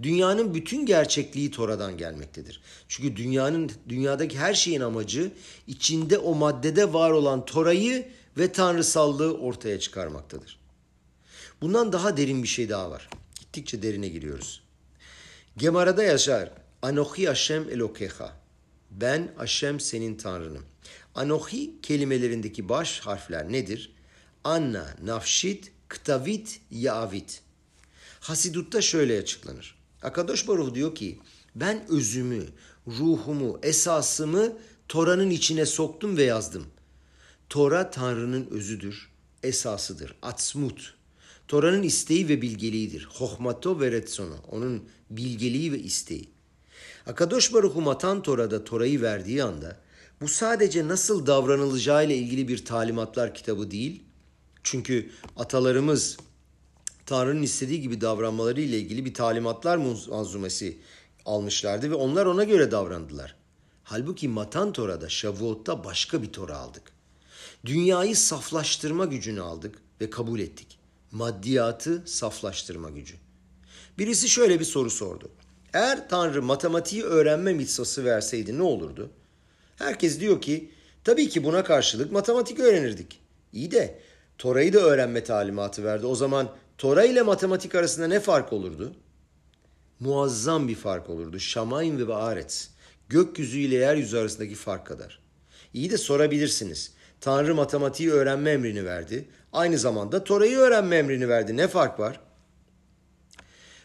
Dünyanın 0.03 0.55
bütün 0.55 0.86
gerçekliği 0.86 1.51
Tora'dan 1.51 1.96
gelmektedir. 1.96 2.61
Çünkü 2.88 3.16
dünyanın 3.16 3.70
dünyadaki 3.88 4.38
her 4.38 4.55
şeyin 4.55 4.80
amacı 4.80 5.32
içinde 5.66 6.18
o 6.18 6.34
maddede 6.34 6.92
var 6.92 7.11
olan 7.11 7.44
Tora'yı 7.44 8.09
ve 8.38 8.53
tanrısallığı 8.53 9.38
ortaya 9.38 9.80
çıkarmaktadır. 9.80 10.61
Bundan 11.61 11.92
daha 11.92 12.16
derin 12.16 12.42
bir 12.42 12.48
şey 12.48 12.68
daha 12.68 12.90
var. 12.90 13.09
Gittikçe 13.40 13.82
derine 13.82 14.09
giriyoruz. 14.09 14.62
Gemara'da 15.57 16.03
yaşar. 16.03 16.51
Anohi 16.82 17.26
Hashem 17.26 17.70
Elokecha. 17.70 18.32
Ben 18.90 19.32
Hashem 19.36 19.80
senin 19.80 20.16
tanrınım. 20.16 20.64
Anohi 21.14 21.80
kelimelerindeki 21.82 22.68
baş 22.68 23.01
harfler 23.01 23.53
nedir? 23.53 23.92
Anna, 24.44 24.96
Nafşit, 25.03 25.72
Ktavit, 25.88 26.61
Yavit. 26.70 27.42
Hasidut'ta 28.20 28.80
şöyle 28.80 29.18
açıklanır. 29.18 29.80
Akadosh 30.03 30.48
Baruch 30.48 30.74
diyor 30.74 30.94
ki 30.94 31.18
ben 31.55 31.86
özümü, 31.88 32.46
ruhumu, 32.86 33.59
esasımı 33.62 34.53
Tora'nın 34.88 35.30
içine 35.30 35.66
soktum 35.66 36.16
ve 36.16 36.22
yazdım. 36.22 36.66
Tora 37.48 37.90
Tanrı'nın 37.90 38.46
özüdür, 38.51 39.11
esasıdır. 39.42 40.14
Atsmut. 40.22 40.94
Tora'nın 41.48 41.82
isteği 41.82 42.28
ve 42.28 42.42
bilgeliğidir. 42.42 43.09
Hohmato 43.12 43.80
ve 43.80 43.92
retsono. 43.92 44.36
Onun 44.51 44.84
bilgeliği 45.11 45.72
ve 45.72 45.78
isteği. 45.78 46.28
Akadosh 47.07 47.53
Baruch'u 47.53 47.80
Matan 47.80 48.22
Tora'da 48.22 48.64
Tora'yı 48.64 49.03
verdiği 49.03 49.42
anda 49.42 49.76
bu 50.20 50.28
sadece 50.28 50.88
nasıl 50.88 51.26
davranılacağı 51.26 52.07
ile 52.07 52.16
ilgili 52.16 52.48
bir 52.48 52.64
talimatlar 52.64 53.34
kitabı 53.34 53.70
değil. 53.70 54.03
Çünkü 54.62 55.11
atalarımız 55.36 56.16
Tanrı'nın 57.11 57.42
istediği 57.42 57.80
gibi 57.80 58.00
davranmaları 58.00 58.61
ile 58.61 58.78
ilgili 58.78 59.04
bir 59.04 59.14
talimatlar 59.14 59.76
manzumesi 59.76 60.78
almışlardı 61.26 61.90
ve 61.90 61.94
onlar 61.94 62.26
ona 62.26 62.44
göre 62.44 62.70
davrandılar. 62.70 63.36
Halbuki 63.84 64.28
Matan 64.28 64.72
Tora'da, 64.72 65.08
Shavuot'ta 65.08 65.84
başka 65.84 66.22
bir 66.22 66.32
Tora 66.32 66.56
aldık. 66.56 66.82
Dünyayı 67.64 68.16
saflaştırma 68.16 69.04
gücünü 69.04 69.40
aldık 69.40 69.78
ve 70.00 70.11
kabul 70.11 70.40
ettik. 70.40 70.78
Maddiyatı 71.11 72.02
saflaştırma 72.06 72.90
gücü. 72.90 73.14
Birisi 73.98 74.28
şöyle 74.28 74.61
bir 74.61 74.64
soru 74.64 74.90
sordu. 74.90 75.30
Eğer 75.72 76.08
Tanrı 76.08 76.42
matematiği 76.42 77.02
öğrenme 77.02 77.52
mitsası 77.52 78.04
verseydi 78.04 78.58
ne 78.58 78.62
olurdu? 78.62 79.11
Herkes 79.76 80.20
diyor 80.20 80.40
ki 80.42 80.70
tabii 81.04 81.28
ki 81.28 81.44
buna 81.44 81.64
karşılık 81.64 82.12
matematik 82.12 82.61
öğrenirdik. 82.61 83.20
İyi 83.52 83.70
de 83.70 84.00
Tora'yı 84.38 84.72
da 84.72 84.78
öğrenme 84.78 85.24
talimatı 85.24 85.84
verdi. 85.84 86.06
O 86.06 86.14
zaman 86.14 86.50
Tora 86.81 87.05
ile 87.05 87.22
matematik 87.22 87.74
arasında 87.74 88.07
ne 88.07 88.20
fark 88.20 88.53
olurdu? 88.53 88.93
Muazzam 90.01 90.68
bir 90.68 90.74
fark 90.74 91.11
olurdu. 91.11 91.39
Şamayim 91.39 91.99
ve 91.99 92.09
Baaretz. 92.09 92.70
Gökyüzü 93.09 93.59
ile 93.59 93.74
yeryüzü 93.74 94.18
arasındaki 94.18 94.55
fark 94.55 94.87
kadar. 94.87 95.18
İyi 95.74 95.91
de 95.91 95.99
sorabilirsiniz. 95.99 96.93
Tanrı 97.20 97.55
matematiği 97.55 98.11
öğrenme 98.11 98.51
emrini 98.51 98.85
verdi. 98.85 99.28
Aynı 99.53 99.78
zamanda 99.78 100.24
Tora'yı 100.24 100.57
öğrenme 100.57 100.97
emrini 100.97 101.28
verdi. 101.28 101.57
Ne 101.57 101.68
fark 101.68 102.01
var? 102.01 102.20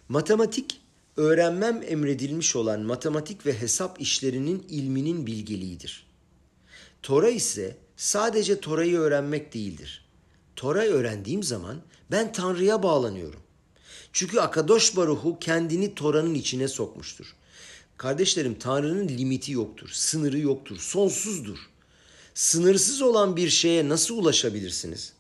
Matematik, 0.10 0.82
öğrenmem 1.18 1.82
emredilmiş 1.88 2.56
olan 2.56 2.82
matematik 2.82 3.46
ve 3.46 3.62
hesap 3.62 4.02
işlerinin 4.02 4.66
ilminin 4.70 5.28
bilgeliğidir. 5.28 6.08
Tora 7.04 7.30
ise 7.30 7.78
sadece 7.98 8.60
Tora'yı 8.60 8.98
öğrenmek 8.98 9.54
değildir. 9.54 10.05
Tora'yı 10.56 10.92
öğrendiğim 10.92 11.44
zaman 11.44 11.82
ben 12.12 12.34
Tanrı'ya 12.34 12.84
bağlanıyorum. 12.84 13.40
Çünkü 14.14 14.40
Akadosh 14.40 14.96
Baruhu 14.98 15.40
kendini 15.40 15.96
Tora'nın 15.96 16.34
içine 16.34 16.68
sokmuştur. 16.68 17.36
Kardeşlerim 17.98 18.60
Tanrı'nın 18.60 19.08
limiti 19.08 19.52
yoktur, 19.52 19.90
sınırı 19.90 20.40
yoktur, 20.40 20.78
sonsuzdur. 20.78 21.58
Sınırsız 22.34 23.02
olan 23.02 23.36
bir 23.38 23.50
şeye 23.50 23.90
nasıl 23.90 24.18
ulaşabilirsiniz? 24.18 25.14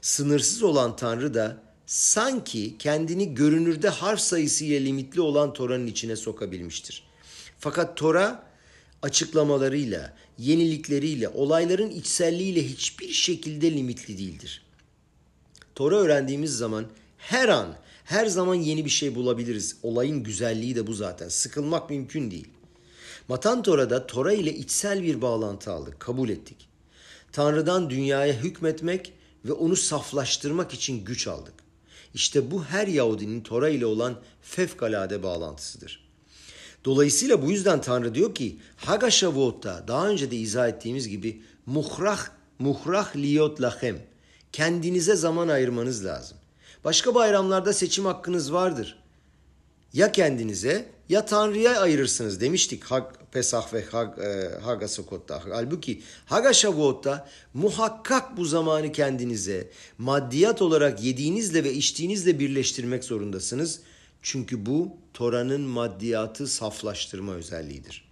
Sınırsız 0.00 0.62
olan 0.62 0.96
Tanrı 0.96 1.34
da 1.34 1.62
sanki 1.86 2.78
kendini 2.78 3.34
görünürde 3.34 3.88
harf 3.88 4.20
sayısıyla 4.20 4.80
limitli 4.80 5.20
olan 5.20 5.52
Tora'nın 5.52 5.86
içine 5.86 6.16
sokabilmiştir. 6.16 7.04
Fakat 7.58 7.96
Tora 7.96 8.46
açıklamalarıyla, 9.02 10.16
yenilikleriyle, 10.38 11.28
olayların 11.28 11.90
içselliğiyle 11.90 12.68
hiçbir 12.68 13.12
şekilde 13.12 13.72
limitli 13.72 14.18
değildir. 14.18 14.62
Tora 15.74 15.96
öğrendiğimiz 15.96 16.56
zaman 16.56 16.86
her 17.18 17.48
an, 17.48 17.76
her 18.04 18.26
zaman 18.26 18.54
yeni 18.54 18.84
bir 18.84 18.90
şey 18.90 19.14
bulabiliriz. 19.14 19.76
Olayın 19.82 20.22
güzelliği 20.22 20.76
de 20.76 20.86
bu 20.86 20.94
zaten. 20.94 21.28
Sıkılmak 21.28 21.90
mümkün 21.90 22.30
değil. 22.30 22.48
Matan 23.28 23.62
Tora'da 23.62 24.06
Tora 24.06 24.32
ile 24.32 24.54
içsel 24.54 25.02
bir 25.02 25.22
bağlantı 25.22 25.72
aldık, 25.72 26.00
kabul 26.00 26.28
ettik. 26.28 26.68
Tanrı'dan 27.32 27.90
dünyaya 27.90 28.32
hükmetmek 28.32 29.12
ve 29.44 29.52
onu 29.52 29.76
saflaştırmak 29.76 30.74
için 30.74 31.04
güç 31.04 31.26
aldık. 31.26 31.54
İşte 32.14 32.50
bu 32.50 32.64
her 32.64 32.86
Yahudinin 32.86 33.40
Tora 33.40 33.68
ile 33.68 33.86
olan 33.86 34.20
fevkalade 34.42 35.22
bağlantısıdır. 35.22 36.08
Dolayısıyla 36.84 37.42
bu 37.42 37.50
yüzden 37.50 37.80
Tanrı 37.80 38.14
diyor 38.14 38.34
ki 38.34 38.58
Haga 38.76 39.10
Shavuot'ta 39.10 39.84
daha 39.88 40.08
önce 40.08 40.30
de 40.30 40.36
izah 40.36 40.68
ettiğimiz 40.68 41.08
gibi 41.08 41.42
muhrah 41.66 42.26
muhrah 42.58 43.16
liyot 43.16 43.60
lahem 43.60 43.98
kendinize 44.52 45.16
zaman 45.16 45.48
ayırmanız 45.48 46.04
lazım. 46.04 46.36
Başka 46.84 47.14
bayramlarda 47.14 47.72
seçim 47.72 48.04
hakkınız 48.04 48.52
vardır. 48.52 48.98
Ya 49.92 50.12
kendinize 50.12 50.88
ya 51.08 51.26
Tanrı'ya 51.26 51.80
ayırırsınız 51.80 52.40
demiştik 52.40 52.84
Hag, 52.84 53.04
Pesah 53.32 53.74
ve 53.74 53.84
Hag, 53.84 54.18
e, 54.18 54.50
Haga 54.60 54.88
Sokot'ta. 54.88 55.42
Halbuki 55.50 56.02
Haga 56.26 56.52
Shavuot'ta 56.52 57.28
muhakkak 57.54 58.36
bu 58.36 58.44
zamanı 58.44 58.92
kendinize 58.92 59.70
maddiyat 59.98 60.62
olarak 60.62 61.02
yediğinizle 61.02 61.64
ve 61.64 61.72
içtiğinizle 61.72 62.38
birleştirmek 62.38 63.04
zorundasınız. 63.04 63.80
Çünkü 64.22 64.66
bu 64.66 64.96
Tora'nın 65.14 65.60
maddiyatı 65.60 66.46
saflaştırma 66.46 67.32
özelliğidir. 67.32 68.04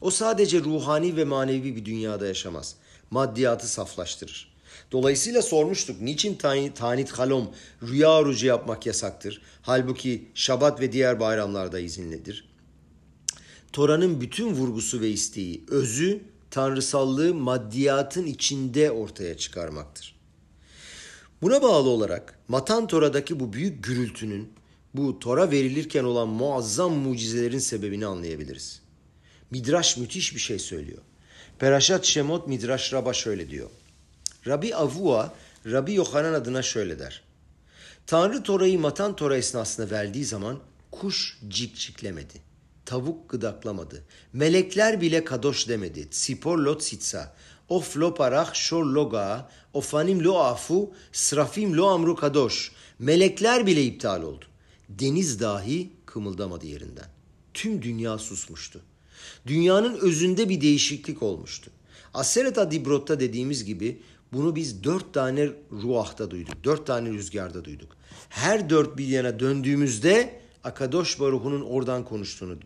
O 0.00 0.10
sadece 0.10 0.60
ruhani 0.60 1.16
ve 1.16 1.24
manevi 1.24 1.76
bir 1.76 1.84
dünyada 1.84 2.26
yaşamaz. 2.26 2.74
Maddiyatı 3.10 3.68
saflaştırır. 3.68 4.55
Dolayısıyla 4.92 5.42
sormuştuk 5.42 6.00
niçin 6.00 6.34
tanit 6.74 7.12
halom 7.12 7.50
rüya 7.82 8.18
orucu 8.18 8.46
yapmak 8.46 8.86
yasaktır? 8.86 9.42
Halbuki 9.62 10.28
şabat 10.34 10.80
ve 10.80 10.92
diğer 10.92 11.20
bayramlarda 11.20 11.78
izinlidir. 11.78 12.48
Tora'nın 13.72 14.20
bütün 14.20 14.54
vurgusu 14.54 15.00
ve 15.00 15.08
isteği, 15.08 15.64
özü, 15.68 16.20
tanrısallığı 16.50 17.34
maddiyatın 17.34 18.26
içinde 18.26 18.90
ortaya 18.90 19.36
çıkarmaktır. 19.36 20.16
Buna 21.42 21.62
bağlı 21.62 21.88
olarak 21.88 22.38
Matan 22.48 22.86
Tora'daki 22.86 23.40
bu 23.40 23.52
büyük 23.52 23.84
gürültünün, 23.84 24.52
bu 24.94 25.18
Tora 25.18 25.50
verilirken 25.50 26.04
olan 26.04 26.28
muazzam 26.28 26.92
mucizelerin 26.92 27.58
sebebini 27.58 28.06
anlayabiliriz. 28.06 28.82
Midraş 29.50 29.96
müthiş 29.96 30.34
bir 30.34 30.40
şey 30.40 30.58
söylüyor. 30.58 31.02
Peraşat 31.58 32.04
Şemot 32.04 32.48
Midraş 32.48 32.92
Rab'a 32.92 33.12
şöyle 33.12 33.50
diyor. 33.50 33.70
Rabbi 34.46 34.74
Avua, 34.74 35.34
Rabbi 35.66 35.94
Yohanan 35.94 36.32
adına 36.32 36.62
şöyle 36.62 36.98
der. 36.98 37.22
Tanrı 38.06 38.42
Tora'yı 38.42 38.78
Matan 38.78 39.16
Tora 39.16 39.36
esnasında 39.36 39.90
verdiği 39.90 40.24
zaman 40.24 40.58
kuş 40.90 41.38
cik 41.48 41.76
ciklemedi. 41.76 42.34
Tavuk 42.84 43.30
gıdaklamadı. 43.30 44.04
Melekler 44.32 45.00
bile 45.00 45.24
kadoş 45.24 45.68
demedi. 45.68 46.08
Sipor 46.10 46.58
lot 46.58 46.82
sitsa. 46.82 47.34
Of 47.68 47.96
lo 47.96 48.14
parach 48.14 48.54
şor 48.54 48.84
loga. 48.86 49.50
Ofanim 49.72 50.24
lo 50.24 50.38
afu. 50.38 50.94
Srafim 51.12 51.76
lo 51.76 51.86
amru 51.86 52.16
kadoş. 52.16 52.72
Melekler 52.98 53.66
bile 53.66 53.82
iptal 53.82 54.22
oldu. 54.22 54.44
Deniz 54.88 55.40
dahi 55.40 55.92
kımıldamadı 56.06 56.66
yerinden. 56.66 57.06
Tüm 57.54 57.82
dünya 57.82 58.18
susmuştu. 58.18 58.80
Dünyanın 59.46 59.98
özünde 59.98 60.48
bir 60.48 60.60
değişiklik 60.60 61.22
olmuştu. 61.22 61.70
Aseret 62.14 62.58
Adibrot'ta 62.58 63.20
dediğimiz 63.20 63.64
gibi 63.64 64.02
bunu 64.32 64.56
biz 64.56 64.84
dört 64.84 65.14
tane 65.14 65.48
ruahta 65.72 66.30
duyduk. 66.30 66.64
Dört 66.64 66.86
tane 66.86 67.10
rüzgarda 67.10 67.64
duyduk. 67.64 67.96
Her 68.28 68.70
dört 68.70 68.98
bir 68.98 69.06
yana 69.06 69.40
döndüğümüzde 69.40 70.40
Akadosh 70.64 71.20
Baruhu'nun 71.20 71.60
oradan 71.60 72.04
konuştuğunu 72.04 72.58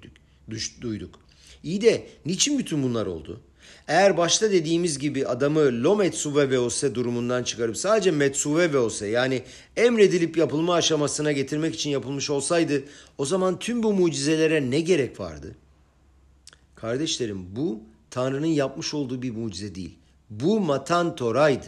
duyduk. 0.81 1.21
İyi 1.63 1.81
de 1.81 2.07
niçin 2.27 2.59
bütün 2.59 2.83
bunlar 2.83 3.07
oldu? 3.07 3.41
Eğer 3.89 4.17
başta 4.17 4.51
dediğimiz 4.51 4.99
gibi 4.99 5.27
adamı 5.27 5.61
lo 5.61 5.97
metsuve 5.97 6.51
ve 6.51 6.59
ose 6.59 6.95
durumundan 6.95 7.43
çıkarıp 7.43 7.77
sadece 7.77 8.11
metsuve 8.11 8.73
ve 8.73 8.79
ose 8.79 9.07
yani 9.07 9.43
emredilip 9.77 10.37
yapılma 10.37 10.75
aşamasına 10.75 11.33
getirmek 11.33 11.75
için 11.75 11.91
yapılmış 11.91 12.31
olsaydı 12.31 12.85
o 13.19 13.25
zaman 13.25 13.59
tüm 13.59 13.83
bu 13.83 13.93
mucizelere 13.93 14.71
ne 14.71 14.81
gerek 14.81 15.21
vardı? 15.21 15.57
Kardeşlerim 16.75 17.57
bu 17.57 17.81
Tanrı'nın 18.11 18.47
yapmış 18.47 18.95
olduğu 18.95 19.23
bir 19.23 19.31
mucize 19.31 19.75
değil. 19.75 20.00
Bu 20.31 20.61
Matan 20.61 21.17
Tora'ydı. 21.17 21.67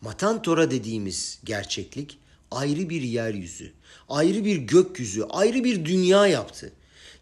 Matan 0.00 0.42
Tora 0.42 0.70
dediğimiz 0.70 1.38
gerçeklik 1.44 2.18
ayrı 2.50 2.90
bir 2.90 3.02
yeryüzü, 3.02 3.72
ayrı 4.08 4.44
bir 4.44 4.56
gökyüzü, 4.56 5.22
ayrı 5.22 5.64
bir 5.64 5.84
dünya 5.84 6.26
yaptı. 6.26 6.72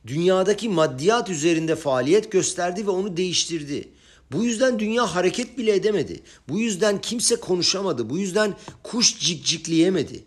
Dünyadaki 0.07 0.68
maddiyat 0.68 1.30
üzerinde 1.30 1.76
faaliyet 1.76 2.32
gösterdi 2.32 2.86
ve 2.86 2.90
onu 2.90 3.16
değiştirdi. 3.16 3.88
Bu 4.32 4.44
yüzden 4.44 4.78
dünya 4.78 5.14
hareket 5.14 5.59
bile 5.59 5.74
edemedi. 5.74 6.22
Bu 6.48 6.59
yüzden 6.59 7.00
kimse 7.00 7.36
konuşamadı. 7.36 8.11
Bu 8.11 8.18
yüzden 8.18 8.55
kuş 8.82 9.18
cikcikleyemedi. 9.18 10.24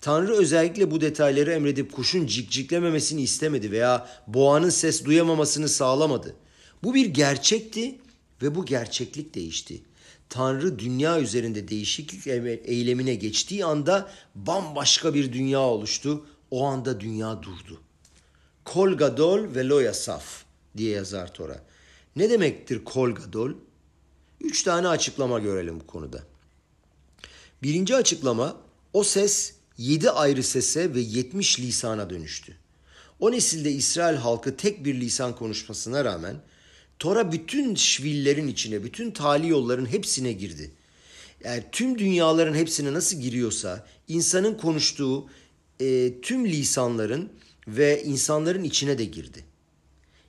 Tanrı 0.00 0.36
özellikle 0.36 0.90
bu 0.90 1.00
detayları 1.00 1.52
emredip 1.52 1.92
kuşun 1.92 2.26
cikciklememesini 2.26 3.22
istemedi 3.22 3.70
veya 3.70 4.08
boğanın 4.26 4.70
ses 4.70 5.04
duyamamasını 5.04 5.68
sağlamadı. 5.68 6.36
Bu 6.84 6.94
bir 6.94 7.06
gerçekti 7.06 7.98
ve 8.42 8.54
bu 8.54 8.66
gerçeklik 8.66 9.34
değişti. 9.34 9.82
Tanrı 10.28 10.78
dünya 10.78 11.20
üzerinde 11.20 11.68
değişiklik 11.68 12.26
eylemine 12.64 13.14
geçtiği 13.14 13.64
anda 13.64 14.10
bambaşka 14.34 15.14
bir 15.14 15.32
dünya 15.32 15.60
oluştu. 15.60 16.26
O 16.50 16.64
anda 16.64 17.00
dünya 17.00 17.42
durdu. 17.42 17.80
Kol 18.64 18.92
gadol 18.92 19.54
ve 19.54 19.68
loya 19.68 19.94
saf 19.94 20.44
diye 20.76 20.90
yazar 20.90 21.34
Tora. 21.34 21.64
Ne 22.16 22.30
demektir 22.30 22.84
kol 22.84 23.10
gadol? 23.10 23.52
Üç 24.40 24.62
tane 24.62 24.88
açıklama 24.88 25.38
görelim 25.38 25.80
bu 25.80 25.86
konuda. 25.86 26.22
Birinci 27.62 27.96
açıklama 27.96 28.56
o 28.92 29.04
ses 29.04 29.54
yedi 29.78 30.10
ayrı 30.10 30.42
sese 30.42 30.94
ve 30.94 31.00
yetmiş 31.00 31.60
lisana 31.60 32.10
dönüştü. 32.10 32.56
O 33.20 33.32
nesilde 33.32 33.70
İsrail 33.70 34.16
halkı 34.16 34.56
tek 34.56 34.84
bir 34.84 35.00
lisan 35.00 35.36
konuşmasına 35.36 36.04
rağmen 36.04 36.36
Tora 37.02 37.32
bütün 37.32 37.74
şvillerin 37.74 38.48
içine, 38.48 38.84
bütün 38.84 39.10
tali 39.10 39.48
yolların 39.48 39.86
hepsine 39.86 40.32
girdi. 40.32 40.70
Yani 41.44 41.64
tüm 41.72 41.98
dünyaların 41.98 42.54
hepsine 42.54 42.92
nasıl 42.92 43.20
giriyorsa 43.20 43.86
insanın 44.08 44.54
konuştuğu 44.54 45.26
e, 45.80 46.20
tüm 46.20 46.46
lisanların 46.46 47.32
ve 47.68 48.04
insanların 48.04 48.64
içine 48.64 48.98
de 48.98 49.04
girdi. 49.04 49.44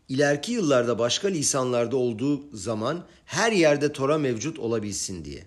İleriki 0.09 0.51
yıllarda 0.51 0.99
başka 0.99 1.27
lisanlarda 1.27 1.97
olduğu 1.97 2.57
zaman 2.57 3.05
her 3.25 3.51
yerde 3.51 3.93
Tora 3.93 4.17
mevcut 4.17 4.59
olabilsin 4.59 5.25
diye. 5.25 5.43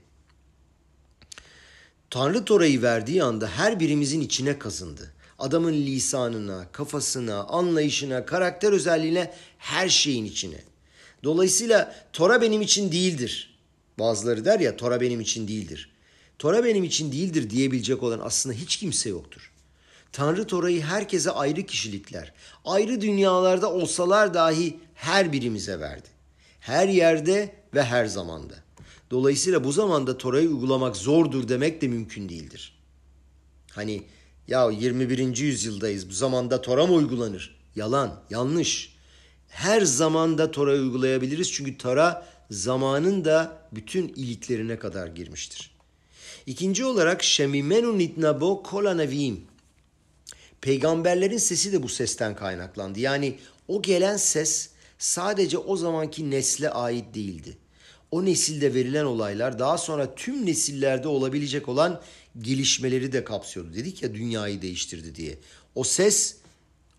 Tanrı 2.10 2.44
Tora'yı 2.44 2.82
verdiği 2.82 3.22
anda 3.22 3.48
her 3.48 3.80
birimizin 3.80 4.20
içine 4.20 4.58
kazındı. 4.58 5.12
Adamın 5.38 5.72
lisanına, 5.72 6.72
kafasına, 6.72 7.44
anlayışına, 7.44 8.26
karakter 8.26 8.72
özelliğine, 8.72 9.34
her 9.58 9.88
şeyin 9.88 10.24
içine. 10.24 10.75
Dolayısıyla 11.26 11.94
Tora 12.12 12.40
benim 12.40 12.62
için 12.62 12.92
değildir. 12.92 13.58
Bazıları 13.98 14.44
der 14.44 14.60
ya 14.60 14.76
Tora 14.76 15.00
benim 15.00 15.20
için 15.20 15.48
değildir. 15.48 15.90
Tora 16.38 16.64
benim 16.64 16.84
için 16.84 17.12
değildir 17.12 17.50
diyebilecek 17.50 18.02
olan 18.02 18.20
aslında 18.22 18.54
hiç 18.54 18.76
kimse 18.76 19.08
yoktur. 19.08 19.52
Tanrı 20.12 20.46
Tora'yı 20.46 20.82
herkese 20.82 21.30
ayrı 21.30 21.62
kişilikler, 21.62 22.32
ayrı 22.64 23.00
dünyalarda 23.00 23.72
olsalar 23.72 24.34
dahi 24.34 24.76
her 24.94 25.32
birimize 25.32 25.80
verdi. 25.80 26.08
Her 26.60 26.88
yerde 26.88 27.54
ve 27.74 27.82
her 27.82 28.06
zamanda. 28.06 28.54
Dolayısıyla 29.10 29.64
bu 29.64 29.72
zamanda 29.72 30.18
Tora'yı 30.18 30.48
uygulamak 30.48 30.96
zordur 30.96 31.48
demek 31.48 31.82
de 31.82 31.88
mümkün 31.88 32.28
değildir. 32.28 32.78
Hani 33.70 34.02
ya 34.48 34.70
21. 34.70 35.36
yüzyıldayız 35.36 36.08
bu 36.08 36.12
zamanda 36.12 36.62
Tora 36.62 36.86
mı 36.86 36.92
uygulanır? 36.92 37.56
Yalan, 37.76 38.22
yanlış. 38.30 38.95
Her 39.48 39.80
zamanda 39.80 40.50
Tora'yı 40.50 40.80
uygulayabiliriz 40.80 41.52
çünkü 41.52 41.78
Tora 41.78 42.26
zamanın 42.50 43.24
da 43.24 43.58
bütün 43.72 44.08
iliklerine 44.08 44.78
kadar 44.78 45.06
girmiştir. 45.06 45.76
İkinci 46.46 46.84
olarak 46.84 47.22
Şemimenu 47.22 47.98
nitnabo 47.98 48.62
kola 48.62 48.94
nevim. 48.94 49.44
Peygamberlerin 50.60 51.38
sesi 51.38 51.72
de 51.72 51.82
bu 51.82 51.88
sesten 51.88 52.36
kaynaklandı. 52.36 53.00
Yani 53.00 53.38
o 53.68 53.82
gelen 53.82 54.16
ses 54.16 54.70
sadece 54.98 55.58
o 55.58 55.76
zamanki 55.76 56.30
nesle 56.30 56.70
ait 56.70 57.14
değildi. 57.14 57.56
O 58.10 58.24
nesilde 58.24 58.74
verilen 58.74 59.04
olaylar 59.04 59.58
daha 59.58 59.78
sonra 59.78 60.14
tüm 60.14 60.46
nesillerde 60.46 61.08
olabilecek 61.08 61.68
olan 61.68 62.02
gelişmeleri 62.38 63.12
de 63.12 63.24
kapsıyordu. 63.24 63.74
Dedik 63.74 64.02
ya 64.02 64.14
dünyayı 64.14 64.62
değiştirdi 64.62 65.14
diye. 65.14 65.38
O 65.74 65.84
ses 65.84 66.36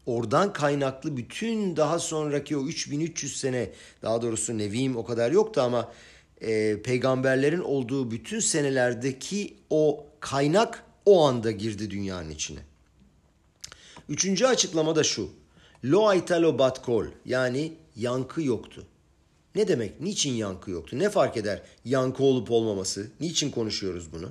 oradan 0.08 0.54
kaynaklı 0.54 1.18
bütün 1.18 1.76
daha 1.76 2.00
sonraki 2.00 2.58
o 2.58 2.68
3300 2.68 3.40
sene 3.40 3.70
daha 4.02 4.22
doğrusu 4.22 4.58
Nevim 4.58 4.98
o 4.98 5.06
kadar 5.06 5.32
yoktu 5.32 5.62
ama 5.62 5.92
e, 6.42 6.82
peygamberlerin 6.82 7.60
olduğu 7.60 8.12
bütün 8.12 8.40
senelerdeki 8.40 9.58
o 9.70 10.06
kaynak 10.20 10.84
o 11.06 11.26
anda 11.26 11.52
girdi 11.52 11.92
dünyanın 11.92 12.30
içine. 12.30 12.60
Üçüncü 14.10 14.46
açıklama 14.46 14.96
da 14.96 15.04
şu. 15.04 15.30
Lo 15.86 16.08
aitalo 16.08 16.60
bat 16.60 16.82
kol 16.82 17.06
yani 17.26 17.74
yankı 17.96 18.42
yoktu. 18.42 18.86
Ne 19.56 19.68
demek? 19.68 20.02
Niçin 20.02 20.34
yankı 20.34 20.72
yoktu? 20.72 21.00
Ne 21.00 21.10
fark 21.10 21.38
eder 21.38 21.62
yankı 21.86 22.24
olup 22.24 22.52
olmaması? 22.52 23.08
Niçin 23.20 23.52
konuşuyoruz 23.52 24.14
bunu? 24.14 24.30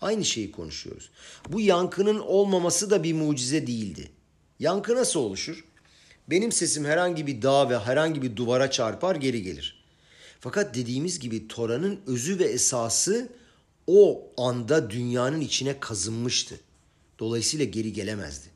Aynı 0.00 0.24
şeyi 0.24 0.52
konuşuyoruz. 0.52 1.10
Bu 1.48 1.60
yankının 1.60 2.18
olmaması 2.18 2.90
da 2.90 3.02
bir 3.02 3.12
mucize 3.12 3.66
değildi. 3.66 4.10
Yankı 4.62 4.96
nasıl 4.96 5.20
oluşur? 5.20 5.64
Benim 6.30 6.52
sesim 6.52 6.84
herhangi 6.84 7.26
bir 7.26 7.42
dağ 7.42 7.70
ve 7.70 7.78
herhangi 7.78 8.22
bir 8.22 8.36
duvara 8.36 8.70
çarpar 8.70 9.16
geri 9.16 9.42
gelir. 9.42 9.84
Fakat 10.40 10.74
dediğimiz 10.74 11.18
gibi 11.18 11.48
Tora'nın 11.48 12.00
özü 12.06 12.38
ve 12.38 12.44
esası 12.44 13.28
o 13.86 14.30
anda 14.36 14.90
dünyanın 14.90 15.40
içine 15.40 15.80
kazınmıştı. 15.80 16.60
Dolayısıyla 17.18 17.64
geri 17.64 17.92
gelemezdi. 17.92 18.46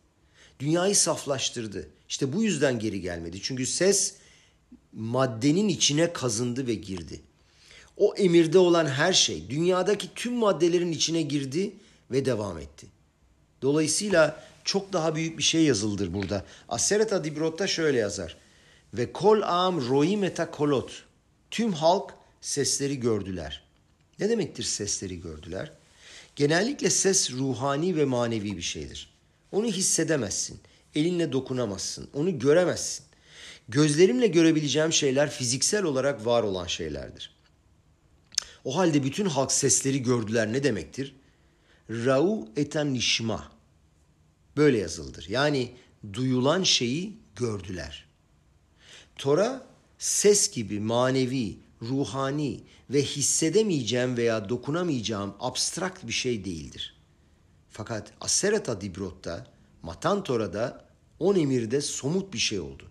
Dünyayı 0.60 0.96
saflaştırdı. 0.96 1.88
İşte 2.08 2.32
bu 2.32 2.42
yüzden 2.42 2.78
geri 2.78 3.00
gelmedi. 3.00 3.38
Çünkü 3.42 3.66
ses 3.66 4.14
maddenin 4.92 5.68
içine 5.68 6.12
kazındı 6.12 6.66
ve 6.66 6.74
girdi. 6.74 7.20
O 7.96 8.14
emirde 8.16 8.58
olan 8.58 8.86
her 8.86 9.12
şey 9.12 9.50
dünyadaki 9.50 10.08
tüm 10.14 10.34
maddelerin 10.34 10.92
içine 10.92 11.22
girdi 11.22 11.72
ve 12.10 12.24
devam 12.24 12.58
etti. 12.58 12.86
Dolayısıyla 13.62 14.46
çok 14.66 14.92
daha 14.92 15.14
büyük 15.14 15.38
bir 15.38 15.42
şey 15.42 15.62
yazıldır 15.62 16.14
burada. 16.14 16.44
Aseret 16.68 17.12
Adibrot'ta 17.12 17.66
şöyle 17.66 17.98
yazar. 17.98 18.36
Ve 18.94 19.12
kol 19.12 19.42
am 19.42 19.88
roim 19.88 20.24
eta 20.24 20.50
kolot. 20.50 21.04
Tüm 21.50 21.72
halk 21.72 22.14
sesleri 22.40 23.00
gördüler. 23.00 23.64
Ne 24.18 24.28
demektir 24.28 24.62
sesleri 24.62 25.20
gördüler? 25.20 25.72
Genellikle 26.36 26.90
ses 26.90 27.30
ruhani 27.30 27.96
ve 27.96 28.04
manevi 28.04 28.56
bir 28.56 28.62
şeydir. 28.62 29.10
Onu 29.52 29.66
hissedemezsin. 29.66 30.60
Elinle 30.94 31.32
dokunamazsın. 31.32 32.08
Onu 32.14 32.38
göremezsin. 32.38 33.04
Gözlerimle 33.68 34.26
görebileceğim 34.26 34.92
şeyler 34.92 35.30
fiziksel 35.30 35.84
olarak 35.84 36.26
var 36.26 36.42
olan 36.42 36.66
şeylerdir. 36.66 37.36
O 38.64 38.76
halde 38.76 39.02
bütün 39.02 39.26
halk 39.26 39.52
sesleri 39.52 40.02
gördüler 40.02 40.52
ne 40.52 40.64
demektir? 40.64 41.16
Rau 41.90 42.48
eten 42.56 42.94
nişma. 42.94 43.55
Böyle 44.56 44.78
yazıldır. 44.78 45.26
Yani 45.28 45.72
duyulan 46.12 46.62
şeyi 46.62 47.18
gördüler. 47.36 48.06
Tora 49.16 49.66
ses 49.98 50.50
gibi 50.50 50.80
manevi, 50.80 51.56
ruhani 51.82 52.60
ve 52.90 53.02
hissedemeyeceğim 53.02 54.16
veya 54.16 54.48
dokunamayacağım 54.48 55.34
abstrakt 55.40 56.06
bir 56.06 56.12
şey 56.12 56.44
değildir. 56.44 56.96
Fakat 57.70 58.12
Asereta 58.20 58.80
Dibrot'ta, 58.80 59.46
Matan 59.82 60.24
Tora'da, 60.24 60.84
on 61.18 61.36
emirde 61.36 61.80
somut 61.80 62.32
bir 62.32 62.38
şey 62.38 62.60
oldu. 62.60 62.84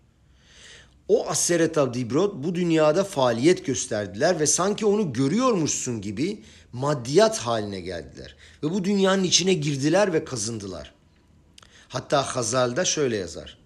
O 1.07 1.28
Asereta 1.30 1.93
Dibrot 1.93 2.43
bu 2.43 2.55
dünyada 2.55 3.03
faaliyet 3.03 3.66
gösterdiler 3.66 4.39
ve 4.39 4.47
sanki 4.47 4.86
onu 4.86 5.13
görüyormuşsun 5.13 6.01
gibi 6.01 6.43
maddiyat 6.74 7.38
haline 7.38 7.80
geldiler. 7.80 8.36
Ve 8.63 8.72
bu 8.72 8.84
dünyanın 8.84 9.24
içine 9.24 9.53
girdiler 9.53 10.13
ve 10.13 10.26
kazındılar. 10.26 10.94
Hatta 11.89 12.23
Hazal'da 12.23 12.86
şöyle 12.86 13.17
yazar. 13.17 13.57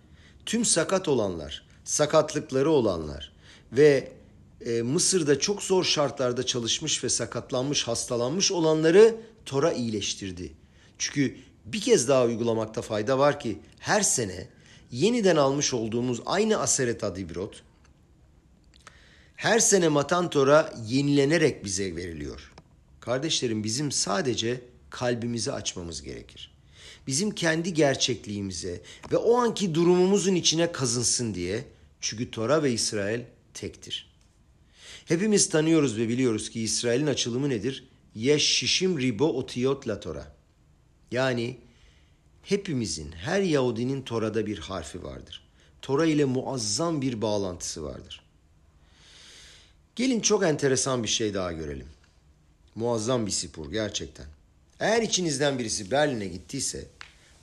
Tüm 0.45 0.65
sakat 0.65 1.07
olanlar, 1.07 1.65
sakatlıkları 1.83 2.71
olanlar 2.71 3.33
ve 3.71 4.11
e, 4.65 4.81
Mısır'da 4.81 5.39
çok 5.39 5.63
zor 5.63 5.83
şartlarda 5.83 6.45
çalışmış 6.45 7.03
ve 7.03 7.09
sakatlanmış, 7.09 7.87
hastalanmış 7.87 8.51
olanları 8.51 9.15
Tora 9.45 9.71
iyileştirdi. 9.71 10.53
Çünkü 10.97 11.37
bir 11.65 11.81
kez 11.81 12.07
daha 12.07 12.25
uygulamakta 12.25 12.81
fayda 12.81 13.19
var 13.19 13.39
ki 13.39 13.59
her 13.79 14.01
sene 14.01 14.47
yeniden 14.91 15.35
almış 15.35 15.73
olduğumuz 15.73 16.21
aynı 16.25 16.57
Aseret 16.57 17.03
Adibrot 17.03 17.63
her 19.39 19.59
sene 19.59 19.87
Matan 19.87 20.29
Tora 20.29 20.73
yenilenerek 20.87 21.65
bize 21.65 21.95
veriliyor. 21.95 22.51
Kardeşlerim 22.99 23.63
bizim 23.63 23.91
sadece 23.91 24.61
kalbimizi 24.89 25.51
açmamız 25.51 26.01
gerekir. 26.01 26.51
Bizim 27.09 27.31
kendi 27.31 27.73
gerçekliğimize 27.73 28.81
ve 29.11 29.17
o 29.17 29.37
anki 29.37 29.75
durumumuzun 29.75 30.35
içine 30.35 30.71
kazınsın 30.71 31.33
diye. 31.33 31.65
Çünkü 32.01 32.31
Tora 32.31 32.63
ve 32.63 32.71
İsrail 32.71 33.21
tektir. 33.53 34.11
Hepimiz 35.05 35.49
tanıyoruz 35.49 35.97
ve 35.97 36.09
biliyoruz 36.09 36.49
ki 36.49 36.61
İsrail'in 36.61 37.07
açılımı 37.07 37.49
nedir? 37.49 37.87
Yeş 38.15 38.43
şişim 38.43 38.99
ribo 38.99 39.25
otiyot 39.25 39.87
la 39.87 39.99
Tora. 39.99 40.35
Yani 41.11 41.57
hepimizin, 42.43 43.11
her 43.11 43.41
Yahudinin 43.41 44.01
Tora'da 44.01 44.45
bir 44.45 44.57
harfi 44.57 45.03
vardır. 45.03 45.47
Tora 45.81 46.05
ile 46.05 46.25
muazzam 46.25 47.01
bir 47.01 47.21
bağlantısı 47.21 47.83
vardır. 47.83 48.21
Gelin 49.95 50.19
çok 50.19 50.43
enteresan 50.43 51.03
bir 51.03 51.07
şey 51.09 51.33
daha 51.33 51.51
görelim. 51.51 51.87
Muazzam 52.75 53.25
bir 53.25 53.31
spor 53.31 53.71
gerçekten. 53.71 54.25
Eğer 54.79 55.01
içinizden 55.01 55.59
birisi 55.59 55.91
Berlin'e 55.91 56.27
gittiyse 56.27 56.87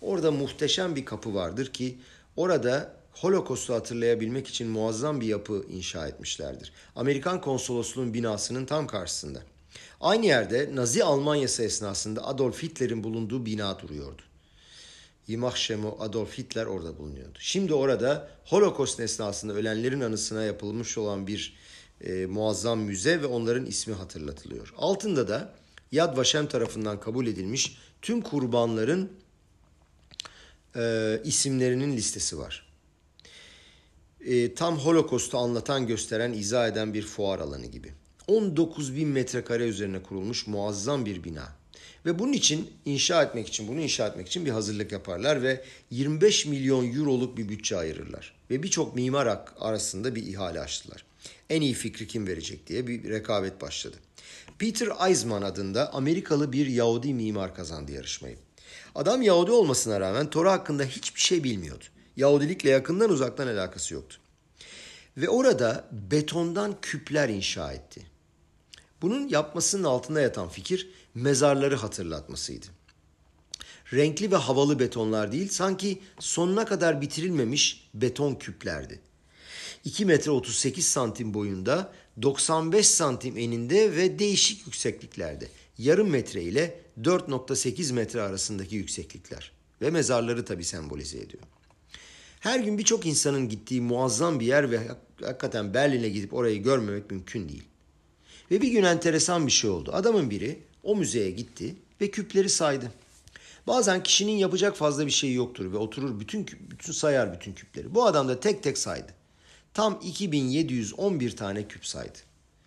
orada 0.01 0.30
muhteşem 0.30 0.97
bir 0.97 1.05
kapı 1.05 1.34
vardır 1.34 1.66
ki 1.66 1.99
orada 2.36 2.97
Holocaust'u 3.12 3.74
hatırlayabilmek 3.74 4.49
için 4.49 4.68
muazzam 4.68 5.20
bir 5.20 5.26
yapı 5.26 5.64
inşa 5.70 6.09
etmişlerdir. 6.09 6.72
Amerikan 6.97 7.40
konsolosluğun 7.40 8.14
binasının 8.14 8.66
tam 8.66 8.86
karşısında. 8.86 9.42
Aynı 10.01 10.26
yerde 10.26 10.70
Nazi 10.74 11.05
Almanyası 11.05 11.62
esnasında 11.62 12.26
Adolf 12.26 12.62
Hitler'in 12.62 13.05
bulunduğu 13.05 13.47
bina 13.47 13.78
duruyordu. 13.78 14.22
Yimach 15.26 15.57
Şemo 15.57 15.97
Adolf 16.01 16.38
Hitler 16.38 16.66
orada 16.66 16.99
bulunuyordu. 16.99 17.38
Şimdi 17.40 17.74
orada 17.74 18.28
Holocaust 18.44 19.01
esnasında 19.01 19.53
ölenlerin 19.53 20.01
anısına 20.01 20.42
yapılmış 20.42 20.99
olan 20.99 21.26
bir 21.26 21.57
e, 22.01 22.26
muazzam 22.26 22.80
müze 22.80 23.22
ve 23.22 23.26
onların 23.26 23.66
ismi 23.66 23.94
hatırlatılıyor. 23.94 24.74
Altında 24.76 25.28
da 25.28 25.55
Yad 25.92 26.16
Vashem 26.16 26.47
tarafından 26.47 27.01
kabul 27.01 27.26
edilmiş 27.26 27.78
tüm 28.03 28.20
kurbanların 28.20 29.12
e, 30.77 31.20
isimlerinin 31.24 31.97
listesi 31.97 32.39
var. 32.39 32.66
E, 34.27 34.55
tam 34.55 34.79
Holocaust'u 34.79 35.39
anlatan, 35.39 35.87
gösteren, 35.87 36.33
izah 36.33 36.68
eden 36.68 36.95
bir 36.95 37.03
fuar 37.03 37.39
alanı 37.39 37.66
gibi. 37.66 37.93
19 38.27 38.97
bin 38.97 39.09
metrekare 39.09 39.64
üzerine 39.64 40.03
kurulmuş 40.03 40.47
muazzam 40.47 41.07
bir 41.07 41.24
bina. 41.24 41.49
Ve 42.07 42.18
bunun 42.18 42.33
için 42.33 42.70
inşa 42.85 43.22
etmek 43.22 43.49
için, 43.49 43.68
bunu 43.68 43.81
inşa 43.81 44.07
etmek 44.07 44.27
için 44.27 44.47
bir 44.47 44.51
hazırlık 44.51 44.93
yaparlar 44.93 45.43
ve 45.43 45.64
25 45.91 46.47
milyon 46.47 46.93
euroluk 46.93 47.37
bir 47.37 47.49
bütçe 47.49 47.77
ayırırlar. 47.77 48.35
Ve 48.51 48.62
birçok 48.62 48.95
mimar 48.95 49.45
arasında 49.61 50.14
bir 50.14 50.27
ihale 50.27 50.61
açtılar. 50.61 51.05
En 51.51 51.61
iyi 51.61 51.74
fikri 51.74 52.07
kim 52.07 52.27
verecek 52.27 52.66
diye 52.66 52.87
bir 52.87 53.11
rekabet 53.11 53.61
başladı. 53.61 53.97
Peter 54.59 55.09
Eisman 55.09 55.43
adında 55.43 55.95
Amerikalı 55.95 56.53
bir 56.53 56.66
Yahudi 56.66 57.14
mimar 57.14 57.55
kazandı 57.55 57.93
yarışmayı. 57.93 58.37
Adam 58.97 59.22
Yahudi 59.22 59.51
olmasına 59.51 60.01
rağmen 60.01 60.30
Tora 60.30 60.53
hakkında 60.53 60.84
hiçbir 60.84 61.20
şey 61.20 61.44
bilmiyordu. 61.44 61.84
Yahudilikle 62.16 62.70
yakından 62.70 63.11
uzaktan 63.11 63.47
alakası 63.47 63.94
yoktu. 63.94 64.16
Ve 65.16 65.28
orada 65.28 65.84
betondan 65.92 66.80
küpler 66.82 67.28
inşa 67.28 67.72
etti. 67.72 68.07
Bunun 69.03 69.28
yapmasının 69.28 69.84
altında 69.84 70.20
yatan 70.20 70.49
fikir 70.49 70.88
mezarları 71.14 71.76
hatırlatmasıydı. 71.76 72.66
Renkli 73.92 74.32
ve 74.32 74.36
havalı 74.36 74.78
betonlar 74.78 75.32
değil, 75.32 75.49
sanki 75.49 76.03
sonuna 76.18 76.64
kadar 76.64 77.01
bitirilmemiş 77.01 77.88
beton 77.94 78.34
küplerdi. 78.34 79.01
2 79.84 80.05
metre 80.05 80.30
38 80.30 80.86
santim 80.86 81.34
boyunda, 81.34 81.92
95 82.22 82.88
santim 82.88 83.38
eninde 83.38 83.97
ve 83.97 84.18
değişik 84.18 84.66
yüksekliklerde. 84.66 85.49
Yarım 85.79 86.11
metre 86.11 86.43
ile 86.43 86.81
4.8 87.01 87.93
metre 87.93 88.22
arasındaki 88.22 88.77
yükseklikler. 88.77 89.53
Ve 89.83 89.91
mezarları 89.91 90.45
tabi 90.45 90.64
sembolize 90.64 91.18
ediyor. 91.18 91.43
Her 92.41 92.61
gün 92.61 92.79
birçok 92.79 93.07
insanın 93.07 93.49
gittiği 93.49 93.81
muazzam 93.81 94.41
bir 94.41 94.47
yer 94.47 94.70
ve 94.70 94.81
hakikaten 95.22 95.74
Berlin'e 95.74 96.09
gidip 96.09 96.35
orayı 96.35 96.62
görmemek 96.62 97.11
mümkün 97.11 97.49
değil. 97.49 97.64
Ve 98.51 98.62
bir 98.62 98.68
gün 98.68 98.83
enteresan 98.83 99.47
bir 99.47 99.53
şey 99.53 99.70
oldu. 99.70 99.91
Adamın 99.95 100.31
biri 100.31 100.59
o 100.83 100.97
müzeye 100.97 101.31
gitti 101.31 101.77
ve 102.01 102.11
küpleri 102.11 102.49
saydı. 102.49 102.93
Bazen 103.66 104.03
kişinin 104.03 104.37
yapacak 104.37 104.77
fazla 104.77 105.07
bir 105.07 105.11
şey 105.11 105.35
yoktur 105.35 105.72
ve 105.72 105.77
oturur 105.77 106.20
bütün 106.20 106.47
bütün 106.70 106.93
sayar 106.93 107.35
bütün 107.35 107.53
küpleri. 107.53 107.95
Bu 107.95 108.07
adam 108.07 108.29
da 108.29 108.41
tek 108.41 108.62
tek 108.62 108.79
saydı. 108.79 109.12
Tam 109.74 110.01
2711 110.03 111.37
tane 111.37 111.68
küp 111.68 111.87
saydı. 111.87 112.18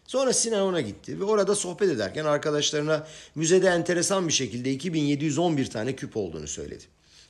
Sonra 0.10 0.34
Sinan 0.34 0.86
gitti 0.86 1.20
ve 1.20 1.24
orada 1.24 1.56
sohbet 1.56 1.90
ederken 1.90 2.26
arkadaşlarına 2.26 3.08
müzede 3.36 3.68
enteresan 3.68 4.28
bir 4.28 4.34
şekilde 4.34 4.72
2711 4.72 5.70
tane 5.70 5.96
küp 5.96 6.18
olduğunu 6.18 6.48
söyledi. 6.48 6.84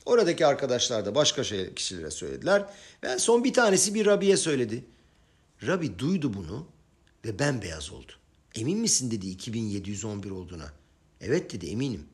Oradaki 0.06 0.46
arkadaşlar 0.46 1.06
da 1.06 1.14
başka 1.14 1.44
şey, 1.44 1.74
kişilere 1.74 2.10
söylediler. 2.10 2.64
Ve 3.02 3.18
son 3.18 3.44
bir 3.44 3.52
tanesi 3.52 3.94
bir 3.94 4.06
Rabi'ye 4.06 4.36
söyledi. 4.36 4.84
Rabi 5.66 5.98
duydu 5.98 6.34
bunu 6.34 6.66
ve 7.24 7.38
bembeyaz 7.38 7.92
oldu. 7.92 8.12
Emin 8.54 8.78
misin 8.78 9.10
dedi 9.10 9.26
2711 9.26 10.30
olduğuna. 10.30 10.72
Evet 11.20 11.52
dedi 11.52 11.66
eminim. 11.66 12.04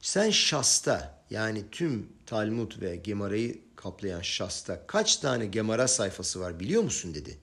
Sen 0.00 0.30
Şas'ta 0.30 1.24
yani 1.30 1.64
tüm 1.70 2.08
Talmud 2.26 2.80
ve 2.80 2.96
Gemara'yı 2.96 3.60
kaplayan 3.76 4.22
Şas'ta 4.22 4.86
kaç 4.86 5.16
tane 5.16 5.46
Gemara 5.46 5.88
sayfası 5.88 6.40
var 6.40 6.60
biliyor 6.60 6.82
musun 6.82 7.14
dedi. 7.14 7.41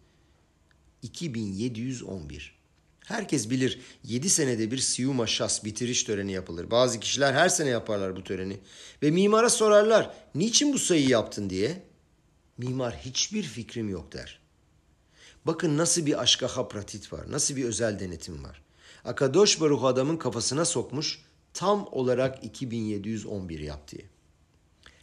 2711. 1.02 2.60
Herkes 3.06 3.50
bilir 3.50 3.80
7 4.04 4.30
senede 4.30 4.72
bir 4.72 4.78
Siyuma 4.78 5.28
Şas 5.28 5.64
bitiriş 5.64 6.04
töreni 6.04 6.32
yapılır. 6.32 6.72
Bazı 6.72 7.00
kişiler 7.00 7.34
her 7.34 7.50
sene 7.50 7.70
yaparlar 7.70 8.16
bu 8.16 8.24
töreni. 8.24 8.60
Ve 9.04 9.12
mimara 9.12 9.50
sorarlar 9.50 10.14
niçin 10.36 10.74
bu 10.74 10.80
sayıyı 10.80 11.10
yaptın 11.10 11.50
diye. 11.50 11.84
Mimar 12.58 12.96
hiçbir 12.98 13.44
fikrim 13.44 13.90
yok 13.90 14.14
der. 14.14 14.40
Bakın 15.46 15.78
nasıl 15.78 16.06
bir 16.06 16.22
aşkaha 16.22 16.68
pratit 16.68 17.14
var, 17.14 17.32
nasıl 17.32 17.56
bir 17.56 17.66
özel 17.66 18.00
denetim 18.00 18.44
var. 18.44 18.62
Akadosh 19.06 19.62
Baruch 19.62 19.84
adamın 19.84 20.18
kafasına 20.18 20.66
sokmuş 20.66 21.22
tam 21.54 21.88
olarak 21.92 22.44
2711 22.44 23.60
yap 23.60 23.92
diye. 23.92 24.06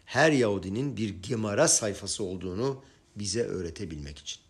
Her 0.05 0.33
Yahudinin 0.33 0.97
bir 0.97 1.09
Gemara 1.09 1.69
sayfası 1.69 2.25
olduğunu 2.25 2.83
bize 3.17 3.43
öğretebilmek 3.43 4.19
için. 4.19 4.46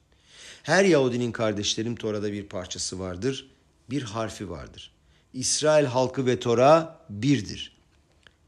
Her 0.67 0.85
Yahudinin 0.85 1.33
kardeşlerim 1.33 1.97
Tora'da 1.97 2.33
bir 2.33 2.47
parçası 2.47 2.99
vardır, 2.99 3.51
bir 3.91 4.03
harfi 4.03 4.51
vardır. 4.51 4.93
İsrail 5.33 5.87
halkı 5.87 6.27
ve 6.27 6.41
Tora 6.41 7.01
birdir. 7.11 7.77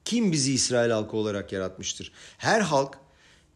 Kim 0.05 0.33
bizi 0.33 0.53
İsrail 0.53 0.91
halkı 0.91 1.17
olarak 1.17 1.53
yaratmıştır? 1.53 2.13
Her 2.39 2.61
halk 2.61 2.99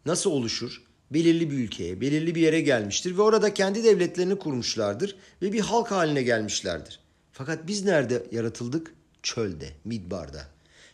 nasıl 0.05 0.31
oluşur? 0.31 0.83
Belirli 1.11 1.51
bir 1.51 1.57
ülkeye, 1.57 2.01
belirli 2.01 2.35
bir 2.35 2.41
yere 2.41 2.61
gelmiştir 2.61 3.17
ve 3.17 3.21
orada 3.21 3.53
kendi 3.53 3.83
devletlerini 3.83 4.39
kurmuşlardır 4.39 5.15
ve 5.41 5.53
bir 5.53 5.61
halk 5.61 5.91
haline 5.91 6.23
gelmişlerdir. 6.23 6.99
Fakat 7.31 7.67
biz 7.67 7.85
nerede 7.85 8.27
yaratıldık? 8.31 8.93
Çölde, 9.23 9.69
midbarda. 9.85 10.47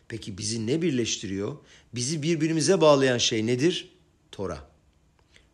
Peki 0.07 0.37
bizi 0.37 0.67
ne 0.67 0.81
birleştiriyor? 0.81 1.57
Bizi 1.95 2.23
birbirimize 2.23 2.81
bağlayan 2.81 3.17
şey 3.17 3.47
nedir? 3.47 3.91
Tora. 4.31 4.57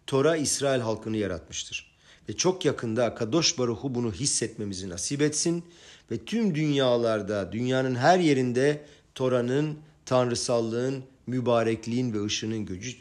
Tora 0.08 0.36
İsrail 0.36 0.82
halkını 0.82 1.18
yaratmıştır. 1.18 1.95
Ve 2.30 2.34
çok 2.34 2.66
yakında 2.66 3.16
Kadosh 3.16 3.58
Baruhu 3.58 3.96
bunu 3.96 4.12
hissetmemizi 4.12 4.90
nasip 4.90 5.22
etsin 5.22 5.64
ve 6.12 6.26
tüm 6.26 6.56
dünyalarda, 6.56 7.52
dünyanın 7.52 7.96
her 7.96 8.20
yerinde 8.20 8.86
Tora'nın, 9.16 9.78
tanrısallığın, 10.06 11.04
mübarekliğin 11.28 12.14
ve 12.14 12.26
ışının 12.26 12.66
gücü, 12.66 12.98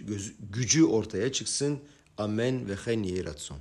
gücü 0.52 0.84
ortaya 0.84 1.32
çıksın. 1.32 1.78
Amen 2.18 2.68
ve 2.68 2.74
hen 2.74 3.02
yeratson. 3.02 3.58